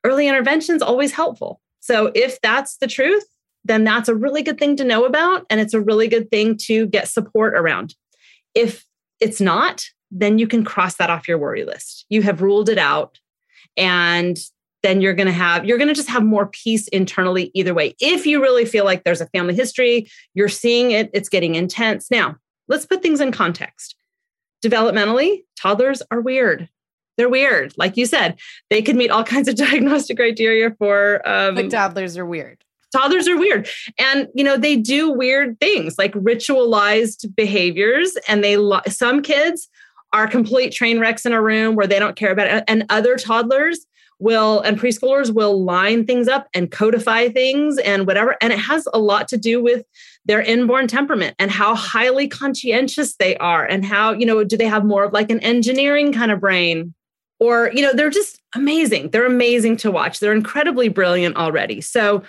early 0.05 0.29
intervention 0.29 0.77
is 0.77 0.83
always 0.83 1.13
helpful. 1.13 1.61
So 1.81 2.11
if 2.15 2.41
that's 2.41 2.77
the 2.79 2.87
truth, 2.87 3.25
then 3.65 3.85
that's 3.85 4.09
a 4.09 4.15
really 4.15 4.43
good 4.43 4.59
thing 4.59 4.77
to 4.77 4.85
know 4.85 5.05
about. 5.05 5.45
And 5.51 5.61
it's 5.61 5.75
a 5.75 5.81
really 5.81 6.09
good 6.09 6.31
thing 6.31 6.57
to 6.63 6.87
get 6.87 7.09
support 7.09 7.55
around. 7.55 7.95
If 8.55 8.85
it's 9.21 9.41
not, 9.41 9.85
then 10.11 10.39
you 10.39 10.47
can 10.47 10.65
cross 10.65 10.97
that 10.97 11.11
off 11.11 11.27
your 11.27 11.39
worry 11.39 11.65
list. 11.65 12.07
You 12.09 12.23
have 12.23 12.43
ruled 12.43 12.69
it 12.69 12.79
out. 12.79 13.19
And 13.77 14.39
then 14.83 15.01
you're 15.01 15.15
going 15.15 15.27
to 15.27 15.33
have, 15.33 15.65
you're 15.65 15.79
going 15.79 15.89
to 15.89 15.95
just 15.95 16.09
have 16.09 16.23
more 16.23 16.47
peace 16.47 16.87
internally 16.89 17.51
either 17.55 17.75
way. 17.75 17.97
If 18.01 18.25
you 18.25 18.41
really 18.41 18.65
feel 18.65 18.85
like 18.85 19.03
there's 19.03 19.21
a 19.21 19.27
family 19.29 19.55
history, 19.55 20.09
you're 20.35 20.49
seeing 20.49 20.93
it, 20.93 21.11
it's 21.13 21.29
getting 21.29 21.57
intense. 21.57 22.09
Now, 22.11 22.37
let's 22.69 22.87
put 22.87 23.03
things 23.03 23.21
in 23.21 23.33
context. 23.33 23.96
Developmentally, 24.67 25.45
toddlers 25.61 26.03
are 26.11 26.21
weird. 26.21 26.69
They're 27.17 27.29
weird. 27.29 27.73
Like 27.77 27.97
you 27.97 28.05
said, 28.05 28.39
they 28.69 28.83
could 28.83 28.97
meet 28.97 29.11
all 29.11 29.25
kinds 29.25 29.49
of 29.49 29.55
diagnostic 29.57 30.17
criteria 30.17 30.71
for. 30.79 31.27
Um, 31.29 31.55
but 31.55 31.71
toddlers 31.71 32.17
are 32.17 32.27
weird 32.27 32.65
toddlers 32.93 33.29
are 33.29 33.37
weird 33.37 33.69
and 33.99 34.29
you 34.35 34.45
know 34.45 34.57
they 34.57 34.77
do 34.77 35.11
weird 35.11 35.59
things 35.61 35.99
like 35.99 36.13
ritualized 36.13 37.35
behaviors 37.35 38.17
and 38.29 38.43
they 38.43 38.57
some 38.89 39.23
kids 39.23 39.69
are 40.13 40.27
complete 40.27 40.73
train 40.73 40.99
wrecks 40.99 41.27
in 41.27 41.33
a 41.33 41.43
room 41.43 41.75
where 41.75 41.87
they 41.87 41.99
don't 41.99 42.17
care 42.17 42.31
about 42.31 42.47
it 42.47 42.65
and 42.69 42.85
other 42.89 43.17
toddlers 43.17 43.87
will 44.19 44.61
and 44.61 44.79
preschoolers 44.79 45.35
will 45.35 45.63
line 45.63 46.07
things 46.07 46.27
up 46.29 46.49
and 46.55 46.71
codify 46.71 47.29
things 47.29 47.77
and 47.79 48.07
whatever 48.07 48.37
and 48.41 48.53
it 48.53 48.59
has 48.59 48.89
a 48.95 48.99
lot 48.99 49.29
to 49.29 49.37
do 49.37 49.63
with 49.63 49.85
their 50.27 50.43
inborn 50.43 50.87
temperament 50.87 51.35
and 51.39 51.51
how 51.51 51.75
highly 51.75 52.29
conscientious 52.29 53.17
they 53.17 53.37
are 53.39 53.65
and 53.65 53.85
how 53.85 54.13
you 54.13 54.27
know 54.27 54.45
do 54.45 54.57
they 54.57 54.67
have 54.67 54.85
more 54.85 55.05
of 55.05 55.13
like 55.13 55.31
an 55.31 55.41
engineering 55.41 56.13
kind 56.13 56.31
of 56.31 56.41
brain 56.41 56.93
or 57.41 57.71
you 57.73 57.83
know 57.83 57.93
they're 57.93 58.11
just 58.11 58.41
amazing 58.55 59.11
they're 59.11 59.27
amazing 59.27 59.77
to 59.77 59.91
watch 59.91 60.21
they're 60.21 60.33
incredibly 60.33 60.89
brilliant 60.89 61.37
already 61.37 61.81
so 61.81 62.23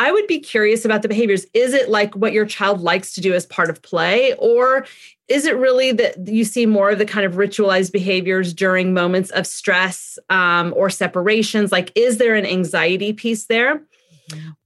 I 0.00 0.12
would 0.12 0.28
be 0.28 0.38
curious 0.38 0.84
about 0.84 1.02
the 1.02 1.08
behaviors. 1.08 1.44
Is 1.54 1.74
it 1.74 1.90
like 1.90 2.14
what 2.14 2.32
your 2.32 2.46
child 2.46 2.80
likes 2.80 3.12
to 3.14 3.20
do 3.20 3.34
as 3.34 3.44
part 3.46 3.68
of 3.68 3.82
play? 3.82 4.32
Or 4.38 4.86
is 5.26 5.44
it 5.44 5.56
really 5.56 5.90
that 5.90 6.28
you 6.28 6.44
see 6.44 6.66
more 6.66 6.90
of 6.90 6.98
the 6.98 7.04
kind 7.04 7.26
of 7.26 7.34
ritualized 7.34 7.90
behaviors 7.90 8.54
during 8.54 8.94
moments 8.94 9.30
of 9.30 9.44
stress 9.44 10.16
um, 10.30 10.72
or 10.76 10.88
separations? 10.88 11.72
Like, 11.72 11.90
is 11.96 12.18
there 12.18 12.36
an 12.36 12.46
anxiety 12.46 13.12
piece 13.12 13.46
there? 13.46 13.82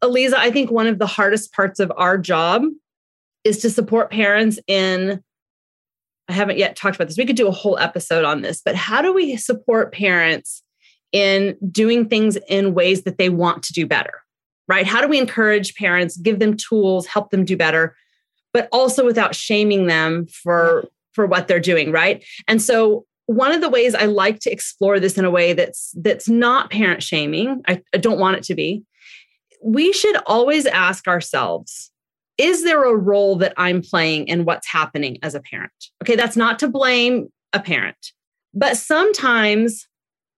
Eliza, 0.03 0.39
I 0.39 0.51
think 0.51 0.71
one 0.71 0.87
of 0.87 0.99
the 0.99 1.07
hardest 1.07 1.53
parts 1.53 1.81
of 1.81 1.93
our 1.97 2.19
job 2.19 2.65
is 3.45 3.59
to 3.59 3.71
support 3.71 4.11
parents 4.11 4.59
in. 4.67 5.23
I 6.29 6.33
haven't 6.35 6.59
yet 6.59 6.77
talked 6.77 6.97
about 6.97 7.09
this. 7.09 7.19
We 7.19 7.27
could 7.27 7.37
do 7.37 7.49
a 7.49 7.53
whole 7.53 7.79
episode 7.79 8.25
on 8.25 8.43
this, 8.43 8.63
but 8.65 8.77
how 8.77 9.03
do 9.03 9.13
we 9.13 9.37
support 9.37 9.93
parents 9.93 10.63
in 11.11 11.57
doing 11.71 12.09
things 12.09 12.39
in 12.49 12.75
ways 12.75 13.03
that 13.03 13.19
they 13.19 13.29
want 13.29 13.65
to 13.65 13.73
do 13.73 13.87
better? 13.87 14.23
right? 14.69 14.87
How 14.87 15.01
do 15.01 15.09
we 15.09 15.19
encourage 15.19 15.75
parents, 15.75 16.17
give 16.17 16.39
them 16.39 16.57
tools, 16.57 17.07
help 17.07 17.31
them 17.31 17.45
do 17.45 17.57
better, 17.57 17.97
but 18.53 18.69
also 18.73 19.05
without 19.05 19.35
shaming 19.35 19.87
them 19.87 20.27
for 20.27 20.89
for 21.13 21.27
what 21.27 21.47
they're 21.47 21.61
doing, 21.61 21.93
right? 21.93 22.25
And 22.49 22.63
so 22.63 23.05
one 23.27 23.53
of 23.53 23.61
the 23.61 23.69
ways 23.69 23.95
I 23.95 24.07
like 24.07 24.41
to 24.41 24.51
explore 24.51 24.99
this 24.99 25.19
in 25.19 25.27
a 25.27 25.31
way 25.31 25.53
that's 25.53 25.93
that's 25.97 26.29
not 26.29 26.71
parent 26.71 27.03
shaming, 27.03 27.63
I, 27.69 27.83
I 27.95 27.99
don't 27.99 28.19
want 28.19 28.37
it 28.37 28.45
to 28.45 28.55
be. 28.55 28.83
We 29.63 29.93
should 29.93 30.17
always 30.27 30.67
ask 30.67 31.07
ourselves, 31.07 31.91
is 32.39 32.65
there 32.65 32.85
a 32.85 32.97
role 32.97 33.37
that 33.37 33.55
I'm 33.57 33.83
playing 33.83 34.29
in 34.29 34.45
what's 34.45 34.67
happening 34.67 35.19
as 35.23 35.35
a 35.35 35.41
parent? 35.41 35.73
Okay, 36.03 36.17
that's 36.17 36.37
not 36.37 36.59
to 36.61 36.69
blame 36.69 37.29
a 37.53 37.61
parent. 37.61 38.13
But 38.55 38.77
sometimes 38.77 39.87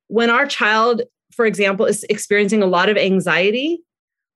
when 0.09 0.31
our 0.31 0.47
child, 0.47 1.03
for 1.33 1.47
example, 1.47 1.87
is 1.87 2.05
experiencing 2.11 2.63
a 2.63 2.67
lot 2.67 2.89
of 2.89 2.97
anxiety, 2.97 3.81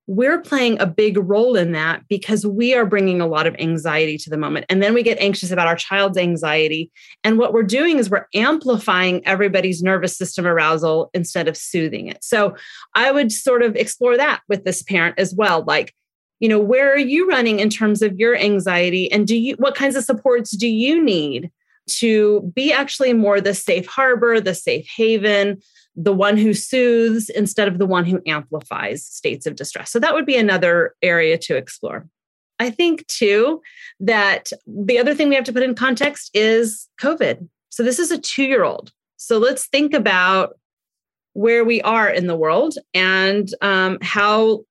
we're 0.09 0.41
playing 0.41 0.81
a 0.81 0.87
big 0.87 1.19
role 1.19 1.55
in 1.55 1.71
that 1.73 2.01
because 2.07 2.43
we 2.43 2.73
are 2.73 2.83
bringing 2.83 3.21
a 3.21 3.27
lot 3.27 3.45
of 3.45 3.55
anxiety 3.59 4.17
to 4.17 4.27
the 4.31 4.39
moment. 4.39 4.65
And 4.67 4.81
then 4.81 4.95
we 4.95 5.03
get 5.03 5.19
anxious 5.19 5.51
about 5.51 5.67
our 5.67 5.75
child's 5.75 6.17
anxiety. 6.17 6.89
And 7.23 7.37
what 7.37 7.53
we're 7.53 7.61
doing 7.61 7.99
is 7.99 8.09
we're 8.09 8.25
amplifying 8.33 9.23
everybody's 9.27 9.83
nervous 9.83 10.17
system 10.17 10.47
arousal 10.47 11.11
instead 11.13 11.47
of 11.47 11.55
soothing 11.55 12.07
it. 12.07 12.23
So 12.23 12.55
I 12.95 13.11
would 13.11 13.31
sort 13.31 13.61
of 13.61 13.75
explore 13.75 14.17
that 14.17 14.41
with 14.49 14.65
this 14.65 14.81
parent 14.81 15.19
as 15.19 15.35
well. 15.35 15.63
Like, 15.63 15.93
you 16.39 16.49
know, 16.49 16.59
where 16.59 16.91
are 16.91 16.97
you 16.97 17.29
running 17.29 17.59
in 17.59 17.69
terms 17.69 18.01
of 18.01 18.17
your 18.17 18.35
anxiety? 18.35 19.11
And 19.11 19.27
do 19.27 19.37
you, 19.37 19.53
what 19.59 19.75
kinds 19.75 19.95
of 19.95 20.03
supports 20.03 20.57
do 20.57 20.67
you 20.67 21.03
need 21.03 21.51
to 21.99 22.51
be 22.55 22.71
actually 22.71 23.13
more 23.13 23.41
the 23.41 23.53
safe 23.53 23.87
harbor, 23.87 24.39
the 24.39 24.55
safe 24.55 24.87
haven? 24.95 25.61
the 25.95 26.13
one 26.13 26.37
who 26.37 26.53
soothes 26.53 27.29
instead 27.29 27.67
of 27.67 27.77
the 27.77 27.85
one 27.85 28.05
who 28.05 28.21
amplifies 28.25 29.05
states 29.05 29.45
of 29.45 29.55
distress. 29.55 29.91
So 29.91 29.99
that 29.99 30.13
would 30.13 30.25
be 30.25 30.37
another 30.37 30.95
area 31.01 31.37
to 31.39 31.57
explore. 31.57 32.07
I 32.57 32.69
think 32.69 33.05
too 33.07 33.61
that 33.99 34.51
the 34.65 34.97
other 34.97 35.13
thing 35.13 35.27
we 35.27 35.35
have 35.35 35.43
to 35.45 35.53
put 35.53 35.63
in 35.63 35.75
context 35.75 36.31
is 36.33 36.87
COVID. 37.01 37.47
So 37.69 37.83
this 37.83 37.99
is 37.99 38.11
a 38.11 38.17
two 38.17 38.43
year 38.43 38.63
old. 38.63 38.91
So 39.17 39.37
let's 39.37 39.67
think 39.67 39.93
about 39.93 40.57
where 41.33 41.65
we 41.65 41.81
are 41.81 42.09
in 42.09 42.27
the 42.27 42.35
world 42.35 42.75
and 42.93 43.49
um, 43.61 43.97
how 44.01 44.63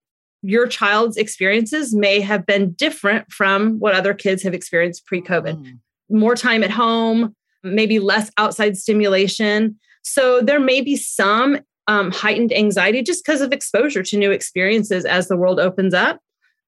your 0.43 0.67
child's 0.67 1.17
experiences 1.17 1.95
may 1.95 2.21
have 2.21 2.47
been 2.47 2.73
different 2.73 3.31
from 3.31 3.79
what 3.79 3.95
other 3.95 4.15
kids 4.15 4.43
have 4.43 4.55
experienced 4.55 5.05
pre 5.05 5.21
COVID. 5.21 5.57
Mm. 5.57 5.79
More 6.11 6.35
time 6.35 6.63
at 6.63 6.71
home, 6.71 7.35
maybe 7.63 7.99
less 7.99 8.31
outside 8.39 8.77
stimulation. 8.77 9.79
So 10.03 10.41
there 10.41 10.61
may 10.61 10.81
be 10.81 10.97
some 10.97 11.59
um, 11.87 12.13
heightened 12.13 12.53
anxiety 12.53 13.03
just 13.03 13.25
because 13.25 13.41
of 13.41 13.53
exposure 13.53 14.03
to 14.03 14.19
new 14.19 14.31
experiences 14.31 15.05
as 15.05 15.29
the 15.29 15.37
world 15.37 15.59
opens 15.59 15.95
up. 15.95 16.21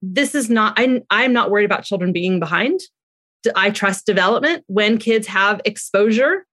This 0.02 0.34
is 0.34 0.48
not, 0.48 0.74
I, 0.78 1.02
I'm 1.10 1.32
not 1.32 1.50
worried 1.50 1.66
about 1.66 1.84
children 1.84 2.12
being 2.12 2.40
behind. 2.40 2.80
I 3.54 3.70
trust 3.70 4.06
development. 4.06 4.64
When 4.66 4.98
kids 4.98 5.26
have 5.26 5.60
exposure, 5.64 6.46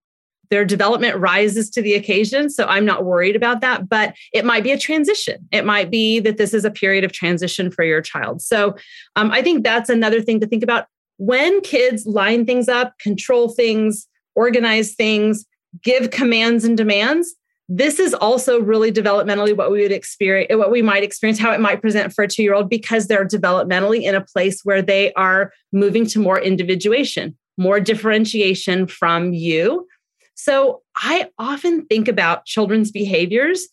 their 0.50 0.64
development 0.64 1.18
rises 1.18 1.70
to 1.72 1.82
the 1.82 1.94
occasion. 1.94 2.50
So 2.50 2.66
I'm 2.66 2.86
not 2.86 3.04
worried 3.04 3.36
about 3.36 3.62
that, 3.62 3.90
but 3.90 4.16
it 4.34 4.46
might 4.46 4.64
be 4.64 4.72
a 4.72 4.78
transition. 4.78 5.48
It 5.52 5.66
might 5.66 5.92
be 5.92 6.20
that 6.22 6.38
this 6.38 6.54
is 6.54 6.64
a 6.64 6.72
period 6.72 7.04
of 7.04 7.12
transition 7.12 7.70
for 7.70 7.84
your 7.84 8.02
child. 8.02 8.42
So 8.42 8.76
um, 9.16 9.32
I 9.32 9.42
think 9.42 9.64
that's 9.64 9.90
another 9.90 10.22
thing 10.22 10.40
to 10.40 10.48
think 10.48 10.64
about. 10.64 10.88
When 11.18 11.62
kids 11.62 12.06
line 12.06 12.46
things 12.46 12.70
up, 12.70 12.98
control 13.00 13.50
things, 13.50 14.08
organize 14.36 14.94
things, 14.94 15.46
give 15.84 16.12
commands 16.12 16.64
and 16.64 16.78
demands 16.78 17.36
this 17.70 18.00
is 18.00 18.14
also 18.14 18.62
really 18.62 18.92
developmentally 18.92 19.56
what 19.56 19.72
we 19.72 19.82
would 19.82 19.92
experience 19.92 20.50
what 20.56 20.72
we 20.72 20.82
might 20.82 21.04
experience 21.04 21.38
how 21.38 21.52
it 21.52 21.60
might 21.60 21.82
present 21.82 22.14
for 22.14 22.24
a 22.24 22.28
two 22.28 22.44
year 22.44 22.54
old 22.54 22.70
because 22.70 23.08
they're 23.08 23.28
developmentally 23.28 24.04
in 24.04 24.16
a 24.16 24.24
place 24.24 24.62
where 24.64 24.82
they 24.82 25.12
are 25.14 25.52
moving 25.72 26.06
to 26.06 26.20
more 26.20 26.40
individuation 26.40 27.38
more 27.58 27.80
differentiation 27.80 28.88
from 28.88 29.34
you. 29.34 29.88
So 30.36 30.82
i 30.96 31.30
often 31.38 31.86
think 31.88 32.08
about 32.08 32.46
children's 32.46 32.92
behaviors 32.92 33.68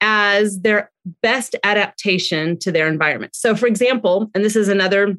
as 0.00 0.60
their 0.60 0.90
best 1.22 1.56
adaptation 1.64 2.56
to 2.58 2.70
their 2.70 2.86
environment. 2.86 3.34
So 3.34 3.56
for 3.56 3.66
example 3.66 4.30
and 4.34 4.44
this 4.44 4.56
is 4.56 4.68
another 4.68 5.16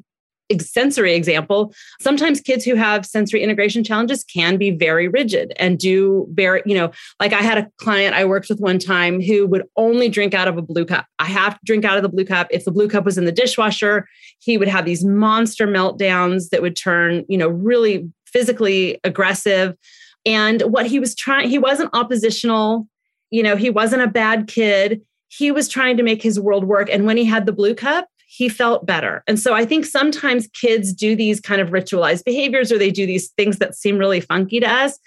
sensory 0.58 1.14
example, 1.14 1.72
sometimes 2.00 2.40
kids 2.40 2.64
who 2.64 2.74
have 2.74 3.06
sensory 3.06 3.42
integration 3.42 3.84
challenges 3.84 4.24
can 4.24 4.56
be 4.56 4.70
very 4.70 5.08
rigid 5.08 5.52
and 5.56 5.78
do 5.78 6.26
very, 6.32 6.62
you 6.66 6.74
know, 6.74 6.90
like 7.20 7.32
I 7.32 7.42
had 7.42 7.58
a 7.58 7.70
client 7.78 8.14
I 8.14 8.24
worked 8.24 8.48
with 8.48 8.60
one 8.60 8.78
time 8.78 9.20
who 9.20 9.46
would 9.46 9.64
only 9.76 10.08
drink 10.08 10.34
out 10.34 10.48
of 10.48 10.56
a 10.56 10.62
blue 10.62 10.84
cup. 10.84 11.06
I 11.18 11.26
have 11.26 11.54
to 11.54 11.60
drink 11.64 11.84
out 11.84 11.96
of 11.96 12.02
the 12.02 12.08
blue 12.08 12.24
cup. 12.24 12.48
If 12.50 12.64
the 12.64 12.72
blue 12.72 12.88
cup 12.88 13.04
was 13.04 13.18
in 13.18 13.24
the 13.24 13.32
dishwasher, 13.32 14.08
he 14.40 14.58
would 14.58 14.68
have 14.68 14.84
these 14.84 15.04
monster 15.04 15.66
meltdowns 15.66 16.48
that 16.50 16.62
would 16.62 16.76
turn, 16.76 17.24
you 17.28 17.38
know, 17.38 17.48
really 17.48 18.08
physically 18.26 18.98
aggressive. 19.04 19.76
And 20.26 20.62
what 20.62 20.86
he 20.86 20.98
was 20.98 21.14
trying, 21.14 21.48
he 21.48 21.58
wasn't 21.58 21.90
oppositional, 21.92 22.86
you 23.30 23.42
know, 23.42 23.56
he 23.56 23.70
wasn't 23.70 24.02
a 24.02 24.08
bad 24.08 24.48
kid. 24.48 25.02
He 25.28 25.52
was 25.52 25.68
trying 25.68 25.96
to 25.96 26.02
make 26.02 26.22
his 26.22 26.40
world 26.40 26.64
work. 26.64 26.88
And 26.90 27.06
when 27.06 27.16
he 27.16 27.24
had 27.24 27.46
the 27.46 27.52
blue 27.52 27.74
cup, 27.74 28.08
he 28.40 28.48
felt 28.48 28.86
better. 28.86 29.22
And 29.26 29.38
so 29.38 29.52
I 29.52 29.66
think 29.66 29.84
sometimes 29.84 30.48
kids 30.54 30.94
do 30.94 31.14
these 31.14 31.42
kind 31.42 31.60
of 31.60 31.68
ritualized 31.68 32.24
behaviors 32.24 32.72
or 32.72 32.78
they 32.78 32.90
do 32.90 33.04
these 33.04 33.28
things 33.32 33.58
that 33.58 33.74
seem 33.74 33.98
really 33.98 34.22
funky 34.22 34.60
to 34.60 34.66
us. 34.66 34.98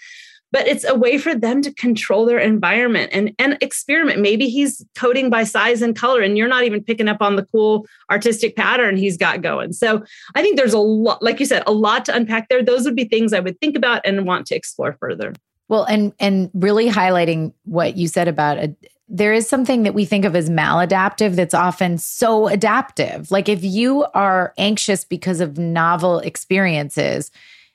But 0.52 0.68
it's 0.68 0.84
a 0.84 0.94
way 0.94 1.18
for 1.18 1.34
them 1.34 1.60
to 1.62 1.74
control 1.74 2.26
their 2.26 2.38
environment 2.38 3.10
and, 3.12 3.34
and 3.40 3.58
experiment. 3.60 4.20
Maybe 4.20 4.48
he's 4.48 4.86
coding 4.94 5.30
by 5.30 5.42
size 5.42 5.82
and 5.82 5.96
color, 5.96 6.20
and 6.20 6.38
you're 6.38 6.46
not 6.46 6.62
even 6.62 6.80
picking 6.80 7.08
up 7.08 7.20
on 7.20 7.34
the 7.34 7.44
cool 7.46 7.88
artistic 8.08 8.54
pattern 8.54 8.96
he's 8.96 9.16
got 9.16 9.42
going. 9.42 9.72
So 9.72 10.04
I 10.36 10.40
think 10.40 10.56
there's 10.56 10.72
a 10.72 10.78
lot, 10.78 11.20
like 11.20 11.40
you 11.40 11.46
said, 11.46 11.64
a 11.66 11.72
lot 11.72 12.04
to 12.04 12.14
unpack 12.14 12.48
there. 12.48 12.62
Those 12.62 12.84
would 12.84 12.94
be 12.94 13.06
things 13.06 13.32
I 13.32 13.40
would 13.40 13.58
think 13.58 13.76
about 13.76 14.00
and 14.04 14.26
want 14.28 14.46
to 14.46 14.54
explore 14.54 14.92
further. 15.00 15.32
Well, 15.66 15.82
and 15.84 16.12
and 16.20 16.50
really 16.54 16.88
highlighting 16.88 17.52
what 17.64 17.96
you 17.96 18.06
said 18.06 18.28
about 18.28 18.58
a, 18.58 18.76
there 19.08 19.32
is 19.32 19.48
something 19.48 19.82
that 19.82 19.94
we 19.94 20.04
think 20.04 20.24
of 20.24 20.34
as 20.34 20.48
maladaptive 20.48 21.36
that's 21.36 21.54
often 21.54 21.98
so 21.98 22.48
adaptive. 22.48 23.30
Like 23.30 23.48
if 23.48 23.62
you 23.62 24.04
are 24.14 24.54
anxious 24.56 25.04
because 25.04 25.40
of 25.40 25.58
novel 25.58 26.20
experiences, 26.20 27.30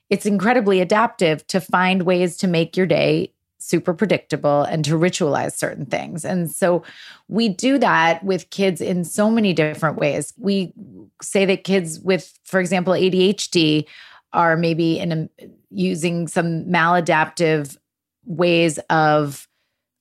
it's 0.09 0.25
incredibly 0.25 0.81
adaptive 0.81 1.45
to 1.47 1.61
find 1.61 2.03
ways 2.03 2.35
to 2.37 2.47
make 2.47 2.75
your 2.75 2.87
day 2.87 3.31
super 3.59 3.93
predictable 3.93 4.63
and 4.63 4.83
to 4.85 4.97
ritualize 4.97 5.53
certain 5.53 5.85
things. 5.85 6.25
And 6.25 6.49
so 6.49 6.83
we 7.27 7.49
do 7.49 7.77
that 7.77 8.23
with 8.23 8.49
kids 8.49 8.81
in 8.81 9.03
so 9.03 9.29
many 9.29 9.53
different 9.53 9.97
ways. 9.97 10.33
We 10.37 10.73
say 11.21 11.45
that 11.45 11.63
kids 11.65 11.99
with, 11.99 12.39
for 12.43 12.59
example, 12.59 12.93
ADHD 12.93 13.85
are 14.33 14.55
maybe 14.57 14.97
in 14.97 15.11
a, 15.11 15.45
using 15.69 16.27
some 16.27 16.65
maladaptive 16.65 17.77
ways 18.25 18.79
of 18.89 19.48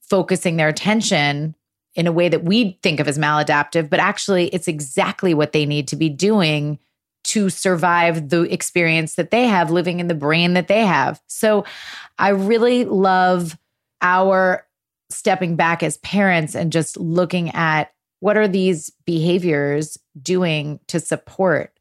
focusing 0.08 0.56
their 0.56 0.68
attention 0.68 1.54
in 1.94 2.06
a 2.06 2.12
way 2.12 2.28
that 2.28 2.44
we 2.44 2.78
think 2.82 3.00
of 3.00 3.08
as 3.08 3.18
maladaptive, 3.18 3.90
but 3.90 4.00
actually 4.00 4.48
it's 4.48 4.68
exactly 4.68 5.34
what 5.34 5.52
they 5.52 5.66
need 5.66 5.88
to 5.88 5.96
be 5.96 6.08
doing 6.08 6.78
to 7.24 7.50
survive 7.50 8.28
the 8.28 8.42
experience 8.42 9.16
that 9.16 9.30
they 9.30 9.46
have 9.46 9.70
living 9.70 10.00
in 10.00 10.06
the 10.06 10.14
brain 10.14 10.54
that 10.54 10.68
they 10.68 10.86
have. 10.86 11.20
So 11.26 11.64
I 12.18 12.30
really 12.30 12.84
love 12.84 13.58
our 14.00 14.64
stepping 15.10 15.56
back 15.56 15.82
as 15.82 15.98
parents 15.98 16.54
and 16.54 16.72
just 16.72 16.96
looking 16.96 17.50
at 17.50 17.92
what 18.20 18.36
are 18.36 18.48
these 18.48 18.90
behaviors 19.04 19.98
doing 20.20 20.80
to 20.88 21.00
support 21.00 21.72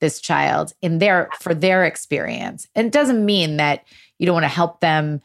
this 0.00 0.20
child 0.20 0.72
in 0.82 0.98
their 0.98 1.30
for 1.40 1.54
their 1.54 1.84
experience. 1.84 2.66
And 2.74 2.86
it 2.86 2.92
doesn't 2.92 3.24
mean 3.24 3.56
that 3.58 3.84
you 4.18 4.26
don't 4.26 4.34
want 4.34 4.44
to 4.44 4.48
help 4.48 4.80
them 4.80 5.20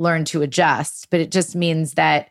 learn 0.00 0.24
to 0.24 0.42
adjust, 0.42 1.08
but 1.10 1.20
it 1.20 1.30
just 1.30 1.54
means 1.54 1.94
that 1.94 2.30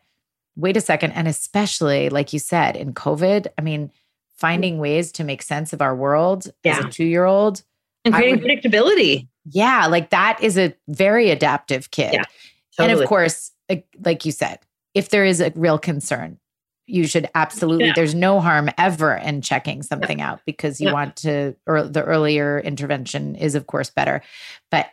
wait 0.56 0.76
a 0.76 0.80
second. 0.80 1.12
And 1.12 1.28
especially, 1.28 2.10
like 2.10 2.32
you 2.32 2.38
said, 2.38 2.76
in 2.76 2.92
COVID, 2.92 3.46
I 3.56 3.62
mean, 3.62 3.90
finding 4.36 4.78
ways 4.78 5.12
to 5.12 5.24
make 5.24 5.42
sense 5.42 5.72
of 5.72 5.80
our 5.80 5.94
world 5.94 6.50
yeah. 6.64 6.78
as 6.78 6.84
a 6.84 6.88
two 6.88 7.04
year 7.04 7.24
old 7.24 7.62
and 8.04 8.12
creating 8.12 8.42
would, 8.42 8.44
predictability. 8.44 9.28
Yeah, 9.50 9.86
like 9.86 10.10
that 10.10 10.42
is 10.42 10.58
a 10.58 10.74
very 10.88 11.30
adaptive 11.30 11.90
kid. 11.90 12.14
Yeah, 12.14 12.24
totally. 12.76 12.92
And 12.92 13.02
of 13.02 13.08
course, 13.08 13.52
like 14.04 14.24
you 14.24 14.32
said, 14.32 14.58
if 14.94 15.10
there 15.10 15.24
is 15.24 15.40
a 15.40 15.52
real 15.54 15.78
concern, 15.78 16.38
you 16.86 17.06
should 17.06 17.28
absolutely, 17.36 17.86
yeah. 17.86 17.92
there's 17.94 18.16
no 18.16 18.40
harm 18.40 18.68
ever 18.76 19.14
in 19.14 19.42
checking 19.42 19.82
something 19.82 20.18
yeah. 20.18 20.32
out 20.32 20.40
because 20.44 20.80
you 20.80 20.92
want 20.92 21.14
to, 21.16 21.54
or 21.64 21.84
the 21.84 22.02
earlier 22.02 22.58
intervention 22.58 23.36
is, 23.36 23.54
of 23.54 23.68
course, 23.68 23.90
better. 23.90 24.22
But 24.72 24.90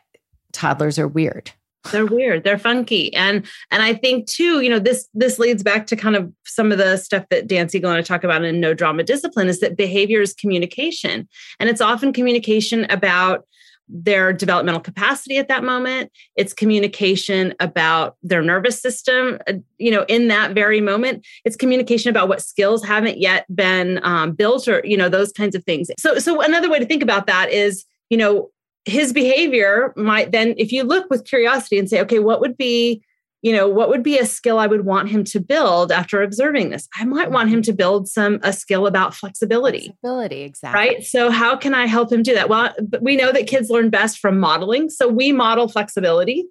toddlers 0.52 1.00
are 1.00 1.08
weird 1.08 1.52
they're 1.92 2.06
weird. 2.06 2.44
They're 2.44 2.58
funky. 2.58 3.14
And 3.14 3.46
and 3.72 3.84
i 3.84 3.94
think 3.94 4.28
too 4.28 4.62
you 4.62 4.70
know 4.70 4.80
this 4.80 5.08
this 5.14 5.40
leads 5.40 5.64
back 5.64 5.88
to 5.88 5.96
kind 5.96 6.16
of 6.16 6.32
some 6.46 6.72
of 6.72 6.78
the 6.78 6.98
stuff 6.98 7.26
that 7.30 7.48
dan 7.48 7.70
siegel 7.70 7.90
and 7.90 8.00
i 8.00 8.02
talk 8.02 8.24
about 8.24 8.44
in 8.44 8.60
no 8.60 8.74
drama 8.74 9.04
discipline 9.04 9.48
is 9.48 9.60
that 9.60 9.78
behavior 9.78 10.22
is 10.22 10.34
communication. 10.34 11.28
And 11.60 11.70
it's 11.70 11.82
often 11.82 12.14
communication 12.14 12.86
about 12.90 13.46
their 13.90 14.34
developmental 14.34 14.82
capacity 14.82 15.38
at 15.38 15.48
that 15.48 15.64
moment. 15.64 16.12
It's 16.36 16.54
communication 16.54 17.54
about 17.62 18.18
their 18.22 18.42
nervous 18.42 18.82
system 18.82 19.40
uh, 19.48 19.54
you 19.78 19.92
know 19.92 20.06
in 20.08 20.28
that 20.28 20.54
very 20.54 20.82
moment. 20.82 21.26
It's 21.46 21.56
communication 21.56 22.10
about 22.10 22.28
what 22.28 22.42
skills 22.42 22.84
haven't 22.84 23.20
yet 23.20 23.46
been 23.54 24.00
um, 24.04 24.34
built 24.34 24.68
or 24.68 24.82
you 24.84 24.98
know 24.98 25.10
those 25.10 25.32
kinds 25.32 25.56
of 25.56 25.64
things. 25.64 25.90
So 26.00 26.20
so 26.20 26.42
another 26.42 26.70
way 26.70 26.80
to 26.80 26.86
think 26.86 27.04
about 27.04 27.28
that 27.28 27.52
is 27.52 27.86
you 28.10 28.18
know 28.18 28.50
his 28.88 29.12
behavior 29.12 29.94
might 29.96 30.32
then 30.32 30.56
if 30.58 30.72
you 30.72 30.84
look 30.84 31.10
with 31.10 31.26
curiosity 31.26 31.78
and 31.78 31.90
say 31.90 32.02
okay 32.02 32.20
what 32.20 32.40
would 32.40 32.56
be 32.56 33.04
you 33.42 33.54
know 33.54 33.68
what 33.68 33.90
would 33.90 34.02
be 34.02 34.18
a 34.18 34.26
skill 34.26 34.58
i 34.58 34.66
would 34.66 34.86
want 34.86 35.10
him 35.10 35.24
to 35.24 35.40
build 35.40 35.92
after 35.92 36.24
observing 36.24 36.70
this? 36.70 36.88
I 36.98 37.04
might 37.04 37.30
want 37.30 37.50
him 37.50 37.62
to 37.64 37.74
build 37.74 38.08
some 38.08 38.40
a 38.42 38.52
skill 38.52 38.88
about 38.88 39.14
flexibility. 39.14 39.88
Flexibility 40.02 40.42
exactly. 40.42 40.80
Right? 40.80 41.04
So 41.04 41.30
how 41.30 41.56
can 41.56 41.74
i 41.74 41.86
help 41.86 42.12
him 42.12 42.24
do 42.24 42.34
that? 42.34 42.50
Well 42.50 42.74
we 43.02 43.16
know 43.16 43.32
that 43.32 43.48
kids 43.48 43.70
learn 43.70 43.90
best 43.90 44.20
from 44.20 44.40
modeling. 44.40 44.90
So 44.90 45.08
we 45.08 45.32
model 45.32 45.68
flexibility 45.68 46.46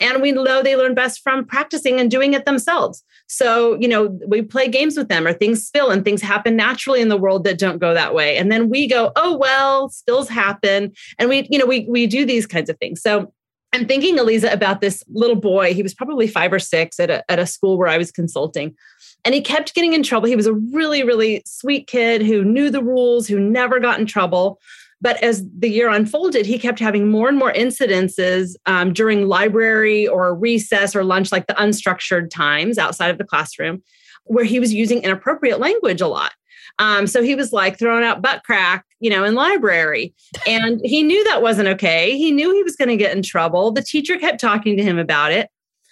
and 0.00 0.20
we 0.20 0.32
know 0.32 0.62
they 0.62 0.76
learn 0.76 0.94
best 0.94 1.22
from 1.22 1.44
practicing 1.44 2.00
and 2.00 2.10
doing 2.10 2.34
it 2.34 2.44
themselves. 2.44 3.04
So, 3.26 3.78
you 3.80 3.88
know, 3.88 4.18
we 4.26 4.42
play 4.42 4.68
games 4.68 4.96
with 4.96 5.08
them 5.08 5.26
or 5.26 5.32
things 5.32 5.64
spill 5.64 5.90
and 5.90 6.04
things 6.04 6.20
happen 6.20 6.56
naturally 6.56 7.00
in 7.00 7.08
the 7.08 7.16
world 7.16 7.44
that 7.44 7.58
don't 7.58 7.78
go 7.78 7.94
that 7.94 8.14
way. 8.14 8.36
And 8.36 8.50
then 8.50 8.68
we 8.68 8.86
go, 8.88 9.12
oh, 9.16 9.36
well, 9.36 9.88
spills 9.88 10.28
happen. 10.28 10.92
And 11.18 11.28
we, 11.28 11.46
you 11.50 11.58
know, 11.58 11.66
we, 11.66 11.86
we 11.88 12.06
do 12.06 12.26
these 12.26 12.46
kinds 12.46 12.68
of 12.68 12.78
things. 12.78 13.00
So 13.00 13.32
I'm 13.72 13.86
thinking, 13.86 14.18
Eliza, 14.18 14.52
about 14.52 14.80
this 14.80 15.02
little 15.12 15.36
boy. 15.36 15.74
He 15.74 15.82
was 15.82 15.94
probably 15.94 16.26
five 16.26 16.52
or 16.52 16.60
six 16.60 17.00
at 17.00 17.10
a, 17.10 17.28
at 17.30 17.38
a 17.38 17.46
school 17.46 17.76
where 17.78 17.88
I 17.88 17.98
was 17.98 18.12
consulting. 18.12 18.76
And 19.24 19.34
he 19.34 19.40
kept 19.40 19.74
getting 19.74 19.94
in 19.94 20.02
trouble. 20.02 20.28
He 20.28 20.36
was 20.36 20.46
a 20.46 20.52
really, 20.52 21.02
really 21.02 21.42
sweet 21.46 21.86
kid 21.86 22.22
who 22.22 22.44
knew 22.44 22.70
the 22.70 22.82
rules, 22.82 23.26
who 23.26 23.40
never 23.40 23.80
got 23.80 23.98
in 23.98 24.06
trouble. 24.06 24.60
But 25.04 25.22
as 25.22 25.44
the 25.58 25.68
year 25.68 25.90
unfolded, 25.90 26.46
he 26.46 26.58
kept 26.58 26.78
having 26.78 27.10
more 27.10 27.28
and 27.28 27.36
more 27.36 27.52
incidences 27.52 28.54
um, 28.64 28.94
during 28.94 29.28
library 29.28 30.08
or 30.08 30.34
recess 30.34 30.96
or 30.96 31.04
lunch, 31.04 31.30
like 31.30 31.46
the 31.46 31.52
unstructured 31.52 32.30
times 32.30 32.78
outside 32.78 33.10
of 33.10 33.18
the 33.18 33.24
classroom, 33.24 33.82
where 34.24 34.46
he 34.46 34.58
was 34.58 34.72
using 34.72 35.02
inappropriate 35.02 35.60
language 35.60 36.00
a 36.00 36.08
lot. 36.08 36.32
Um, 36.78 37.06
so 37.06 37.22
he 37.22 37.34
was 37.34 37.52
like 37.52 37.78
throwing 37.78 38.02
out 38.02 38.22
butt 38.22 38.44
crack, 38.44 38.86
you 38.98 39.10
know, 39.10 39.24
in 39.24 39.34
library. 39.34 40.14
And 40.46 40.80
he 40.82 41.02
knew 41.02 41.22
that 41.24 41.42
wasn't 41.42 41.68
okay. 41.68 42.16
He 42.16 42.32
knew 42.32 42.54
he 42.54 42.62
was 42.62 42.74
going 42.74 42.88
to 42.88 42.96
get 42.96 43.14
in 43.14 43.22
trouble. 43.22 43.72
The 43.72 43.82
teacher 43.82 44.16
kept 44.16 44.40
talking 44.40 44.74
to 44.78 44.82
him 44.82 44.98
about 44.98 45.32
it. 45.32 45.50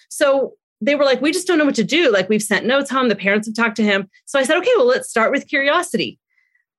So 0.09 0.55
they 0.81 0.95
were 0.95 1.05
like, 1.05 1.21
we 1.21 1.33
just 1.33 1.47
don't 1.47 1.59
know 1.59 1.67
what 1.67 1.75
to 1.75 1.85
do. 1.85 2.11
Like, 2.11 2.31
we've 2.31 2.43
sent 2.43 2.65
notes 2.65 2.91
home. 2.91 3.11
The 3.11 3.15
parents 3.15 3.47
have 3.47 3.55
talked 3.55 3.77
to 3.77 3.85
him. 3.85 4.09
So 4.25 4.39
I 4.39 4.45
said, 4.45 4.57
okay, 4.57 4.73
well, 4.79 4.87
let's 4.87 5.11
start 5.11 5.33
with 5.33 5.49
curiosity 5.49 6.19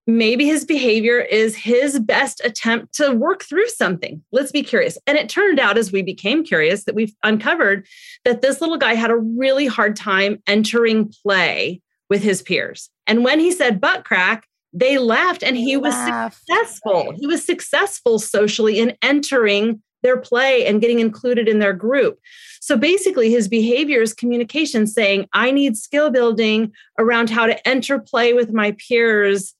maybe 0.06 0.45
his 0.45 0.66
behavior 0.66 1.20
is 1.20 1.56
his 1.56 1.99
best 1.99 2.41
attempt 2.43 2.93
to 2.95 3.14
work 3.14 3.43
through 3.43 3.68
something. 3.68 4.22
Let's 4.32 4.51
be 4.51 4.64
curious. 4.64 4.97
And 5.08 5.18
it 5.18 5.30
turned 5.30 5.60
out 5.60 5.78
as 5.78 5.91
we 5.91 6.01
became 6.01 6.43
curious 6.43 6.84
that 6.84 6.95
we've 6.95 7.16
uncovered 7.24 7.88
that 8.26 8.41
this 8.41 8.60
little 8.60 8.78
guy 8.78 8.95
had 8.95 9.12
a 9.12 9.16
really 9.16 9.66
hard 9.66 9.95
time 9.95 10.41
entering 10.47 11.12
play 11.24 11.82
with 12.10 12.22
his 12.22 12.41
peers. 12.41 12.89
And 13.08 13.24
when 13.24 13.39
he 13.39 13.51
said 13.51 13.82
butt 13.82 14.04
crack, 14.04 14.47
they 14.74 14.97
laughed 14.97 15.43
and 15.43 15.56
he 15.56 15.78
was 15.78 15.93
successful. 15.95 17.14
He 17.18 17.28
was 17.28 17.45
successful 17.45 18.20
socially 18.20 18.80
in 18.80 18.97
entering 19.01 19.82
their 20.01 20.18
play 20.18 20.66
and 20.66 20.82
getting 20.82 20.99
included 20.99 21.47
in 21.47 21.60
their 21.60 21.74
group. 21.74 22.20
So 22.60 22.76
basically, 22.76 23.30
his 23.30 23.47
behavior 23.47 24.01
is 24.01 24.14
communication 24.14 24.88
saying, 24.88 25.28
I 25.34 25.51
need 25.51 25.78
skill 25.78 26.10
building 26.10 26.74
around 26.97 27.30
how 27.30 27.45
to 27.45 27.68
enter 27.68 27.99
play 27.99 28.34
with 28.34 28.51
my 28.51 28.76
peers 28.88 29.54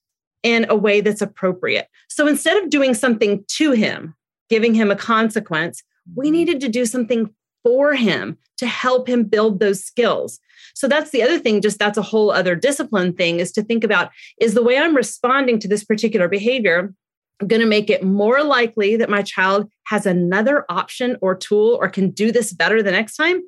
in 0.44 0.66
a 0.70 0.76
way 0.76 1.02
that's 1.02 1.22
appropriate. 1.22 1.88
So 2.10 2.28
instead 2.28 2.62
of 2.62 2.70
doing 2.70 2.94
something 2.94 3.44
to 3.48 3.72
him, 3.72 4.14
giving 4.50 4.74
him 4.74 4.91
a 4.91 4.96
consequence, 4.96 5.82
we 6.16 6.28
mm-hmm. 6.28 6.34
needed 6.34 6.62
to 6.62 6.70
do 6.70 6.86
something 6.86 7.34
for 7.64 7.94
him 7.94 8.38
to 8.58 8.68
help 8.68 9.08
him 9.08 9.24
build 9.24 9.60
those 9.60 9.84
skills. 9.84 10.39
So 10.76 10.88
that's 10.88 11.12
the 11.12 11.24
other 11.24 11.39
thing, 11.39 11.62
just 11.62 11.80
that's 11.80 11.98
a 11.98 12.04
whole 12.04 12.32
other 12.32 12.56
discipline 12.56 13.14
thing 13.14 13.39
is 13.39 13.52
to 13.54 13.64
think 13.64 13.84
about 13.84 14.12
is 14.39 14.54
the 14.54 14.64
way 14.64 14.78
I'm 14.78 14.96
responding 14.96 15.60
to 15.60 15.68
this 15.68 15.84
particular 15.84 16.28
behavior 16.28 16.94
going 17.48 17.62
to 17.62 17.68
make 17.68 17.89
it 17.89 18.04
more 18.04 18.44
likely 18.44 18.96
that 18.96 19.10
my 19.10 19.22
child 19.22 19.70
has 19.86 20.06
another 20.06 20.66
option 20.70 21.18
or 21.22 21.36
tool 21.36 21.78
or 21.82 21.89
can 21.89 22.10
do 22.10 22.32
this 22.32 22.54
better 22.54 22.82
the 22.82 22.91
next 22.91 23.16
time 23.16 23.41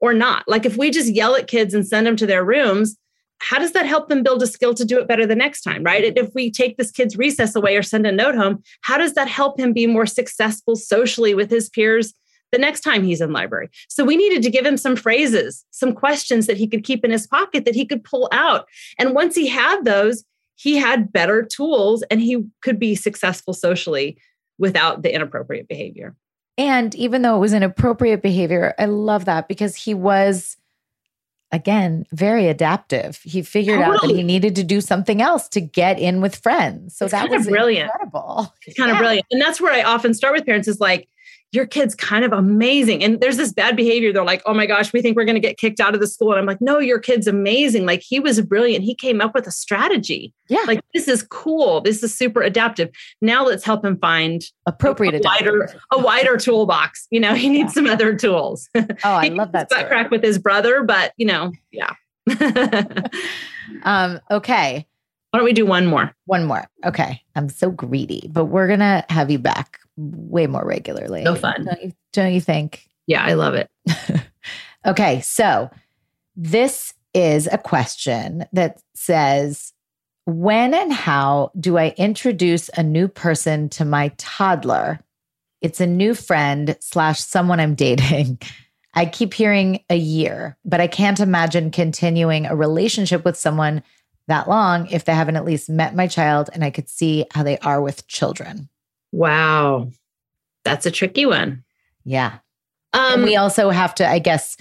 or 0.00 0.12
not? 0.12 0.44
Like 0.46 0.66
if 0.66 0.76
we 0.76 0.90
just 0.90 1.12
yell 1.12 1.34
at 1.34 1.46
kids 1.46 1.74
and 1.74 1.86
send 1.86 2.06
them 2.06 2.16
to 2.16 2.26
their 2.26 2.44
rooms, 2.44 2.96
how 3.40 3.58
does 3.58 3.72
that 3.72 3.86
help 3.86 4.08
them 4.08 4.22
build 4.22 4.42
a 4.42 4.46
skill 4.46 4.74
to 4.74 4.84
do 4.84 4.98
it 4.98 5.08
better 5.08 5.26
the 5.26 5.34
next 5.34 5.62
time, 5.62 5.82
right? 5.82 6.16
If 6.16 6.30
we 6.34 6.50
take 6.50 6.76
this 6.76 6.90
kid's 6.90 7.16
recess 7.16 7.56
away 7.56 7.76
or 7.76 7.82
send 7.82 8.06
a 8.06 8.12
note 8.12 8.34
home, 8.34 8.62
how 8.82 8.98
does 8.98 9.14
that 9.14 9.28
help 9.28 9.58
him 9.58 9.72
be 9.72 9.86
more 9.86 10.06
successful 10.06 10.76
socially 10.76 11.34
with 11.34 11.50
his 11.50 11.68
peers 11.68 12.14
the 12.52 12.58
next 12.58 12.80
time 12.80 13.02
he's 13.02 13.20
in 13.20 13.32
library? 13.32 13.70
So 13.88 14.04
we 14.04 14.16
needed 14.16 14.42
to 14.42 14.50
give 14.50 14.66
him 14.66 14.76
some 14.76 14.94
phrases, 14.94 15.64
some 15.70 15.94
questions 15.94 16.46
that 16.46 16.58
he 16.58 16.68
could 16.68 16.84
keep 16.84 17.04
in 17.04 17.10
his 17.10 17.26
pocket 17.26 17.64
that 17.64 17.74
he 17.74 17.86
could 17.86 18.04
pull 18.04 18.28
out. 18.30 18.66
And 18.98 19.14
once 19.14 19.34
he 19.34 19.48
had 19.48 19.84
those, 19.84 20.24
he 20.56 20.76
had 20.76 21.10
better 21.10 21.42
tools 21.42 22.02
and 22.10 22.20
he 22.20 22.44
could 22.62 22.78
be 22.78 22.94
successful 22.94 23.54
socially 23.54 24.18
without 24.58 25.02
the 25.02 25.14
inappropriate 25.14 25.66
behavior. 25.66 26.14
And 26.58 26.94
even 26.94 27.22
though 27.22 27.36
it 27.36 27.40
was 27.40 27.54
inappropriate 27.54 28.20
behavior, 28.20 28.74
I 28.78 28.84
love 28.84 29.24
that 29.24 29.48
because 29.48 29.74
he 29.74 29.94
was 29.94 30.58
again, 31.52 32.06
very 32.12 32.46
adaptive. 32.48 33.20
He 33.22 33.42
figured 33.42 33.78
totally. 33.78 33.96
out 33.96 34.02
that 34.02 34.16
he 34.16 34.22
needed 34.22 34.54
to 34.56 34.64
do 34.64 34.80
something 34.80 35.20
else 35.20 35.48
to 35.48 35.60
get 35.60 35.98
in 35.98 36.20
with 36.20 36.36
friends. 36.36 36.96
So 36.96 37.06
it's 37.06 37.12
that 37.12 37.30
was 37.30 37.46
brilliant. 37.46 37.90
incredible. 37.92 38.54
It's 38.66 38.76
kind 38.76 38.88
yeah. 38.90 38.94
of 38.94 38.98
brilliant. 38.98 39.26
And 39.30 39.40
that's 39.40 39.60
where 39.60 39.72
I 39.72 39.82
often 39.82 40.14
start 40.14 40.34
with 40.34 40.46
parents 40.46 40.68
is 40.68 40.80
like, 40.80 41.08
your 41.52 41.66
kid's 41.66 41.94
kind 41.94 42.24
of 42.24 42.32
amazing. 42.32 43.02
And 43.02 43.20
there's 43.20 43.36
this 43.36 43.52
bad 43.52 43.76
behavior. 43.76 44.12
They're 44.12 44.24
like, 44.24 44.42
oh 44.46 44.54
my 44.54 44.66
gosh, 44.66 44.92
we 44.92 45.02
think 45.02 45.16
we're 45.16 45.24
going 45.24 45.34
to 45.34 45.40
get 45.40 45.58
kicked 45.58 45.80
out 45.80 45.94
of 45.94 46.00
the 46.00 46.06
school. 46.06 46.30
And 46.30 46.38
I'm 46.38 46.46
like, 46.46 46.60
no, 46.60 46.78
your 46.78 47.00
kid's 47.00 47.26
amazing. 47.26 47.86
Like 47.86 48.02
he 48.02 48.20
was 48.20 48.40
brilliant. 48.40 48.84
He 48.84 48.94
came 48.94 49.20
up 49.20 49.34
with 49.34 49.46
a 49.46 49.50
strategy. 49.50 50.32
Yeah. 50.48 50.62
Like 50.66 50.80
this 50.94 51.08
is 51.08 51.24
cool. 51.24 51.80
This 51.80 52.02
is 52.02 52.16
super 52.16 52.40
adaptive. 52.40 52.90
Now 53.20 53.44
let's 53.44 53.64
help 53.64 53.84
him 53.84 53.98
find 53.98 54.42
appropriate 54.66 55.14
a, 55.14 55.20
wider, 55.24 55.74
a 55.92 55.98
wider 55.98 56.36
toolbox. 56.36 57.08
You 57.10 57.20
know, 57.20 57.34
he 57.34 57.48
needs 57.48 57.70
yeah. 57.70 57.82
some 57.82 57.86
other 57.86 58.14
tools. 58.14 58.68
Oh, 58.76 58.88
I 59.04 59.28
love 59.32 59.52
that. 59.52 59.68
Butt 59.68 59.88
crack 59.88 60.10
with 60.10 60.22
his 60.22 60.38
brother, 60.38 60.84
but 60.84 61.12
you 61.16 61.26
know, 61.26 61.52
yeah. 61.72 61.94
um, 63.82 64.20
okay. 64.30 64.86
Why 65.30 65.38
don't 65.38 65.44
we 65.44 65.52
do 65.52 65.66
one 65.66 65.86
more? 65.86 66.14
One 66.26 66.44
more. 66.44 66.66
Okay. 66.84 67.22
I'm 67.36 67.48
so 67.48 67.70
greedy, 67.70 68.28
but 68.32 68.46
we're 68.46 68.66
going 68.66 68.80
to 68.80 69.04
have 69.08 69.30
you 69.30 69.38
back 69.38 69.78
way 70.00 70.46
more 70.46 70.64
regularly. 70.64 71.24
So 71.24 71.34
fun. 71.34 71.64
Don't 71.64 71.82
you, 71.82 71.92
don't 72.12 72.32
you 72.34 72.40
think? 72.40 72.86
Yeah, 73.06 73.24
I 73.24 73.34
love 73.34 73.54
it. 73.54 73.70
okay. 74.86 75.20
So 75.20 75.70
this 76.36 76.94
is 77.14 77.48
a 77.50 77.58
question 77.58 78.46
that 78.52 78.80
says, 78.94 79.72
when 80.26 80.74
and 80.74 80.92
how 80.92 81.50
do 81.58 81.76
I 81.76 81.94
introduce 81.96 82.68
a 82.76 82.82
new 82.82 83.08
person 83.08 83.68
to 83.70 83.84
my 83.84 84.12
toddler 84.16 85.00
it's 85.60 85.80
a 85.80 85.86
new 85.86 86.14
friend 86.14 86.76
slash 86.80 87.20
someone 87.20 87.60
I'm 87.60 87.74
dating. 87.74 88.38
I 88.94 89.06
keep 89.06 89.34
hearing 89.34 89.84
a 89.88 89.96
year, 89.96 90.56
but 90.64 90.80
I 90.80 90.86
can't 90.86 91.20
imagine 91.20 91.70
continuing 91.70 92.46
a 92.46 92.56
relationship 92.56 93.24
with 93.24 93.36
someone 93.36 93.82
that 94.26 94.48
long 94.48 94.88
if 94.88 95.04
they 95.04 95.14
haven't 95.14 95.36
at 95.36 95.44
least 95.44 95.68
met 95.68 95.94
my 95.94 96.06
child 96.06 96.50
and 96.52 96.64
I 96.64 96.70
could 96.70 96.88
see 96.88 97.26
how 97.32 97.42
they 97.42 97.58
are 97.58 97.80
with 97.80 98.06
children. 98.06 98.68
Wow. 99.12 99.90
That's 100.64 100.86
a 100.86 100.90
tricky 100.90 101.26
one. 101.26 101.64
Yeah. 102.04 102.38
Um, 102.92 103.14
and 103.14 103.22
we 103.24 103.36
also 103.36 103.70
have 103.70 103.94
to, 103.96 104.08
I 104.08 104.18
guess, 104.18 104.56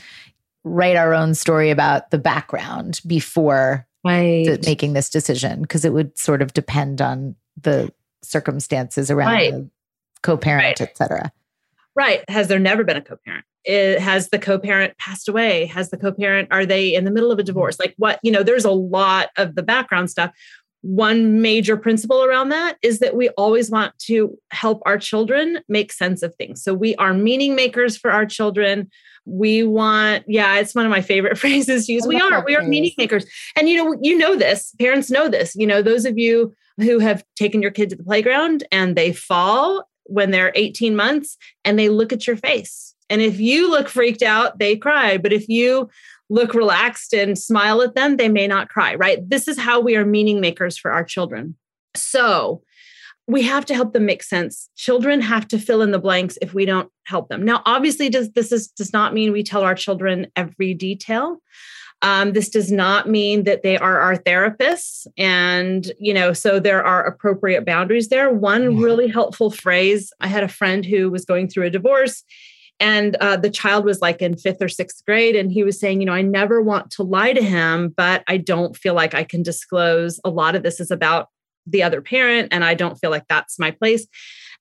write 0.63 0.95
our 0.95 1.13
own 1.13 1.33
story 1.33 1.69
about 1.69 2.11
the 2.11 2.17
background 2.17 3.01
before 3.07 3.87
right. 4.03 4.63
making 4.65 4.93
this 4.93 5.09
decision 5.09 5.61
because 5.61 5.85
it 5.85 5.93
would 5.93 6.17
sort 6.17 6.41
of 6.41 6.53
depend 6.53 7.01
on 7.01 7.35
the 7.61 7.91
circumstances 8.21 9.09
around 9.09 9.31
right. 9.31 9.51
the 9.51 9.69
co-parent, 10.21 10.79
right. 10.79 10.81
et 10.81 10.97
cetera. 10.97 11.31
Right. 11.95 12.23
Has 12.29 12.47
there 12.47 12.59
never 12.59 12.83
been 12.83 12.97
a 12.97 13.01
co-parent? 13.01 13.45
It, 13.65 13.99
has 13.99 14.29
the 14.29 14.39
co-parent 14.39 14.97
passed 14.97 15.27
away? 15.27 15.65
Has 15.65 15.89
the 15.89 15.97
co-parent, 15.97 16.49
are 16.51 16.65
they 16.65 16.93
in 16.93 17.03
the 17.03 17.11
middle 17.11 17.31
of 17.31 17.39
a 17.39 17.43
divorce? 17.43 17.79
Like 17.79 17.93
what, 17.97 18.19
you 18.23 18.31
know, 18.31 18.43
there's 18.43 18.65
a 18.65 18.71
lot 18.71 19.29
of 19.37 19.55
the 19.55 19.63
background 19.63 20.09
stuff. 20.09 20.31
One 20.81 21.41
major 21.41 21.75
principle 21.75 22.23
around 22.23 22.49
that 22.49 22.77
is 22.81 22.99
that 22.99 23.15
we 23.15 23.29
always 23.29 23.69
want 23.69 23.97
to 23.99 24.37
help 24.51 24.81
our 24.85 24.97
children 24.97 25.59
make 25.67 25.91
sense 25.91 26.23
of 26.23 26.33
things. 26.35 26.63
So 26.63 26.73
we 26.73 26.95
are 26.95 27.13
meaning 27.13 27.55
makers 27.55 27.97
for 27.97 28.11
our 28.11 28.25
children. 28.25 28.89
We 29.25 29.63
want, 29.63 30.23
yeah, 30.27 30.57
it's 30.59 30.73
one 30.73 30.85
of 30.85 30.91
my 30.91 31.01
favorite 31.01 31.37
phrases 31.39 31.87
to 31.87 31.93
use. 31.93 32.07
We 32.07 32.19
are, 32.19 32.43
we 32.45 32.55
are 32.55 32.63
meaning 32.63 32.91
makers. 32.97 33.25
And 33.55 33.67
you 33.67 33.77
know, 33.77 33.97
you 34.01 34.17
know 34.17 34.35
this, 34.35 34.73
parents 34.79 35.11
know 35.11 35.27
this. 35.27 35.53
You 35.55 35.67
know, 35.67 35.81
those 35.81 36.05
of 36.05 36.17
you 36.17 36.55
who 36.77 36.99
have 36.99 37.23
taken 37.35 37.61
your 37.61 37.71
kid 37.71 37.89
to 37.89 37.95
the 37.95 38.03
playground 38.03 38.63
and 38.71 38.95
they 38.95 39.11
fall 39.11 39.89
when 40.05 40.31
they're 40.31 40.53
18 40.55 40.95
months 40.95 41.37
and 41.65 41.77
they 41.77 41.89
look 41.89 42.13
at 42.13 42.25
your 42.25 42.37
face. 42.37 42.95
And 43.09 43.21
if 43.21 43.39
you 43.39 43.69
look 43.69 43.89
freaked 43.89 44.21
out, 44.21 44.59
they 44.59 44.75
cry. 44.75 45.17
But 45.17 45.33
if 45.33 45.49
you 45.49 45.89
look 46.29 46.53
relaxed 46.53 47.13
and 47.13 47.37
smile 47.37 47.81
at 47.81 47.95
them, 47.95 48.17
they 48.17 48.29
may 48.29 48.47
not 48.47 48.69
cry, 48.69 48.95
right? 48.95 49.27
This 49.27 49.47
is 49.47 49.57
how 49.57 49.79
we 49.79 49.95
are 49.95 50.05
meaning 50.05 50.39
makers 50.39 50.77
for 50.77 50.91
our 50.91 51.03
children. 51.03 51.55
So 51.95 52.61
we 53.27 53.43
have 53.43 53.65
to 53.65 53.75
help 53.75 53.93
them 53.93 54.05
make 54.05 54.23
sense. 54.23 54.69
Children 54.75 55.21
have 55.21 55.47
to 55.49 55.59
fill 55.59 55.81
in 55.81 55.91
the 55.91 55.99
blanks 55.99 56.37
if 56.41 56.53
we 56.53 56.65
don't 56.65 56.91
help 57.05 57.29
them. 57.29 57.45
Now, 57.45 57.61
obviously, 57.65 58.09
does 58.09 58.31
this 58.31 58.51
is, 58.51 58.67
does 58.69 58.91
not 58.91 59.13
mean 59.13 59.31
we 59.31 59.43
tell 59.43 59.63
our 59.63 59.75
children 59.75 60.27
every 60.35 60.73
detail. 60.73 61.37
Um, 62.01 62.31
this 62.31 62.49
does 62.49 62.71
not 62.71 63.09
mean 63.09 63.43
that 63.43 63.61
they 63.61 63.77
are 63.77 63.99
our 63.99 64.15
therapists. 64.15 65.05
And, 65.17 65.91
you 65.99 66.13
know, 66.13 66.31
so 66.33 66.59
there 66.59 66.83
are 66.83 67.05
appropriate 67.05 67.65
boundaries 67.65 68.07
there. 68.07 68.31
One 68.31 68.63
yeah. 68.63 68.83
really 68.83 69.07
helpful 69.09 69.51
phrase 69.51 70.11
I 70.19 70.27
had 70.27 70.43
a 70.43 70.47
friend 70.47 70.85
who 70.85 71.11
was 71.11 71.25
going 71.25 71.49
through 71.49 71.65
a 71.65 71.69
divorce. 71.69 72.23
And 72.79 73.15
uh, 73.17 73.37
the 73.37 73.49
child 73.49 73.85
was 73.85 74.01
like 74.01 74.21
in 74.21 74.37
fifth 74.37 74.61
or 74.61 74.69
sixth 74.69 75.05
grade. 75.05 75.35
And 75.35 75.51
he 75.51 75.63
was 75.63 75.79
saying, 75.79 75.99
you 75.99 76.05
know, 76.05 76.13
I 76.13 76.21
never 76.21 76.61
want 76.61 76.91
to 76.91 77.03
lie 77.03 77.33
to 77.33 77.43
him, 77.43 77.93
but 77.95 78.23
I 78.27 78.37
don't 78.37 78.75
feel 78.75 78.93
like 78.93 79.13
I 79.13 79.23
can 79.23 79.43
disclose. 79.43 80.19
A 80.23 80.29
lot 80.29 80.55
of 80.55 80.63
this 80.63 80.79
is 80.79 80.91
about 80.91 81.29
the 81.67 81.83
other 81.83 82.01
parent. 82.01 82.49
And 82.51 82.63
I 82.63 82.73
don't 82.73 82.97
feel 82.97 83.11
like 83.11 83.27
that's 83.27 83.59
my 83.59 83.71
place. 83.71 84.07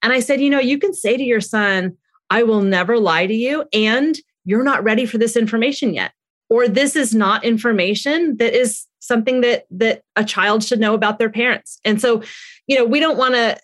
And 0.02 0.12
I 0.12 0.20
said, 0.20 0.40
you 0.40 0.50
know, 0.50 0.58
you 0.58 0.78
can 0.78 0.92
say 0.92 1.16
to 1.16 1.22
your 1.22 1.40
son, 1.40 1.96
I 2.30 2.42
will 2.42 2.62
never 2.62 2.98
lie 2.98 3.26
to 3.26 3.34
you. 3.34 3.64
And 3.72 4.18
you're 4.44 4.64
not 4.64 4.82
ready 4.82 5.06
for 5.06 5.18
this 5.18 5.36
information 5.36 5.94
yet 5.94 6.12
or 6.50 6.68
this 6.68 6.96
is 6.96 7.14
not 7.14 7.44
information 7.44 8.36
that 8.38 8.54
is 8.54 8.86
something 9.00 9.40
that 9.42 9.66
that 9.70 10.02
a 10.16 10.24
child 10.24 10.64
should 10.64 10.80
know 10.80 10.94
about 10.94 11.18
their 11.18 11.30
parents 11.30 11.80
and 11.84 12.00
so 12.00 12.22
you 12.66 12.76
know 12.76 12.84
we 12.84 13.00
don't 13.00 13.18
want 13.18 13.34
to 13.34 13.56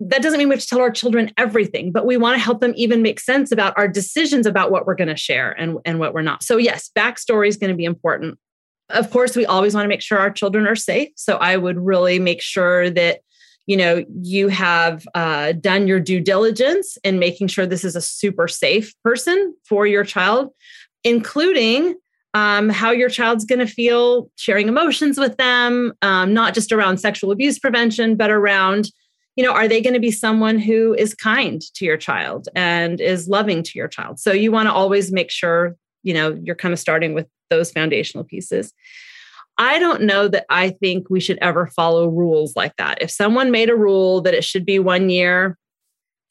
that 0.00 0.22
doesn't 0.22 0.38
mean 0.38 0.48
we 0.48 0.54
have 0.54 0.62
to 0.62 0.68
tell 0.68 0.80
our 0.80 0.90
children 0.90 1.32
everything 1.36 1.90
but 1.90 2.06
we 2.06 2.16
want 2.16 2.36
to 2.36 2.42
help 2.42 2.60
them 2.60 2.72
even 2.76 3.02
make 3.02 3.18
sense 3.18 3.50
about 3.50 3.74
our 3.76 3.88
decisions 3.88 4.46
about 4.46 4.70
what 4.70 4.86
we're 4.86 4.94
going 4.94 5.08
to 5.08 5.16
share 5.16 5.52
and, 5.52 5.78
and 5.84 5.98
what 5.98 6.14
we're 6.14 6.22
not. 6.22 6.42
So 6.42 6.56
yes 6.56 6.90
backstory 6.96 7.48
is 7.48 7.56
going 7.56 7.70
to 7.70 7.76
be 7.76 7.84
important. 7.84 8.38
Of 8.90 9.10
course 9.10 9.36
we 9.36 9.44
always 9.46 9.74
want 9.74 9.84
to 9.84 9.88
make 9.88 10.02
sure 10.02 10.18
our 10.18 10.30
children 10.30 10.66
are 10.66 10.76
safe. 10.76 11.10
So 11.16 11.36
i 11.36 11.56
would 11.56 11.78
really 11.78 12.18
make 12.18 12.42
sure 12.42 12.90
that 12.90 13.20
you 13.66 13.76
know 13.76 14.04
you 14.22 14.48
have 14.48 15.06
uh, 15.14 15.52
done 15.52 15.86
your 15.86 16.00
due 16.00 16.20
diligence 16.20 16.96
in 17.04 17.18
making 17.18 17.48
sure 17.48 17.66
this 17.66 17.84
is 17.84 17.96
a 17.96 18.00
super 18.00 18.48
safe 18.48 18.94
person 19.02 19.54
for 19.68 19.86
your 19.86 20.04
child 20.04 20.50
including 21.04 21.94
um, 22.34 22.68
how 22.68 22.90
your 22.90 23.08
child's 23.08 23.44
going 23.44 23.58
to 23.58 23.66
feel 23.66 24.30
sharing 24.36 24.68
emotions 24.68 25.18
with 25.18 25.36
them, 25.38 25.92
um, 26.02 26.34
not 26.34 26.54
just 26.54 26.72
around 26.72 26.98
sexual 26.98 27.30
abuse 27.30 27.58
prevention, 27.58 28.16
but 28.16 28.30
around, 28.30 28.90
you 29.38 29.44
know, 29.44 29.52
are 29.52 29.68
they 29.68 29.80
going 29.80 29.94
to 29.94 30.00
be 30.00 30.10
someone 30.10 30.58
who 30.58 30.94
is 30.94 31.14
kind 31.14 31.62
to 31.74 31.84
your 31.84 31.96
child 31.96 32.48
and 32.56 33.00
is 33.00 33.28
loving 33.28 33.62
to 33.62 33.78
your 33.78 33.86
child? 33.86 34.18
So 34.18 34.32
you 34.32 34.50
want 34.50 34.66
to 34.66 34.72
always 34.72 35.12
make 35.12 35.30
sure, 35.30 35.76
you 36.02 36.12
know, 36.12 36.36
you're 36.42 36.56
kind 36.56 36.72
of 36.72 36.80
starting 36.80 37.14
with 37.14 37.28
those 37.48 37.70
foundational 37.70 38.24
pieces. 38.24 38.72
I 39.56 39.78
don't 39.78 40.02
know 40.02 40.26
that 40.26 40.44
I 40.50 40.70
think 40.70 41.08
we 41.08 41.20
should 41.20 41.38
ever 41.40 41.68
follow 41.68 42.08
rules 42.08 42.56
like 42.56 42.74
that. 42.78 43.00
If 43.00 43.12
someone 43.12 43.52
made 43.52 43.70
a 43.70 43.76
rule 43.76 44.20
that 44.22 44.34
it 44.34 44.42
should 44.42 44.66
be 44.66 44.80
one 44.80 45.08
year, 45.08 45.56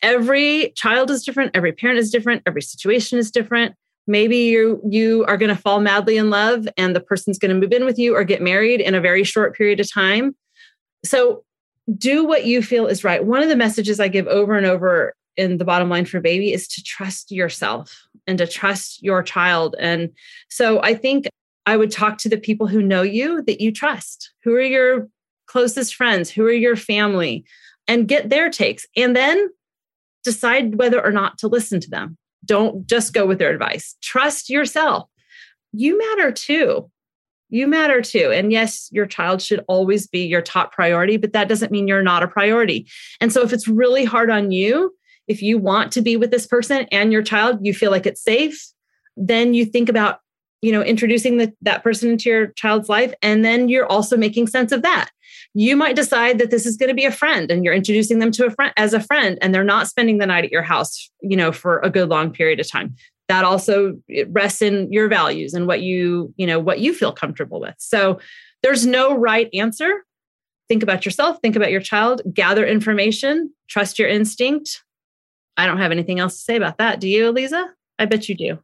every 0.01 0.74
child 0.76 1.10
is 1.10 1.24
different, 1.24 1.51
every 1.55 1.72
parent 1.72 1.99
is 1.99 2.12
different, 2.12 2.43
every 2.45 2.62
situation 2.62 3.18
is 3.18 3.32
different 3.32 3.76
maybe 4.10 4.38
you 4.38 4.82
you 4.89 5.26
are 5.26 5.36
going 5.36 5.53
to 5.53 5.62
fall 5.62 5.82
madly 5.82 6.16
in 6.16 6.30
love 6.30 6.66
and 6.78 6.95
the 6.95 7.01
person's 7.01 7.38
going 7.38 7.53
to 7.53 7.60
move 7.60 7.74
in 7.74 7.84
with 7.84 7.99
you 7.99 8.16
or 8.16 8.24
get 8.24 8.41
married 8.41 8.80
in 8.80 8.95
a 8.95 9.01
very 9.01 9.26
short 9.26 9.53
period 9.53 9.82
of 9.82 9.91
time 9.91 10.34
so 11.03 11.43
do 11.96 12.26
what 12.26 12.46
you 12.46 12.62
feel 12.62 12.88
is 12.88 13.04
right 13.04 13.26
one 13.26 13.42
of 13.42 13.50
the 13.50 13.56
messages 13.56 14.00
i 14.00 14.08
give 14.08 14.28
over 14.28 14.58
and 14.58 14.66
over 14.66 15.14
in 15.36 15.58
the 15.58 15.66
bottom 15.66 15.90
line 15.90 16.06
for 16.06 16.20
baby 16.20 16.52
is 16.52 16.68
to 16.68 16.84
trust 16.84 17.32
yourself 17.32 18.04
and 18.26 18.38
to 18.38 18.48
trust 18.48 19.02
your 19.04 19.24
child 19.24 19.76
and 19.80 20.10
so 20.50 20.82
i 20.82 20.94
think 20.94 21.28
i 21.66 21.78
would 21.78 21.92
talk 21.92 22.18
to 22.18 22.30
the 22.30 22.38
people 22.38 22.68
who 22.68 22.82
know 22.82 23.02
you 23.02 23.42
that 23.44 23.62
you 23.62 23.72
trust 23.72 24.32
who 24.44 24.54
are 24.54 24.62
your 24.62 25.08
closest 25.46 25.96
friends 25.96 26.30
who 26.30 26.46
are 26.46 26.52
your 26.52 26.76
family 26.76 27.46
and 27.88 28.08
get 28.08 28.30
their 28.30 28.50
takes 28.50 28.86
and 28.98 29.16
then 29.16 29.50
decide 30.24 30.76
whether 30.76 31.02
or 31.02 31.12
not 31.12 31.38
to 31.38 31.48
listen 31.48 31.80
to 31.80 31.90
them 31.90 32.18
don't 32.48 32.88
just 32.88 33.14
go 33.14 33.26
with 33.26 33.38
their 33.40 33.52
advice. 33.52 33.96
Trust 34.02 34.50
yourself. 34.50 35.10
You 35.74 35.98
matter 35.98 36.32
too. 36.32 36.90
You 37.50 37.68
matter 37.68 38.02
too. 38.02 38.32
And 38.34 38.52
yes, 38.52 38.89
your 38.91 39.06
child 39.06 39.41
should 39.41 39.64
always 39.68 40.08
be 40.08 40.26
your 40.26 40.41
top 40.41 40.74
priority, 40.74 41.18
but 41.18 41.34
that 41.34 41.48
doesn't 41.48 41.72
mean 41.72 41.88
you're 41.88 42.04
not 42.04 42.24
a 42.24 42.28
priority. 42.28 42.88
And 43.22 43.32
so 43.32 43.41
if 43.41 43.54
it's 43.54 43.68
really 43.68 44.04
hard 44.04 44.30
on 44.30 44.52
you, 44.52 44.93
if 45.28 45.41
you 45.41 45.58
want 45.58 45.91
to 45.93 46.02
be 46.02 46.18
with 46.18 46.32
this 46.32 46.48
person 46.48 46.88
and 46.91 47.12
your 47.12 47.24
child, 47.24 47.60
you 47.62 47.74
feel 47.74 47.91
like 47.91 48.06
it's 48.06 48.24
safe, 48.24 48.68
then 49.16 49.54
you 49.54 49.66
think 49.66 49.89
about 49.89 50.20
you 50.62 50.72
know 50.72 50.82
introducing 50.82 51.38
the, 51.38 51.54
that 51.62 51.84
person 51.84 52.10
into 52.10 52.30
your 52.30 52.48
child's 52.48 52.89
life 52.89 53.14
and 53.22 53.45
then 53.45 53.70
you're 53.70 53.86
also 53.86 54.18
making 54.18 54.48
sense 54.48 54.72
of 54.72 54.82
that 54.82 55.10
you 55.54 55.76
might 55.76 55.95
decide 55.95 56.39
that 56.39 56.50
this 56.50 56.66
is 56.66 56.78
going 56.78 56.89
to 56.89 56.95
be 56.95 57.06
a 57.06 57.12
friend 57.12 57.52
and 57.52 57.64
you're 57.64 57.74
introducing 57.74 58.20
them 58.20 58.32
to 58.32 58.45
a 58.45 58.52
friend 58.52 58.74
as 58.76 58.93
a 58.93 59.00
friend 59.00 59.38
and 59.41 59.54
they're 59.54 59.64
not 59.64 59.88
spending 59.88 60.18
the 60.18 60.26
night 60.26 60.45
at 60.45 60.52
your 60.52 60.64
house 60.64 61.12
you 61.22 61.38
know 61.38 61.52
for 61.52 61.80
a 61.80 61.89
good 61.89 62.10
long 62.10 62.32
period 62.32 62.60
of 62.60 62.70
time 62.70 62.95
that 63.28 63.44
also 63.44 64.00
rests 64.30 64.62
in 64.62 64.92
your 64.92 65.08
values 65.08 65.54
and 65.54 65.68
what 65.68 65.82
you 65.82 66.34
you 66.38 66.48
know 66.48 66.60
what 66.60 66.80
you 66.80 66.94
feel 66.94 67.12
comfortable 67.12 67.60
with. 67.60 67.76
So 67.78 68.20
there's 68.64 68.86
no 68.86 69.18
right 69.18 69.50
answer. 69.54 70.06
Think 70.70 70.84
about 70.84 71.06
yourself 71.06 71.40
think 71.42 71.56
about 71.56 71.72
your 71.72 71.82
child 71.82 72.22
gather 72.34 72.66
information 72.66 73.52
trust 73.68 74.00
your 74.00 74.10
instinct. 74.10 74.84
I 75.58 75.66
don't 75.66 75.80
have 75.80 75.92
anything 75.92 76.20
else 76.20 76.36
to 76.38 76.42
say 76.42 76.56
about 76.56 76.78
that. 76.78 77.00
Do 77.00 77.08
you 77.08 77.28
eliza? 77.30 77.66
I 78.00 78.06
bet 78.06 78.30
you 78.30 78.36
do. 78.36 78.60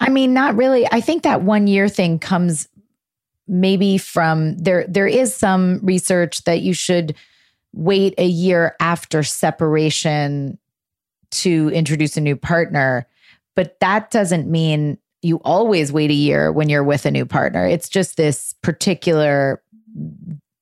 I 0.00 0.10
mean, 0.10 0.32
not 0.32 0.56
really. 0.56 0.86
I 0.90 1.00
think 1.00 1.22
that 1.24 1.42
one 1.42 1.66
year 1.66 1.88
thing 1.88 2.18
comes 2.18 2.68
maybe 3.48 3.96
from 3.98 4.56
there 4.58 4.86
there 4.86 5.06
is 5.06 5.34
some 5.34 5.80
research 5.82 6.44
that 6.44 6.60
you 6.60 6.74
should 6.74 7.14
wait 7.72 8.14
a 8.18 8.26
year 8.26 8.76
after 8.80 9.22
separation 9.22 10.58
to 11.30 11.70
introduce 11.70 12.16
a 12.16 12.20
new 12.20 12.36
partner, 12.36 13.06
but 13.58 13.80
that 13.80 14.12
doesn't 14.12 14.48
mean 14.48 14.98
you 15.20 15.38
always 15.38 15.90
wait 15.90 16.12
a 16.12 16.14
year 16.14 16.52
when 16.52 16.68
you're 16.68 16.84
with 16.84 17.04
a 17.06 17.10
new 17.10 17.26
partner. 17.26 17.66
It's 17.66 17.88
just 17.88 18.16
this 18.16 18.54
particular 18.62 19.60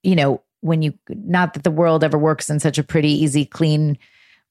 you 0.02 0.16
know, 0.16 0.42
when 0.62 0.80
you 0.80 0.94
not 1.10 1.52
that 1.52 1.62
the 1.62 1.70
world 1.70 2.02
ever 2.02 2.16
works 2.16 2.48
in 2.48 2.58
such 2.58 2.78
a 2.78 2.82
pretty 2.82 3.10
easy 3.10 3.44
clean 3.44 3.98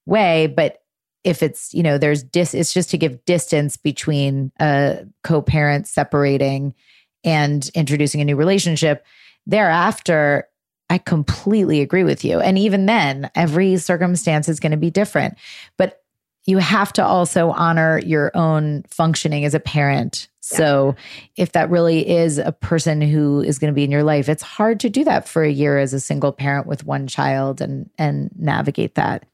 way, 0.06 0.46
but 0.46 0.84
if 1.24 1.42
it's 1.42 1.74
you 1.74 1.82
know 1.82 1.98
there's 1.98 2.22
dis 2.22 2.54
it's 2.54 2.72
just 2.72 2.92
to 2.92 3.00
give 3.00 3.26
distance 3.26 3.78
between 3.78 4.52
a 4.60 5.08
co-parent 5.24 5.88
separating 5.88 6.76
and 7.24 7.72
introducing 7.74 8.22
a 8.22 8.26
new 8.26 8.36
relationship. 8.36 9.04
Thereafter 9.48 10.48
i 10.92 11.00
completely 11.00 11.82
agree 11.82 12.04
with 12.04 12.24
you. 12.24 12.40
And 12.40 12.60
even 12.60 12.86
then 12.86 13.32
every 13.34 13.78
circumstance 13.78 14.48
is 14.48 14.60
going 14.60 14.74
to 14.74 14.78
be 14.78 14.92
different. 14.92 15.36
But 15.80 16.05
you 16.46 16.58
have 16.60 16.94
to 16.94 17.04
also 17.04 17.50
honor 17.52 18.00
your 18.06 18.32
own 18.36 18.84
functioning 18.88 19.46
as 19.46 19.54
a 19.54 19.60
parent 19.60 20.28
yeah. 20.52 20.58
so 20.58 20.96
if 21.38 21.54
that 21.54 21.70
really 21.70 22.08
is 22.08 22.38
a 22.38 22.52
person 22.52 23.02
who 23.02 23.42
is 23.42 23.60
going 23.60 23.72
to 23.72 23.76
be 23.76 23.84
in 23.84 23.92
your 23.92 24.04
life 24.04 24.30
it's 24.30 24.44
hard 24.44 24.80
to 24.80 24.90
do 24.90 25.04
that 25.04 25.28
for 25.28 25.44
a 25.44 25.52
year 25.52 25.78
as 25.78 25.94
a 25.94 26.00
single 26.00 26.32
parent 26.32 26.68
with 26.68 26.86
one 26.86 27.08
child 27.08 27.62
and 27.62 27.90
and 27.98 28.30
navigate 28.38 28.96
that 28.96 29.26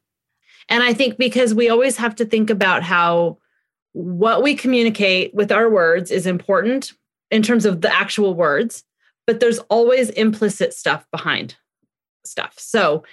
And 0.69 0.83
I 0.83 0.93
think 0.93 1.17
because 1.17 1.53
we 1.53 1.69
always 1.69 1.97
have 1.97 2.15
to 2.15 2.25
think 2.25 2.49
about 2.49 2.81
how 2.81 3.37
what 3.91 4.41
we 4.41 4.55
communicate 4.55 5.33
with 5.33 5.51
our 5.51 5.69
words 5.69 6.11
is 6.11 6.25
important 6.25 6.93
in 7.29 7.41
terms 7.41 7.65
of 7.65 7.81
the 7.81 7.93
actual 7.93 8.33
words, 8.33 8.85
but 9.27 9.39
there's 9.39 9.59
always 9.69 10.09
implicit 10.11 10.73
stuff 10.73 11.05
behind 11.11 11.55
stuff. 12.23 12.53
So 12.57 13.03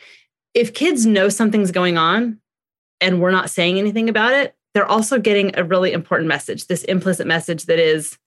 if 0.54 0.72
kids 0.72 1.04
know 1.04 1.28
something's 1.28 1.72
going 1.72 1.98
on 1.98 2.38
and 3.00 3.20
we're 3.20 3.30
not 3.30 3.50
saying 3.50 3.78
anything 3.78 4.08
about 4.08 4.32
it, 4.32 4.54
they're 4.74 4.86
also 4.86 5.18
getting 5.18 5.56
a 5.58 5.64
really 5.64 5.92
important 5.92 6.28
message 6.28 6.66
this 6.66 6.84
implicit 6.84 7.26
message 7.26 7.66
that 7.66 7.78
is, 7.78 8.18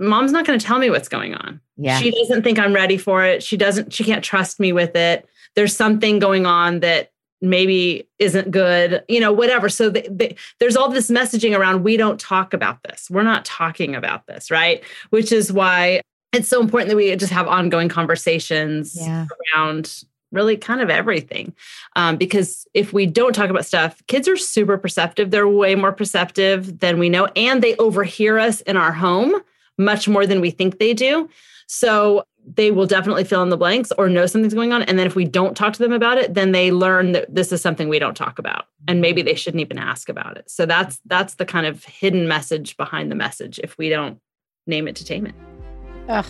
mom's 0.00 0.32
not 0.32 0.46
going 0.46 0.58
to 0.58 0.64
tell 0.64 0.78
me 0.78 0.90
what's 0.90 1.08
going 1.08 1.34
on. 1.34 1.60
Yeah. 1.76 1.98
She 1.98 2.10
doesn't 2.10 2.42
think 2.42 2.58
I'm 2.58 2.72
ready 2.72 2.96
for 2.98 3.24
it. 3.24 3.42
She 3.42 3.56
doesn't, 3.56 3.92
she 3.92 4.04
can't 4.04 4.24
trust 4.24 4.60
me 4.60 4.72
with 4.72 4.94
it. 4.96 5.28
There's 5.56 5.74
something 5.74 6.18
going 6.18 6.46
on 6.46 6.80
that 6.80 7.10
maybe 7.40 8.08
isn't 8.18 8.50
good, 8.50 9.04
you 9.08 9.20
know, 9.20 9.32
whatever. 9.32 9.68
So 9.68 9.90
the, 9.90 10.06
the, 10.10 10.36
there's 10.58 10.76
all 10.76 10.88
this 10.88 11.10
messaging 11.10 11.56
around 11.56 11.84
we 11.84 11.96
don't 11.96 12.18
talk 12.18 12.52
about 12.52 12.82
this. 12.82 13.08
We're 13.10 13.22
not 13.22 13.44
talking 13.44 13.94
about 13.94 14.26
this, 14.26 14.50
right? 14.50 14.82
Which 15.10 15.30
is 15.32 15.52
why 15.52 16.00
it's 16.32 16.48
so 16.48 16.60
important 16.60 16.90
that 16.90 16.96
we 16.96 17.14
just 17.16 17.32
have 17.32 17.46
ongoing 17.46 17.88
conversations 17.88 18.96
Yeah. 19.00 19.26
around 19.54 20.02
really 20.32 20.56
kind 20.56 20.80
of 20.80 20.90
everything. 20.90 21.54
Um, 21.96 22.16
because 22.16 22.66
if 22.74 22.92
we 22.92 23.06
don't 23.06 23.32
talk 23.32 23.50
about 23.50 23.66
stuff, 23.66 24.02
kids 24.06 24.28
are 24.28 24.36
super 24.36 24.78
perceptive. 24.78 25.30
They're 25.30 25.48
way 25.48 25.74
more 25.74 25.92
perceptive 25.92 26.80
than 26.80 26.98
we 26.98 27.08
know, 27.08 27.26
and 27.36 27.62
they 27.62 27.76
overhear 27.76 28.38
us 28.38 28.60
in 28.62 28.76
our 28.76 28.92
home 28.92 29.34
much 29.78 30.08
more 30.08 30.26
than 30.26 30.40
we 30.40 30.50
think 30.50 30.78
they 30.78 30.92
do. 30.92 31.28
So 31.66 32.24
they 32.54 32.70
will 32.70 32.86
definitely 32.86 33.24
fill 33.24 33.42
in 33.42 33.50
the 33.50 33.56
blanks 33.56 33.92
or 33.98 34.08
know 34.08 34.26
something's 34.26 34.54
going 34.54 34.72
on. 34.72 34.82
And 34.82 34.98
then 34.98 35.06
if 35.06 35.14
we 35.14 35.24
don't 35.24 35.56
talk 35.56 35.74
to 35.74 35.78
them 35.78 35.92
about 35.92 36.18
it, 36.18 36.34
then 36.34 36.52
they 36.52 36.72
learn 36.72 37.12
that 37.12 37.32
this 37.34 37.52
is 37.52 37.60
something 37.60 37.88
we 37.88 37.98
don't 37.98 38.16
talk 38.16 38.38
about. 38.38 38.66
And 38.86 39.00
maybe 39.00 39.22
they 39.22 39.34
shouldn't 39.34 39.60
even 39.60 39.78
ask 39.78 40.08
about 40.08 40.36
it. 40.36 40.50
So 40.50 40.64
that's 40.66 41.00
that's 41.04 41.34
the 41.34 41.44
kind 41.44 41.66
of 41.66 41.84
hidden 41.84 42.26
message 42.26 42.76
behind 42.76 43.10
the 43.10 43.16
message 43.16 43.60
if 43.62 43.76
we 43.76 43.88
don't 43.88 44.18
name 44.66 44.88
it 44.88 44.96
to 44.96 45.04
tame 45.04 45.26
it. 45.26 45.34
Ugh. 46.08 46.26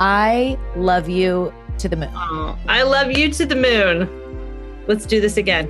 I 0.00 0.58
love 0.76 1.08
you 1.08 1.52
to 1.78 1.88
the 1.88 1.96
moon. 1.96 2.10
Oh, 2.14 2.58
I 2.68 2.82
love 2.82 3.10
you 3.12 3.30
to 3.32 3.46
the 3.46 3.56
moon. 3.56 4.08
Let's 4.86 5.06
do 5.06 5.20
this 5.20 5.36
again. 5.36 5.68